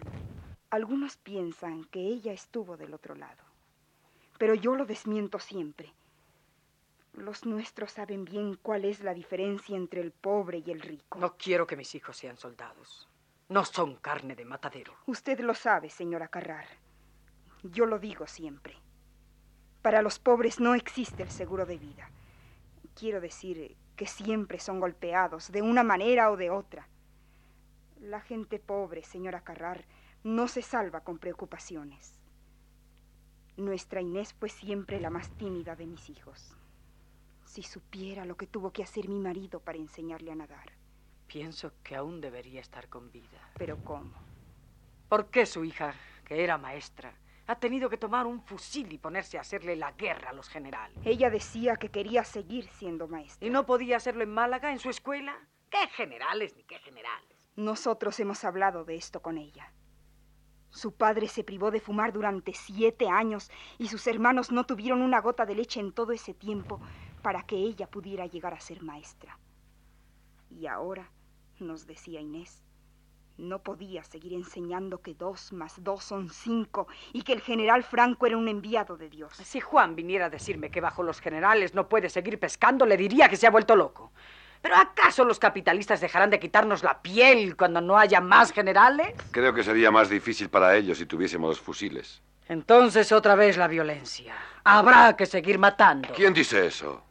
Algunos 0.70 1.16
piensan 1.16 1.84
que 1.84 2.00
ella 2.00 2.32
estuvo 2.32 2.76
del 2.76 2.92
otro 2.92 3.14
lado, 3.14 3.42
pero 4.38 4.54
yo 4.54 4.74
lo 4.74 4.84
desmiento 4.84 5.38
siempre. 5.38 5.92
Los 7.14 7.46
nuestros 7.46 7.92
saben 7.92 8.24
bien 8.24 8.58
cuál 8.60 8.84
es 8.84 9.00
la 9.00 9.14
diferencia 9.14 9.76
entre 9.76 10.00
el 10.00 10.12
pobre 10.12 10.62
y 10.64 10.70
el 10.70 10.80
rico. 10.80 11.18
No 11.18 11.36
quiero 11.36 11.66
que 11.66 11.76
mis 11.76 11.94
hijos 11.94 12.16
sean 12.16 12.36
soldados. 12.36 13.08
No 13.48 13.64
son 13.64 13.96
carne 13.96 14.34
de 14.34 14.44
matadero. 14.44 14.92
Usted 15.06 15.40
lo 15.40 15.54
sabe, 15.54 15.88
señora 15.88 16.28
Carrar. 16.28 16.66
Yo 17.62 17.86
lo 17.86 17.98
digo 17.98 18.26
siempre. 18.26 18.76
Para 19.88 20.02
los 20.02 20.18
pobres 20.18 20.60
no 20.60 20.74
existe 20.74 21.22
el 21.22 21.30
seguro 21.30 21.64
de 21.64 21.78
vida. 21.78 22.10
Quiero 22.94 23.22
decir 23.22 23.74
que 23.96 24.06
siempre 24.06 24.58
son 24.58 24.80
golpeados, 24.80 25.50
de 25.50 25.62
una 25.62 25.82
manera 25.82 26.30
o 26.30 26.36
de 26.36 26.50
otra. 26.50 26.86
La 27.98 28.20
gente 28.20 28.58
pobre, 28.58 29.02
señora 29.02 29.40
Carrar, 29.40 29.86
no 30.22 30.46
se 30.46 30.60
salva 30.60 31.00
con 31.00 31.16
preocupaciones. 31.16 32.20
Nuestra 33.56 34.02
Inés 34.02 34.34
fue 34.34 34.50
siempre 34.50 35.00
la 35.00 35.08
más 35.08 35.30
tímida 35.38 35.74
de 35.74 35.86
mis 35.86 36.10
hijos. 36.10 36.54
Si 37.46 37.62
supiera 37.62 38.26
lo 38.26 38.36
que 38.36 38.46
tuvo 38.46 38.74
que 38.74 38.82
hacer 38.82 39.08
mi 39.08 39.20
marido 39.20 39.58
para 39.58 39.78
enseñarle 39.78 40.32
a 40.32 40.36
nadar. 40.36 40.70
Pienso 41.28 41.72
que 41.82 41.96
aún 41.96 42.20
debería 42.20 42.60
estar 42.60 42.90
con 42.90 43.10
vida. 43.10 43.40
¿Pero 43.56 43.82
cómo? 43.84 44.12
¿Por 45.08 45.30
qué 45.30 45.46
su 45.46 45.64
hija, 45.64 45.94
que 46.26 46.44
era 46.44 46.58
maestra, 46.58 47.14
ha 47.48 47.56
tenido 47.56 47.88
que 47.88 47.96
tomar 47.96 48.26
un 48.26 48.42
fusil 48.42 48.92
y 48.92 48.98
ponerse 48.98 49.38
a 49.38 49.40
hacerle 49.40 49.74
la 49.74 49.92
guerra 49.92 50.30
a 50.30 50.32
los 50.34 50.48
generales? 50.48 50.98
Ella 51.04 51.30
decía 51.30 51.76
que 51.76 51.90
quería 51.90 52.22
seguir 52.22 52.68
siendo 52.68 53.08
maestra. 53.08 53.48
¿Y 53.48 53.50
no 53.50 53.64
podía 53.64 53.96
hacerlo 53.96 54.22
en 54.22 54.32
Málaga, 54.32 54.70
en 54.70 54.78
su 54.78 54.90
escuela? 54.90 55.34
¿Qué 55.70 55.88
generales 55.88 56.54
ni 56.56 56.62
qué 56.64 56.78
generales? 56.78 57.50
Nosotros 57.56 58.20
hemos 58.20 58.44
hablado 58.44 58.84
de 58.84 58.96
esto 58.96 59.22
con 59.22 59.38
ella. 59.38 59.72
Su 60.68 60.92
padre 60.92 61.26
se 61.26 61.42
privó 61.42 61.70
de 61.70 61.80
fumar 61.80 62.12
durante 62.12 62.52
siete 62.52 63.08
años 63.08 63.50
y 63.78 63.88
sus 63.88 64.06
hermanos 64.06 64.52
no 64.52 64.64
tuvieron 64.64 65.00
una 65.00 65.20
gota 65.22 65.46
de 65.46 65.54
leche 65.54 65.80
en 65.80 65.92
todo 65.92 66.12
ese 66.12 66.34
tiempo 66.34 66.80
para 67.22 67.44
que 67.44 67.56
ella 67.56 67.86
pudiera 67.90 68.26
llegar 68.26 68.52
a 68.52 68.60
ser 68.60 68.82
maestra. 68.82 69.38
Y 70.50 70.66
ahora, 70.66 71.10
nos 71.58 71.86
decía 71.86 72.20
Inés, 72.20 72.62
no 73.38 73.60
podía 73.60 74.02
seguir 74.02 74.32
enseñando 74.32 75.00
que 75.00 75.14
dos 75.14 75.52
más 75.52 75.82
dos 75.82 76.04
son 76.04 76.28
cinco 76.28 76.88
y 77.12 77.22
que 77.22 77.32
el 77.32 77.40
general 77.40 77.84
Franco 77.84 78.26
era 78.26 78.36
un 78.36 78.48
enviado 78.48 78.96
de 78.96 79.08
Dios. 79.08 79.32
Si 79.36 79.60
Juan 79.60 79.94
viniera 79.94 80.26
a 80.26 80.30
decirme 80.30 80.70
que 80.70 80.80
bajo 80.80 81.02
los 81.02 81.20
generales 81.20 81.74
no 81.74 81.88
puede 81.88 82.10
seguir 82.10 82.38
pescando, 82.38 82.84
le 82.84 82.96
diría 82.96 83.28
que 83.28 83.36
se 83.36 83.46
ha 83.46 83.50
vuelto 83.50 83.76
loco. 83.76 84.12
¿Pero 84.60 84.74
acaso 84.74 85.24
los 85.24 85.38
capitalistas 85.38 86.00
dejarán 86.00 86.30
de 86.30 86.40
quitarnos 86.40 86.82
la 86.82 87.00
piel 87.00 87.56
cuando 87.56 87.80
no 87.80 87.96
haya 87.96 88.20
más 88.20 88.52
generales? 88.52 89.14
Creo 89.30 89.54
que 89.54 89.62
sería 89.62 89.92
más 89.92 90.10
difícil 90.10 90.48
para 90.48 90.76
ellos 90.76 90.98
si 90.98 91.06
tuviésemos 91.06 91.60
fusiles. 91.60 92.20
Entonces 92.48 93.12
otra 93.12 93.36
vez 93.36 93.56
la 93.56 93.68
violencia. 93.68 94.34
Habrá 94.64 95.16
que 95.16 95.26
seguir 95.26 95.58
matando. 95.58 96.08
¿Quién 96.14 96.34
dice 96.34 96.66
eso? 96.66 97.02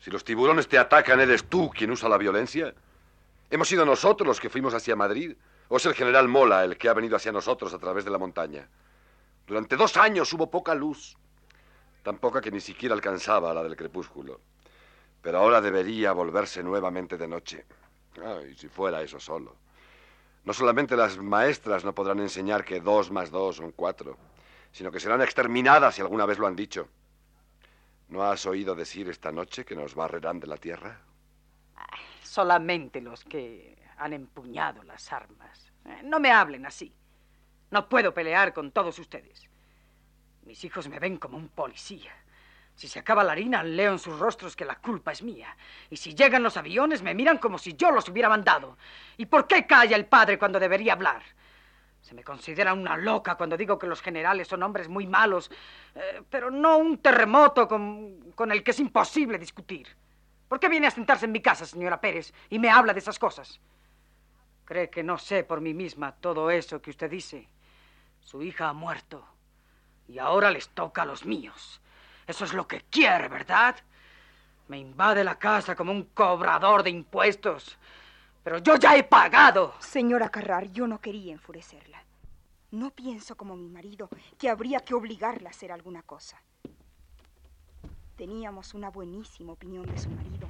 Si 0.00 0.10
los 0.10 0.24
tiburones 0.24 0.68
te 0.68 0.78
atacan, 0.78 1.20
¿eres 1.20 1.44
tú 1.44 1.68
quien 1.68 1.90
usa 1.90 2.08
la 2.08 2.16
violencia? 2.16 2.72
¿Hemos 3.50 3.68
sido 3.68 3.84
nosotros 3.84 4.26
los 4.26 4.40
que 4.40 4.48
fuimos 4.48 4.72
hacia 4.72 4.96
Madrid? 4.96 5.36
¿O 5.68 5.76
es 5.76 5.86
el 5.86 5.94
general 5.94 6.28
Mola 6.28 6.64
el 6.64 6.78
que 6.78 6.88
ha 6.88 6.94
venido 6.94 7.16
hacia 7.16 7.32
nosotros 7.32 7.74
a 7.74 7.78
través 7.78 8.04
de 8.04 8.10
la 8.10 8.18
montaña? 8.18 8.68
Durante 9.46 9.76
dos 9.76 9.96
años 9.96 10.32
hubo 10.32 10.50
poca 10.50 10.74
luz. 10.74 11.16
Tan 12.02 12.18
poca 12.18 12.40
que 12.40 12.52
ni 12.52 12.60
siquiera 12.60 12.94
alcanzaba 12.94 13.52
la 13.52 13.62
del 13.62 13.76
crepúsculo. 13.76 14.40
Pero 15.22 15.38
ahora 15.38 15.60
debería 15.60 16.12
volverse 16.12 16.62
nuevamente 16.62 17.16
de 17.18 17.26
noche. 17.26 17.64
Ay, 18.24 18.54
si 18.54 18.68
fuera 18.68 19.02
eso 19.02 19.18
solo. 19.18 19.56
No 20.44 20.52
solamente 20.52 20.96
las 20.96 21.18
maestras 21.18 21.84
no 21.84 21.92
podrán 21.92 22.20
enseñar 22.20 22.64
que 22.64 22.80
dos 22.80 23.10
más 23.10 23.32
dos 23.32 23.56
son 23.56 23.72
cuatro, 23.72 24.16
sino 24.70 24.92
que 24.92 25.00
serán 25.00 25.20
exterminadas 25.20 25.96
si 25.96 26.02
alguna 26.02 26.26
vez 26.26 26.38
lo 26.38 26.46
han 26.46 26.54
dicho. 26.54 26.88
¿No 28.08 28.22
has 28.22 28.46
oído 28.46 28.76
decir 28.76 29.08
esta 29.08 29.32
noche 29.32 29.64
que 29.64 29.74
nos 29.74 29.96
barrerán 29.96 30.38
de 30.38 30.46
la 30.46 30.56
tierra? 30.56 31.00
Solamente 32.22 33.00
los 33.00 33.24
que 33.24 33.75
han 33.98 34.12
empuñado 34.12 34.82
las 34.82 35.12
armas. 35.12 35.72
Eh, 35.84 36.00
no 36.04 36.20
me 36.20 36.30
hablen 36.30 36.66
así. 36.66 36.94
No 37.70 37.88
puedo 37.88 38.14
pelear 38.14 38.52
con 38.52 38.70
todos 38.70 38.98
ustedes. 38.98 39.48
Mis 40.44 40.62
hijos 40.64 40.88
me 40.88 40.98
ven 40.98 41.16
como 41.16 41.36
un 41.36 41.48
policía. 41.48 42.12
Si 42.74 42.88
se 42.88 42.98
acaba 42.98 43.24
la 43.24 43.32
harina, 43.32 43.62
leo 43.62 43.92
en 43.92 43.98
sus 43.98 44.18
rostros 44.18 44.54
que 44.54 44.64
la 44.64 44.76
culpa 44.76 45.10
es 45.10 45.22
mía. 45.22 45.56
Y 45.88 45.96
si 45.96 46.14
llegan 46.14 46.42
los 46.42 46.56
aviones, 46.56 47.02
me 47.02 47.14
miran 47.14 47.38
como 47.38 47.58
si 47.58 47.74
yo 47.74 47.90
los 47.90 48.08
hubiera 48.08 48.28
mandado. 48.28 48.76
¿Y 49.16 49.26
por 49.26 49.46
qué 49.46 49.66
calla 49.66 49.96
el 49.96 50.06
padre 50.06 50.38
cuando 50.38 50.60
debería 50.60 50.92
hablar? 50.92 51.22
Se 52.02 52.14
me 52.14 52.22
considera 52.22 52.74
una 52.74 52.96
loca 52.96 53.34
cuando 53.34 53.56
digo 53.56 53.78
que 53.78 53.86
los 53.86 54.02
generales 54.02 54.46
son 54.46 54.62
hombres 54.62 54.88
muy 54.88 55.06
malos, 55.06 55.50
eh, 55.94 56.22
pero 56.30 56.50
no 56.50 56.76
un 56.76 56.98
terremoto 56.98 57.66
con, 57.66 58.30
con 58.32 58.52
el 58.52 58.62
que 58.62 58.70
es 58.70 58.78
imposible 58.78 59.38
discutir. 59.38 59.88
¿Por 60.46 60.60
qué 60.60 60.68
viene 60.68 60.86
a 60.86 60.92
sentarse 60.92 61.24
en 61.24 61.32
mi 61.32 61.40
casa, 61.40 61.66
señora 61.66 62.00
Pérez, 62.00 62.32
y 62.50 62.58
me 62.58 62.70
habla 62.70 62.92
de 62.92 63.00
esas 63.00 63.18
cosas? 63.18 63.58
¿Cree 64.66 64.90
que 64.90 65.04
no 65.04 65.16
sé 65.16 65.44
por 65.44 65.60
mí 65.60 65.74
misma 65.74 66.16
todo 66.16 66.50
eso 66.50 66.82
que 66.82 66.90
usted 66.90 67.08
dice? 67.08 67.48
Su 68.18 68.42
hija 68.42 68.68
ha 68.68 68.72
muerto. 68.72 69.24
Y 70.08 70.18
ahora 70.18 70.50
les 70.50 70.68
toca 70.70 71.02
a 71.02 71.06
los 71.06 71.24
míos. 71.24 71.80
Eso 72.26 72.44
es 72.44 72.52
lo 72.52 72.66
que 72.66 72.80
quiere, 72.80 73.28
¿verdad? 73.28 73.76
Me 74.66 74.78
invade 74.78 75.22
la 75.22 75.38
casa 75.38 75.76
como 75.76 75.92
un 75.92 76.02
cobrador 76.06 76.82
de 76.82 76.90
impuestos. 76.90 77.78
Pero 78.42 78.58
yo 78.58 78.74
ya 78.74 78.96
he 78.96 79.04
pagado. 79.04 79.72
Señora 79.78 80.30
Carrar, 80.30 80.72
yo 80.72 80.88
no 80.88 81.00
quería 81.00 81.32
enfurecerla. 81.32 82.02
No 82.72 82.90
pienso 82.90 83.36
como 83.36 83.54
mi 83.54 83.68
marido, 83.68 84.08
que 84.36 84.50
habría 84.50 84.80
que 84.80 84.94
obligarla 84.94 85.48
a 85.48 85.52
hacer 85.52 85.70
alguna 85.70 86.02
cosa. 86.02 86.42
Teníamos 88.16 88.74
una 88.74 88.90
buenísima 88.90 89.52
opinión 89.52 89.86
de 89.86 89.98
su 89.98 90.10
marido 90.10 90.48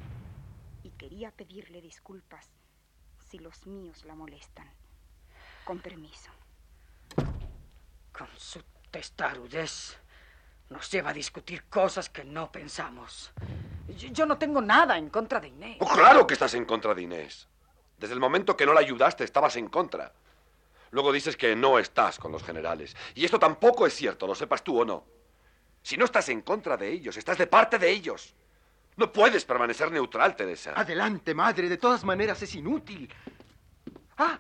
y 0.83 0.91
quería 0.93 1.31
pedirle 1.33 1.83
disculpas 1.83 2.49
si 3.29 3.39
los 3.39 3.67
míos 3.67 4.05
la 4.05 4.15
molestan. 4.15 4.71
Con 5.65 5.81
permiso. 5.81 6.31
Con 8.13 8.29
su 8.37 8.63
testarudez 8.91 9.99
nos 10.71 10.91
lleva 10.91 11.11
a 11.11 11.13
discutir 11.13 11.65
cosas 11.65 12.09
que 12.09 12.25
no 12.25 12.51
pensamos. 12.51 13.33
Yo, 13.89 14.09
yo 14.09 14.27
no 14.27 14.39
tengo 14.39 14.61
nada 14.61 14.97
en 14.97 15.11
contra 15.11 15.41
de 15.41 15.49
Inés. 15.49 15.77
Oh, 15.81 15.89
claro 15.89 16.27
que 16.27 16.35
estás 16.35 16.55
en 16.55 16.65
contra 16.65 16.95
de 16.95 17.03
Inés. 17.03 17.49
Desde 17.99 18.15
el 18.15 18.21
momento 18.21 18.57
que 18.57 18.67
no 18.67 18.75
la 18.75 18.81
ayudaste, 18.81 19.25
estabas 19.25 19.57
en 19.57 19.69
contra. 19.69 20.13
Luego 20.91 21.13
dices 21.13 21.37
que 21.37 21.57
no 21.57 21.79
estás 21.79 22.19
con 22.19 22.33
los 22.33 22.43
generales. 22.43 22.97
Y 23.15 23.25
esto 23.25 23.39
tampoco 23.39 23.87
es 23.87 23.95
cierto, 23.95 24.27
lo 24.27 24.35
sepas 24.35 24.63
tú 24.63 24.81
o 24.81 24.85
no. 24.85 25.05
Si 25.83 25.97
no 25.97 26.05
estás 26.05 26.29
en 26.29 26.43
contra 26.43 26.77
de 26.77 26.91
ellos, 26.91 27.17
estás 27.17 27.39
de 27.39 27.47
parte 27.47 27.79
de 27.79 27.91
ellos. 27.91 28.35
No 28.97 29.13
puedes 29.13 29.45
permanecer 29.45 29.93
neutral, 29.93 30.35
Teresa. 30.35 30.73
Adelante, 30.75 31.35
madre. 31.35 31.69
De 31.69 31.77
todas 31.77 32.03
maneras 32.03 32.41
es 32.43 32.55
inútil. 32.55 33.13
Ah, 34.17 34.39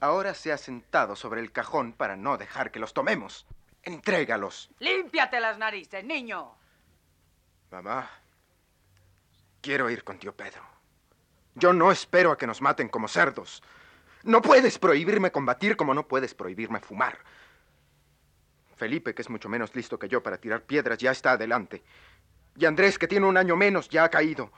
ahora 0.00 0.34
se 0.34 0.50
ha 0.50 0.56
sentado 0.56 1.14
sobre 1.14 1.40
el 1.40 1.52
cajón 1.52 1.92
para 1.92 2.16
no 2.16 2.38
dejar 2.38 2.70
que 2.70 2.78
los 2.78 2.94
tomemos. 2.94 3.46
Entrégalos. 3.82 4.70
Límpiate 4.78 5.40
las 5.40 5.58
narices, 5.58 6.02
niño. 6.04 6.54
Mamá, 7.70 8.10
quiero 9.60 9.90
ir 9.90 10.04
con 10.04 10.18
tío 10.18 10.34
Pedro. 10.34 10.62
Yo 11.54 11.72
no 11.72 11.92
espero 11.92 12.32
a 12.32 12.38
que 12.38 12.46
nos 12.46 12.62
maten 12.62 12.88
como 12.88 13.08
cerdos. 13.08 13.62
No 14.22 14.40
puedes 14.40 14.78
prohibirme 14.78 15.32
combatir 15.32 15.76
como 15.76 15.94
no 15.94 16.06
puedes 16.08 16.34
prohibirme 16.34 16.80
fumar. 16.80 17.18
Felipe, 18.76 19.14
que 19.14 19.22
es 19.22 19.28
mucho 19.28 19.50
menos 19.50 19.74
listo 19.74 19.98
que 19.98 20.08
yo 20.08 20.22
para 20.22 20.38
tirar 20.38 20.62
piedras, 20.62 20.98
ya 20.98 21.10
está 21.10 21.32
adelante. 21.32 21.82
Y 22.60 22.66
Andrés, 22.66 22.98
que 22.98 23.08
tiene 23.08 23.24
un 23.26 23.38
año 23.38 23.56
menos, 23.56 23.88
ya 23.88 24.04
ha 24.04 24.10
caído. 24.10 24.52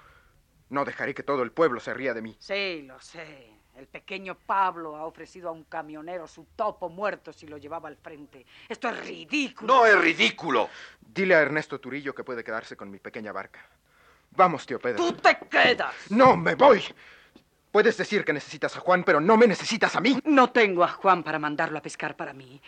No 0.71 0.85
dejaré 0.85 1.15
que 1.15 1.23
todo 1.23 1.45
el 1.45 1.53
pueblo 1.53 1.79
se 1.79 1.95
ría 1.95 2.13
de 2.13 2.21
mí. 2.21 2.37
Sí, 2.41 2.83
lo 2.83 3.01
sé. 3.01 3.49
El 3.77 3.87
pequeño 3.87 4.37
Pablo 4.45 4.97
ha 4.97 5.07
ofrecido 5.07 5.49
a 5.49 5.53
un 5.53 5.63
camionero 5.63 6.27
su 6.27 6.47
topo 6.57 6.89
muerto 6.89 7.33
si 7.33 7.47
lo 7.47 7.59
llevaba 7.59 7.89
al 7.89 7.97
frente. 7.97 8.45
Esto 8.69 8.89
es 8.89 9.07
ridículo. 9.07 9.73
No 9.73 9.87
es 9.87 9.97
ridículo. 9.97 10.69
Dile 11.01 11.37
a 11.37 11.43
Ernesto 11.43 11.79
Turillo 11.79 12.13
que 12.13 12.25
puede 12.25 12.43
quedarse 12.43 12.77
con 12.77 12.91
mi 12.91 12.99
pequeña 12.99 13.31
barca. 13.31 13.65
Vamos, 14.33 14.67
tío 14.67 14.81
Pedro. 14.81 14.97
¡Tú 14.97 15.13
te 15.13 15.39
quedas! 15.49 15.95
No, 16.11 16.37
me 16.37 16.57
voy. 16.57 16.83
Puedes 17.71 17.97
decir 17.97 18.25
que 18.25 18.33
necesitas 18.33 18.77
a 18.77 18.81
Juan, 18.81 19.05
pero 19.05 19.21
no 19.21 19.37
me 19.37 19.47
necesitas 19.47 19.95
a 19.95 20.01
mí. 20.01 20.19
No 20.25 20.51
tengo 20.51 20.83
a 20.83 20.89
Juan 20.89 21.23
para 21.23 21.39
mandarlo 21.39 21.79
a 21.79 21.83
pescar 21.83 22.17
para 22.17 22.33
mí. 22.33 22.61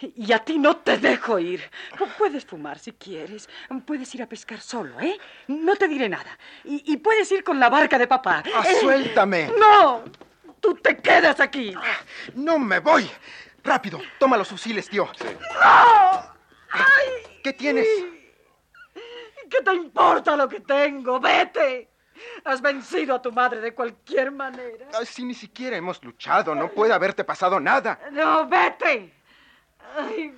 Y 0.00 0.32
a 0.32 0.40
ti 0.40 0.58
no 0.58 0.78
te 0.78 0.98
dejo 0.98 1.38
ir. 1.38 1.62
Puedes 2.18 2.44
fumar 2.44 2.78
si 2.78 2.92
quieres. 2.92 3.48
Puedes 3.86 4.14
ir 4.14 4.22
a 4.22 4.28
pescar 4.28 4.60
solo, 4.60 5.00
¿eh? 5.00 5.18
No 5.48 5.76
te 5.76 5.86
diré 5.88 6.08
nada. 6.08 6.38
Y, 6.64 6.92
y 6.92 6.96
puedes 6.96 7.30
ir 7.32 7.44
con 7.44 7.60
la 7.60 7.70
barca 7.70 7.98
de 7.98 8.06
papá. 8.06 8.42
Ah, 8.54 8.64
¿eh? 8.66 8.76
suéltame. 8.80 9.50
¡No! 9.58 10.02
¡Tú 10.60 10.74
te 10.74 10.96
quedas 10.96 11.40
aquí! 11.40 11.74
No 12.34 12.58
me 12.58 12.80
voy. 12.80 13.08
Rápido, 13.62 14.00
toma 14.18 14.36
los 14.36 14.48
fusiles, 14.48 14.88
tío. 14.88 15.08
¡No! 15.22 16.34
¡Ay! 16.70 17.40
¿Qué 17.42 17.52
tienes? 17.52 17.86
¿Qué 19.48 19.62
te 19.62 19.74
importa 19.74 20.36
lo 20.36 20.48
que 20.48 20.60
tengo? 20.60 21.20
¡Vete! 21.20 21.88
Has 22.44 22.60
vencido 22.60 23.14
a 23.14 23.22
tu 23.22 23.32
madre 23.32 23.60
de 23.60 23.74
cualquier 23.74 24.32
manera. 24.32 24.88
Si 25.04 25.24
ni 25.24 25.34
siquiera 25.34 25.76
hemos 25.76 26.02
luchado, 26.02 26.54
no 26.54 26.70
puede 26.70 26.92
haberte 26.92 27.24
pasado 27.24 27.60
nada. 27.60 28.00
No, 28.12 28.46
vete. 28.48 29.23
Ay, 29.96 30.36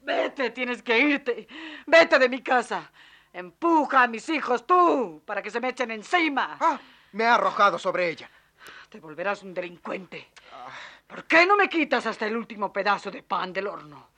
vete, 0.00 0.50
tienes 0.50 0.82
que 0.82 0.98
irte. 0.98 1.48
Vete 1.86 2.18
de 2.18 2.28
mi 2.28 2.42
casa. 2.42 2.90
Empuja 3.32 4.02
a 4.02 4.06
mis 4.06 4.28
hijos 4.28 4.66
tú 4.66 5.22
para 5.24 5.40
que 5.42 5.50
se 5.50 5.60
me 5.60 5.70
echen 5.70 5.90
encima. 5.90 6.58
Ah, 6.60 6.78
me 7.12 7.24
ha 7.24 7.34
arrojado 7.34 7.78
sobre 7.78 8.08
ella. 8.10 8.28
Te 8.88 9.00
volverás 9.00 9.42
un 9.42 9.54
delincuente. 9.54 10.28
¿Por 11.06 11.24
qué 11.24 11.46
no 11.46 11.56
me 11.56 11.68
quitas 11.68 12.06
hasta 12.06 12.26
el 12.26 12.36
último 12.36 12.72
pedazo 12.72 13.10
de 13.10 13.22
pan 13.22 13.52
del 13.52 13.66
horno? 13.66 14.10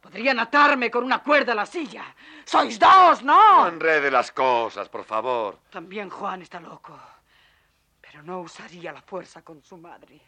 Podrían 0.00 0.38
atarme 0.38 0.90
con 0.90 1.02
una 1.04 1.22
cuerda 1.22 1.52
a 1.52 1.56
la 1.56 1.66
silla. 1.66 2.14
¡Sois 2.44 2.78
dos, 2.78 3.22
no! 3.22 3.62
No 3.64 3.68
enrede 3.68 4.10
las 4.10 4.30
cosas, 4.32 4.88
por 4.88 5.04
favor. 5.04 5.58
También 5.70 6.08
Juan 6.08 6.42
está 6.42 6.60
loco. 6.60 6.98
Pero 8.00 8.22
no 8.22 8.40
usaría 8.40 8.92
la 8.92 9.02
fuerza 9.02 9.42
con 9.42 9.62
su 9.62 9.76
madre. 9.76 10.20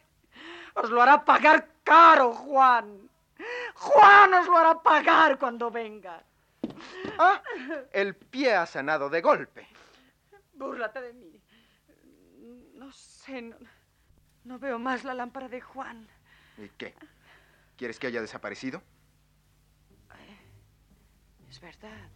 Os 0.73 0.89
lo 0.89 1.01
hará 1.01 1.23
pagar 1.23 1.67
caro, 1.83 2.33
Juan. 2.33 3.09
Juan 3.75 4.33
os 4.33 4.47
lo 4.47 4.57
hará 4.57 4.81
pagar 4.81 5.37
cuando 5.37 5.71
venga. 5.71 6.23
Ah, 7.17 7.41
el 7.91 8.15
pie 8.15 8.53
ha 8.53 8.65
sanado 8.65 9.09
de 9.09 9.21
golpe. 9.21 9.67
Búrlate 10.53 11.01
de 11.01 11.13
mí. 11.13 11.41
No 12.75 12.91
sé, 12.91 13.41
no, 13.41 13.55
no 14.43 14.59
veo 14.59 14.79
más 14.79 15.03
la 15.03 15.13
lámpara 15.13 15.47
de 15.47 15.61
Juan. 15.61 16.07
¿Y 16.57 16.69
qué? 16.69 16.95
¿Quieres 17.77 17.99
que 17.99 18.07
haya 18.07 18.21
desaparecido? 18.21 18.81
Es 21.49 21.59
verdad. 21.59 22.09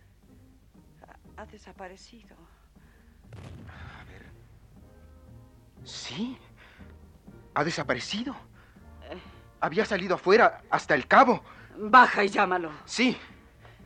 Ha, 1.37 1.41
ha 1.41 1.45
desaparecido. 1.47 2.37
A 3.67 4.03
ver. 4.05 4.23
Sí. 5.83 6.37
Ha 7.53 7.63
desaparecido. 7.65 8.33
Había 9.65 9.83
salido 9.83 10.13
afuera 10.13 10.61
hasta 10.69 10.93
el 10.93 11.07
cabo. 11.07 11.43
Baja 11.75 12.23
y 12.23 12.27
llámalo. 12.29 12.69
Sí. 12.85 13.17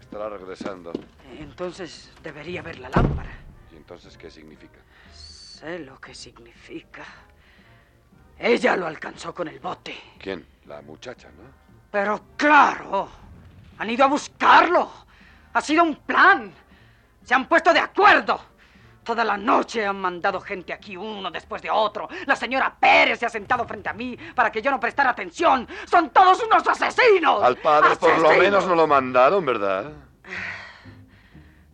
Estará 0.02 0.28
regresando. 0.28 0.92
Entonces 1.40 2.12
debería 2.22 2.62
ver 2.62 2.80
la 2.80 2.90
lámpara. 2.90 3.32
¿Y 3.72 3.78
entonces 3.78 4.18
qué 4.18 4.30
significa? 4.30 4.80
Sé 5.14 5.80
lo 5.80 5.98
que 6.02 6.14
significa. 6.14 7.06
Ella 8.38 8.76
lo 8.76 8.88
alcanzó 8.88 9.34
con 9.34 9.48
el 9.48 9.62
bote. 9.62 9.98
¿Quién? 10.20 10.46
La 10.66 10.82
muchacha, 10.82 11.30
¿no? 11.30 11.46
Pero 11.90 12.26
claro. 12.36 13.10
Han 13.78 13.90
ido 13.90 14.04
a 14.04 14.08
buscarlo. 14.10 14.92
Ha 15.54 15.62
sido 15.62 15.84
un 15.84 15.96
plan. 15.96 16.52
Se 17.24 17.34
han 17.34 17.48
puesto 17.48 17.72
de 17.72 17.80
acuerdo. 17.80 18.38
Toda 19.10 19.26
la 19.26 19.38
noche 19.38 19.88
han 19.88 20.00
mandado 20.00 20.40
gente 20.40 20.72
aquí, 20.72 20.96
uno 20.96 21.32
después 21.32 21.64
de 21.64 21.72
otro. 21.72 22.08
La 22.28 22.36
señora 22.36 22.78
Pérez 22.80 23.18
se 23.18 23.26
ha 23.26 23.30
sentado 23.30 23.66
frente 23.66 23.90
a 23.90 23.94
mí 23.94 24.16
para 24.36 24.52
que 24.52 24.62
yo 24.62 24.70
no 24.70 24.80
prestara 24.80 25.10
atención. 25.10 25.68
¡Son 25.90 26.12
todos 26.12 26.44
unos 26.44 26.68
asesinos! 26.68 27.42
Al 27.42 27.58
padre 27.58 27.96
por 27.96 28.20
lo 28.20 28.30
menos 28.36 28.68
no 28.68 28.76
lo 28.76 28.86
mandaron, 28.86 29.44
¿verdad? 29.44 29.92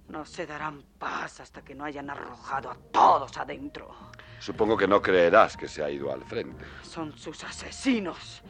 No 0.07 0.25
se 0.25 0.45
darán 0.47 0.81
paz 0.97 1.41
hasta 1.41 1.61
que 1.61 1.75
no 1.75 1.83
hayan 1.83 2.09
arrojado 2.09 2.71
a 2.71 2.77
todos 2.93 3.35
adentro. 3.35 3.93
Supongo 4.39 4.77
que 4.77 4.87
no 4.87 5.01
creerás 5.01 5.57
que 5.57 5.67
se 5.67 5.83
ha 5.83 5.89
ido 5.89 6.13
al 6.13 6.23
frente. 6.23 6.63
Son 6.83 7.17
sus 7.17 7.43
asesinos. 7.43 8.43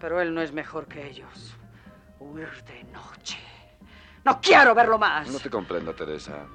Pero 0.00 0.22
él 0.22 0.32
no 0.32 0.40
es 0.40 0.52
mejor 0.52 0.86
que 0.86 1.06
ellos. 1.06 1.54
Huir 2.18 2.64
de 2.64 2.82
noche. 2.84 3.38
No 4.24 4.40
quiero 4.40 4.74
verlo 4.74 4.98
más. 4.98 5.28
No 5.28 5.38
te 5.38 5.50
comprendo, 5.50 5.94
Teresa. 5.94 6.46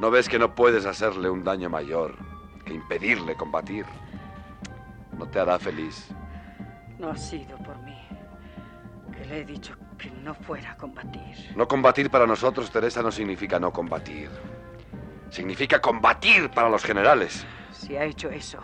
¿No 0.00 0.10
ves 0.10 0.30
que 0.30 0.38
no 0.38 0.54
puedes 0.54 0.86
hacerle 0.86 1.28
un 1.28 1.44
daño 1.44 1.68
mayor 1.68 2.16
que 2.64 2.72
impedirle 2.72 3.36
combatir? 3.36 3.84
No 5.18 5.28
te 5.28 5.38
hará 5.38 5.58
feliz. 5.58 6.08
No 6.98 7.10
ha 7.10 7.16
sido 7.18 7.58
por 7.58 7.76
mí. 7.82 8.00
Que 9.12 9.26
le 9.26 9.40
he 9.40 9.44
dicho 9.44 9.76
que 9.98 10.10
no 10.10 10.32
fuera 10.32 10.72
a 10.72 10.76
combatir. 10.78 11.52
No 11.54 11.68
combatir 11.68 12.08
para 12.08 12.26
nosotros, 12.26 12.70
Teresa, 12.70 13.02
no 13.02 13.12
significa 13.12 13.60
no 13.60 13.74
combatir. 13.74 14.30
Significa 15.28 15.82
combatir 15.82 16.48
para 16.48 16.70
los 16.70 16.82
generales. 16.82 17.44
Si 17.70 17.94
ha 17.94 18.04
hecho 18.04 18.30
eso, 18.30 18.60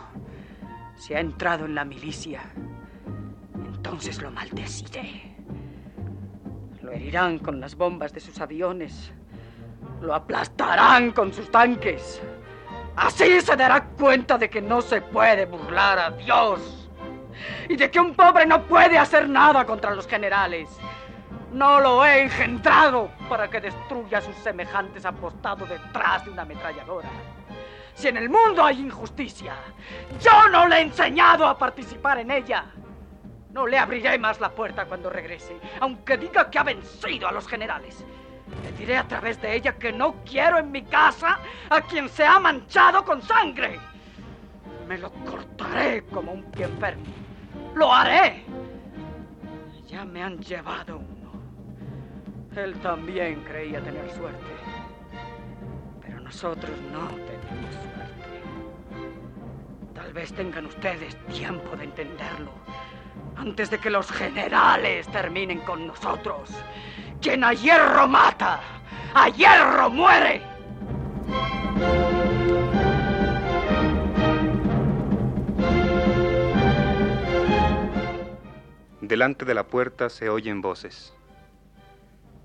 si 0.95 1.13
ha 1.13 1.21
entrado 1.21 1.67
en 1.67 1.75
la 1.75 1.85
milicia, 1.85 2.51
entonces 3.55 4.23
lo 4.23 4.31
maldeciré. 4.31 5.37
Lo 6.81 6.93
herirán 6.93 7.41
con 7.41 7.61
las 7.61 7.75
bombas 7.75 8.15
de 8.15 8.21
sus 8.21 8.41
aviones. 8.41 9.13
Lo 10.01 10.15
aplastarán 10.15 11.13
con 11.13 11.33
sus 11.33 11.51
tanques. 11.51 12.21
Así 12.97 13.41
se 13.41 13.57
dará 13.57 13.85
cuenta 13.85 14.39
de 14.39 14.49
que 14.49 14.63
no 14.63 14.81
se 14.81 15.01
puede 15.01 15.47
burlar 15.47 15.99
a 15.99 16.11
Dios. 16.11 16.89
Y 17.69 17.77
de 17.77 17.91
que 17.91 18.01
un 18.01 18.15
pobre 18.15 18.47
no 18.47 18.63
puede 18.63 18.99
hacer 18.99 19.29
nada 19.29 19.65
contra 19.65 19.95
los 19.95 20.07
generales. 20.07 20.69
No 21.53 21.81
lo 21.81 22.05
he 22.05 22.23
engendrado 22.23 23.11
para 23.29 23.49
que 23.49 23.61
destruya 23.61 24.19
a 24.19 24.23
sus 24.23 24.37
semejantes 24.37 25.05
apostado 25.05 25.67
detrás 25.67 26.25
de 26.25 26.31
una 26.31 26.43
ametralladora. 26.43 27.09
Si 27.95 28.09
en 28.09 28.19
el 28.19 28.29
mundo 28.29 28.63
hay 28.63 28.81
injusticia, 28.81 29.55
yo 30.21 30.49
no 30.51 30.69
le 30.69 30.77
he 30.77 30.81
enseñado 30.83 31.47
a 31.47 31.57
participar 31.57 32.19
en 32.19 32.31
ella. 32.31 32.67
No 33.53 33.67
le 33.67 33.79
abriré 33.79 34.19
más 34.19 34.39
la 34.39 34.51
puerta 34.51 34.85
cuando 34.85 35.09
regrese, 35.09 35.59
aunque 35.81 36.19
diga 36.19 36.51
que 36.51 36.59
ha 36.59 36.63
vencido 36.63 37.27
a 37.27 37.33
los 37.33 37.49
generales. 37.49 38.05
Le 38.63 38.73
diré 38.73 38.97
a 38.97 39.07
través 39.07 39.41
de 39.41 39.55
ella 39.55 39.73
que 39.77 39.93
no 39.93 40.17
quiero 40.25 40.59
en 40.59 40.71
mi 40.71 40.83
casa 40.83 41.39
a 41.69 41.81
quien 41.81 42.09
se 42.09 42.25
ha 42.25 42.39
manchado 42.39 43.05
con 43.05 43.21
sangre. 43.23 43.79
Me 44.87 44.99
lo 44.99 45.11
cortaré 45.11 46.05
como 46.05 46.33
un 46.33 46.45
pie 46.45 46.67
enfermo. 46.67 47.05
Lo 47.75 47.93
haré. 47.93 48.45
Ya 49.87 50.05
me 50.05 50.23
han 50.23 50.39
llevado 50.39 50.99
uno. 50.99 51.33
Él 52.55 52.75
también 52.81 53.43
creía 53.45 53.81
tener 53.81 54.11
suerte. 54.13 54.47
Pero 56.01 56.21
nosotros 56.21 56.79
no 56.93 57.09
tenemos 57.09 57.75
suerte. 57.75 58.43
Tal 59.95 60.13
vez 60.13 60.33
tengan 60.33 60.67
ustedes 60.67 61.17
tiempo 61.27 61.77
de 61.77 61.85
entenderlo 61.85 62.53
antes 63.37 63.71
de 63.71 63.79
que 63.79 63.91
los 63.91 64.11
generales 64.11 65.07
terminen 65.09 65.61
con 65.61 65.87
nosotros. 65.87 66.51
Quien 67.21 67.43
a 67.45 67.53
hierro 67.53 68.07
mata, 68.07 68.61
a 69.15 69.29
hierro 69.29 69.91
muere. 69.91 70.43
Delante 79.01 79.45
de 79.45 79.55
la 79.55 79.67
puerta 79.67 80.09
se 80.09 80.29
oyen 80.29 80.61
voces. 80.61 81.15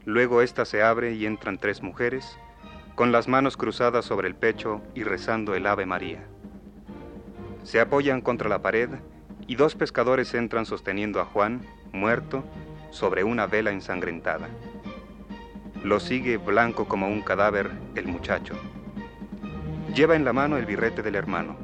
Luego 0.05 0.41
ésta 0.41 0.65
se 0.65 0.83
abre 0.83 1.13
y 1.13 1.25
entran 1.25 1.57
tres 1.57 1.81
mujeres, 1.81 2.37
con 2.95 3.11
las 3.11 3.27
manos 3.27 3.57
cruzadas 3.57 4.05
sobre 4.05 4.27
el 4.27 4.35
pecho 4.35 4.81
y 4.93 5.03
rezando 5.03 5.55
el 5.55 5.65
Ave 5.65 5.85
María. 5.85 6.23
Se 7.63 7.79
apoyan 7.79 8.21
contra 8.21 8.49
la 8.49 8.61
pared 8.61 8.89
y 9.47 9.55
dos 9.55 9.75
pescadores 9.75 10.33
entran 10.33 10.65
sosteniendo 10.65 11.19
a 11.19 11.25
Juan, 11.25 11.65
muerto, 11.91 12.43
sobre 12.91 13.23
una 13.23 13.47
vela 13.47 13.71
ensangrentada. 13.71 14.47
Lo 15.83 15.99
sigue 15.99 16.37
blanco 16.37 16.87
como 16.87 17.07
un 17.07 17.21
cadáver 17.21 17.71
el 17.95 18.07
muchacho. 18.07 18.53
Lleva 19.95 20.15
en 20.15 20.23
la 20.23 20.33
mano 20.33 20.57
el 20.57 20.65
birrete 20.65 21.01
del 21.01 21.15
hermano. 21.15 21.55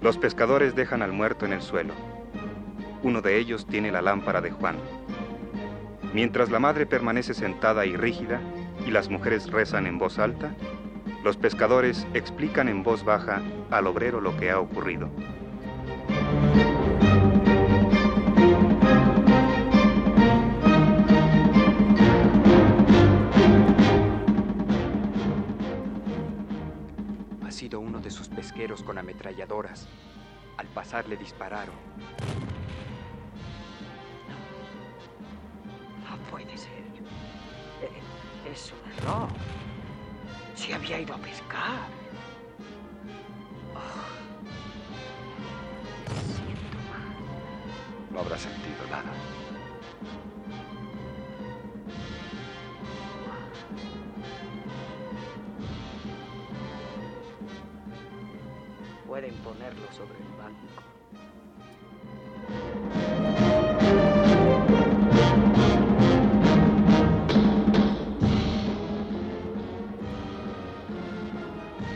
Los 0.00 0.16
pescadores 0.16 0.76
dejan 0.76 1.02
al 1.02 1.12
muerto 1.12 1.44
en 1.44 1.52
el 1.52 1.60
suelo. 1.60 1.94
Uno 3.02 3.20
de 3.20 3.38
ellos 3.38 3.66
tiene 3.66 3.90
la 3.90 4.02
lámpara 4.02 4.40
de 4.40 4.52
Juan. 4.52 4.76
Mientras 6.14 6.50
la 6.50 6.58
madre 6.58 6.86
permanece 6.86 7.34
sentada 7.34 7.84
y 7.84 7.96
rígida 7.96 8.40
y 8.86 8.90
las 8.90 9.08
mujeres 9.08 9.50
rezan 9.50 9.86
en 9.86 9.98
voz 9.98 10.18
alta, 10.18 10.54
los 11.24 11.36
pescadores 11.36 12.06
explican 12.14 12.68
en 12.68 12.82
voz 12.82 13.04
baja 13.04 13.42
al 13.70 13.86
obrero 13.86 14.20
lo 14.20 14.36
que 14.36 14.50
ha 14.50 14.60
ocurrido. 14.60 15.10
Con 28.84 28.98
ametralladoras. 28.98 29.86
Al 30.56 30.66
pasar 30.66 31.08
le 31.08 31.16
dispararon. 31.16 31.76
puede 36.28 36.58
ser. 36.58 36.84
Eh, 37.80 38.50
es 38.50 38.72
un 38.72 38.92
error. 38.92 39.28
Si 40.56 40.72
había 40.72 41.00
ido 41.00 41.14
a 41.14 41.18
pescar. 41.18 41.88
Oh. 43.76 44.04
Siento 46.34 46.78
mal. 46.90 48.10
No 48.10 48.20
habrá 48.20 48.36
sentido 48.36 48.84
nada. 48.90 49.12
Sobre 59.90 60.18
el 60.18 60.28
banco. 60.38 60.58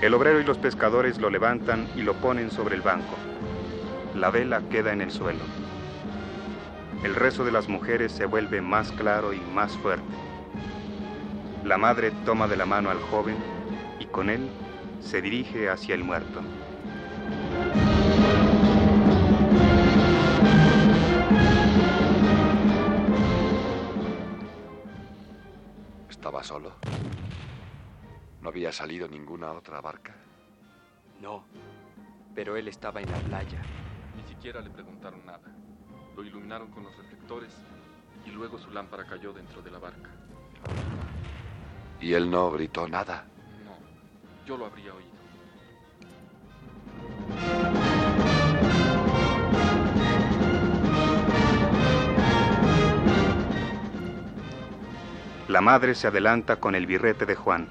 El 0.01 0.14
obrero 0.14 0.41
y 0.41 0.45
los 0.45 0.59
pescadores 0.59 1.18
lo 1.18 1.31
levantan 1.31 1.89
y 1.95 2.03
lo 2.03 2.14
ponen 2.14 2.51
sobre 2.51 2.75
el 2.75 2.83
banco. 2.83 3.14
La 4.16 4.31
vela 4.31 4.62
queda 4.68 4.93
en 4.93 5.01
el 5.01 5.11
suelo. 5.11 5.45
El 7.05 7.14
rezo 7.14 7.45
de 7.45 7.53
las 7.53 7.68
mujeres 7.68 8.12
se 8.12 8.27
vuelve 8.27 8.61
más 8.61 8.93
claro 8.93 9.33
y 9.33 9.41
más 9.41 9.73
fuerte. 9.79 10.05
La 11.64 11.79
madre 11.79 12.11
toma 12.25 12.49
de 12.49 12.57
la 12.57 12.66
mano 12.66 12.91
al 12.91 12.99
joven 12.99 13.37
y 14.01 14.07
con 14.07 14.29
él 14.29 14.49
se 15.01 15.23
dirige 15.23 15.68
hacia 15.68 15.95
el 15.95 16.05
muerto. 16.05 16.43
¿Estaba 26.43 26.59
solo? 26.59 26.72
¿No 28.40 28.49
había 28.49 28.72
salido 28.72 29.07
ninguna 29.07 29.53
otra 29.53 29.80
barca? 29.80 30.12
No, 31.20 31.45
pero 32.34 32.57
él 32.57 32.66
estaba 32.66 33.01
en 33.01 33.09
la 33.12 33.18
playa. 33.18 33.62
Ni 34.16 34.24
siquiera 34.24 34.61
le 34.61 34.70
preguntaron 34.70 35.24
nada. 35.24 35.55
Lo 36.16 36.24
iluminaron 36.24 36.68
con 36.72 36.82
los 36.82 36.97
reflectores 36.97 37.55
y 38.26 38.30
luego 38.30 38.59
su 38.59 38.72
lámpara 38.72 39.07
cayó 39.07 39.32
dentro 39.32 39.62
de 39.62 39.70
la 39.70 39.78
barca. 39.78 40.11
¿Y 42.01 42.12
él 42.12 42.28
no 42.28 42.51
gritó 42.51 42.88
nada? 42.88 43.24
No, 43.64 43.76
yo 44.45 44.57
lo 44.57 44.66
habría 44.66 44.95
oído. 44.95 45.12
La 55.53 55.61
madre 55.61 55.94
se 55.94 56.07
adelanta 56.07 56.57
con 56.57 56.74
el 56.74 56.86
birrete 56.86 57.26
de 57.26 57.34
Juan. 57.34 57.68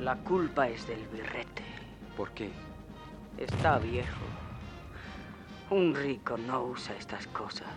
La 0.00 0.16
culpa 0.16 0.70
es 0.70 0.86
del 0.86 1.06
birrete. 1.08 1.64
¿Por 2.16 2.30
qué? 2.30 2.48
Está 3.36 3.78
viejo. 3.78 4.24
Un 5.68 5.94
rico 5.94 6.38
no 6.38 6.62
usa 6.64 6.96
estas 6.96 7.26
cosas. 7.26 7.68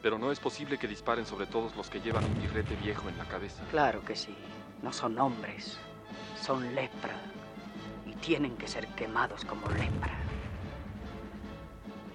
Pero 0.00 0.16
no 0.16 0.30
es 0.30 0.38
posible 0.38 0.78
que 0.78 0.86
disparen 0.86 1.26
sobre 1.26 1.46
todos 1.46 1.74
los 1.74 1.90
que 1.90 2.00
llevan 2.00 2.24
un 2.26 2.40
birrete 2.40 2.76
viejo 2.76 3.08
en 3.08 3.18
la 3.18 3.24
cabeza. 3.24 3.64
Claro 3.72 4.04
que 4.04 4.14
sí. 4.14 4.36
No 4.84 4.92
son 4.92 5.18
hombres. 5.18 5.80
Son 6.40 6.76
lepra. 6.76 7.16
Y 8.06 8.14
tienen 8.14 8.56
que 8.56 8.68
ser 8.68 8.86
quemados 8.94 9.44
como 9.44 9.68
lepra. 9.70 10.25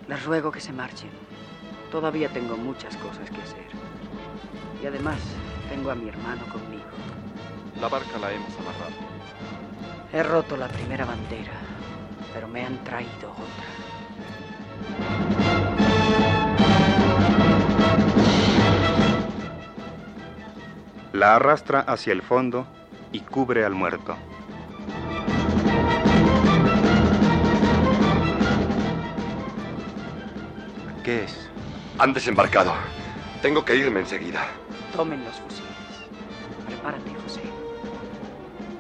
Les 0.08 0.24
ruego 0.26 0.52
que 0.52 0.60
se 0.60 0.74
marchen. 0.74 1.10
Todavía 1.92 2.30
tengo 2.30 2.58
muchas 2.58 2.96
cosas 2.98 3.30
que 3.30 3.42
hacer. 3.42 3.68
Y 4.82 4.86
además, 4.86 5.20
tengo 5.70 5.92
a 5.92 5.96
mi 5.96 6.10
hermano 6.10 6.44
conmigo. 6.52 6.84
La 7.80 7.88
barca 7.88 8.18
la 8.20 8.32
hemos 8.32 8.54
amarrado. 8.58 8.96
He 10.14 10.24
roto 10.24 10.58
la 10.58 10.68
primera 10.68 11.06
bandera, 11.06 11.54
pero 12.34 12.48
me 12.48 12.66
han 12.66 12.84
traído 12.84 13.32
otra. 13.32 13.66
La 21.14 21.36
arrastra 21.36 21.82
hacia 21.82 22.14
el 22.14 22.22
fondo 22.22 22.66
y 23.12 23.20
cubre 23.20 23.66
al 23.66 23.74
muerto. 23.74 24.16
¿Qué 31.12 31.24
es? 31.26 31.50
Han 32.00 32.14
desembarcado. 32.14 32.74
Tengo 33.42 33.66
que 33.66 33.76
irme 33.76 34.00
enseguida. 34.00 34.48
Tomen 34.96 35.22
los 35.26 35.36
fusiles. 35.42 35.68
Prepárate, 36.66 37.14
José. 37.22 37.42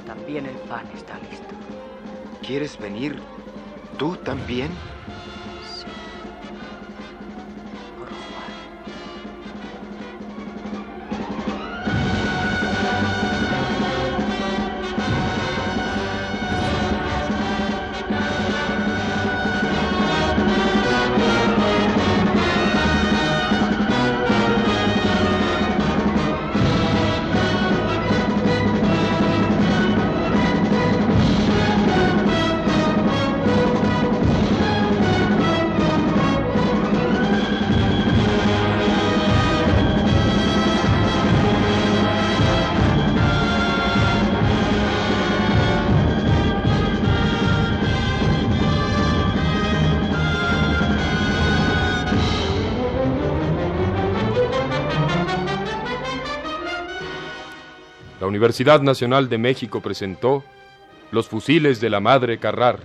También 0.07 0.45
el 0.45 0.55
pan 0.69 0.89
está 0.95 1.19
listo. 1.29 1.53
¿Quieres 2.41 2.79
venir? 2.79 3.19
¿Tú 3.97 4.15
también? 4.15 4.71
Universidad 58.41 58.81
Nacional 58.81 59.29
de 59.29 59.37
México 59.37 59.81
presentó 59.81 60.43
Los 61.11 61.27
fusiles 61.27 61.79
de 61.79 61.91
la 61.91 61.99
Madre 61.99 62.39
Carrar, 62.39 62.79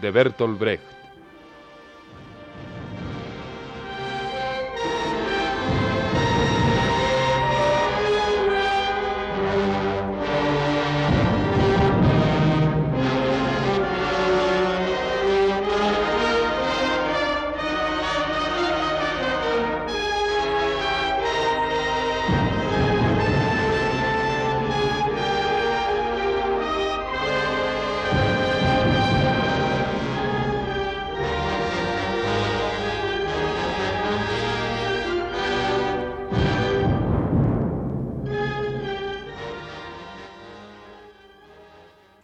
de 0.00 0.12
Bertolt 0.12 0.60
Brecht. 0.60 0.91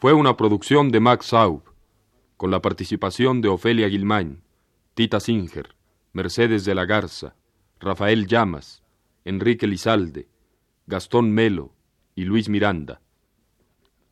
Fue 0.00 0.12
una 0.12 0.36
producción 0.36 0.92
de 0.92 1.00
Max 1.00 1.26
Saub, 1.26 1.64
con 2.36 2.52
la 2.52 2.62
participación 2.62 3.40
de 3.40 3.48
Ofelia 3.48 3.88
Guilmain, 3.88 4.44
Tita 4.94 5.18
Singer, 5.18 5.74
Mercedes 6.12 6.64
de 6.64 6.76
la 6.76 6.84
Garza, 6.84 7.34
Rafael 7.80 8.28
Llamas, 8.28 8.84
Enrique 9.24 9.66
Lizalde, 9.66 10.28
Gastón 10.86 11.32
Melo 11.32 11.74
y 12.14 12.26
Luis 12.26 12.48
Miranda. 12.48 13.00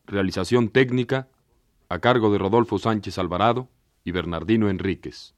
Realización 0.05 0.67
técnica 0.67 1.29
a 1.87 1.99
cargo 1.99 2.33
de 2.33 2.39
Rodolfo 2.39 2.79
Sánchez 2.79 3.17
Alvarado 3.17 3.69
y 4.03 4.11
Bernardino 4.11 4.69
Enríquez. 4.69 5.36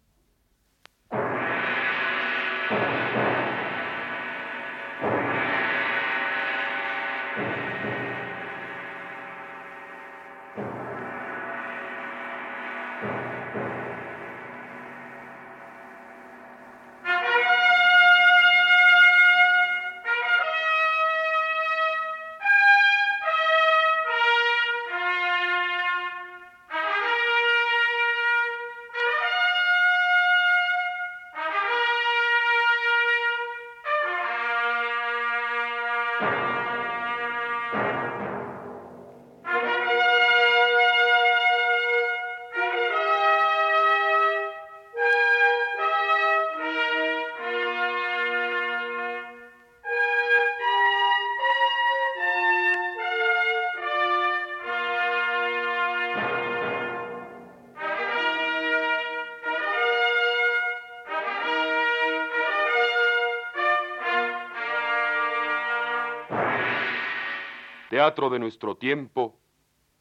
De 68.29 68.39
nuestro 68.39 68.75
tiempo, 68.75 69.39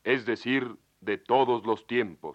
es 0.04 0.26
decir, 0.26 0.76
de 1.00 1.18
todos 1.18 1.64
los 1.64 1.86
tiempos. 1.86 2.27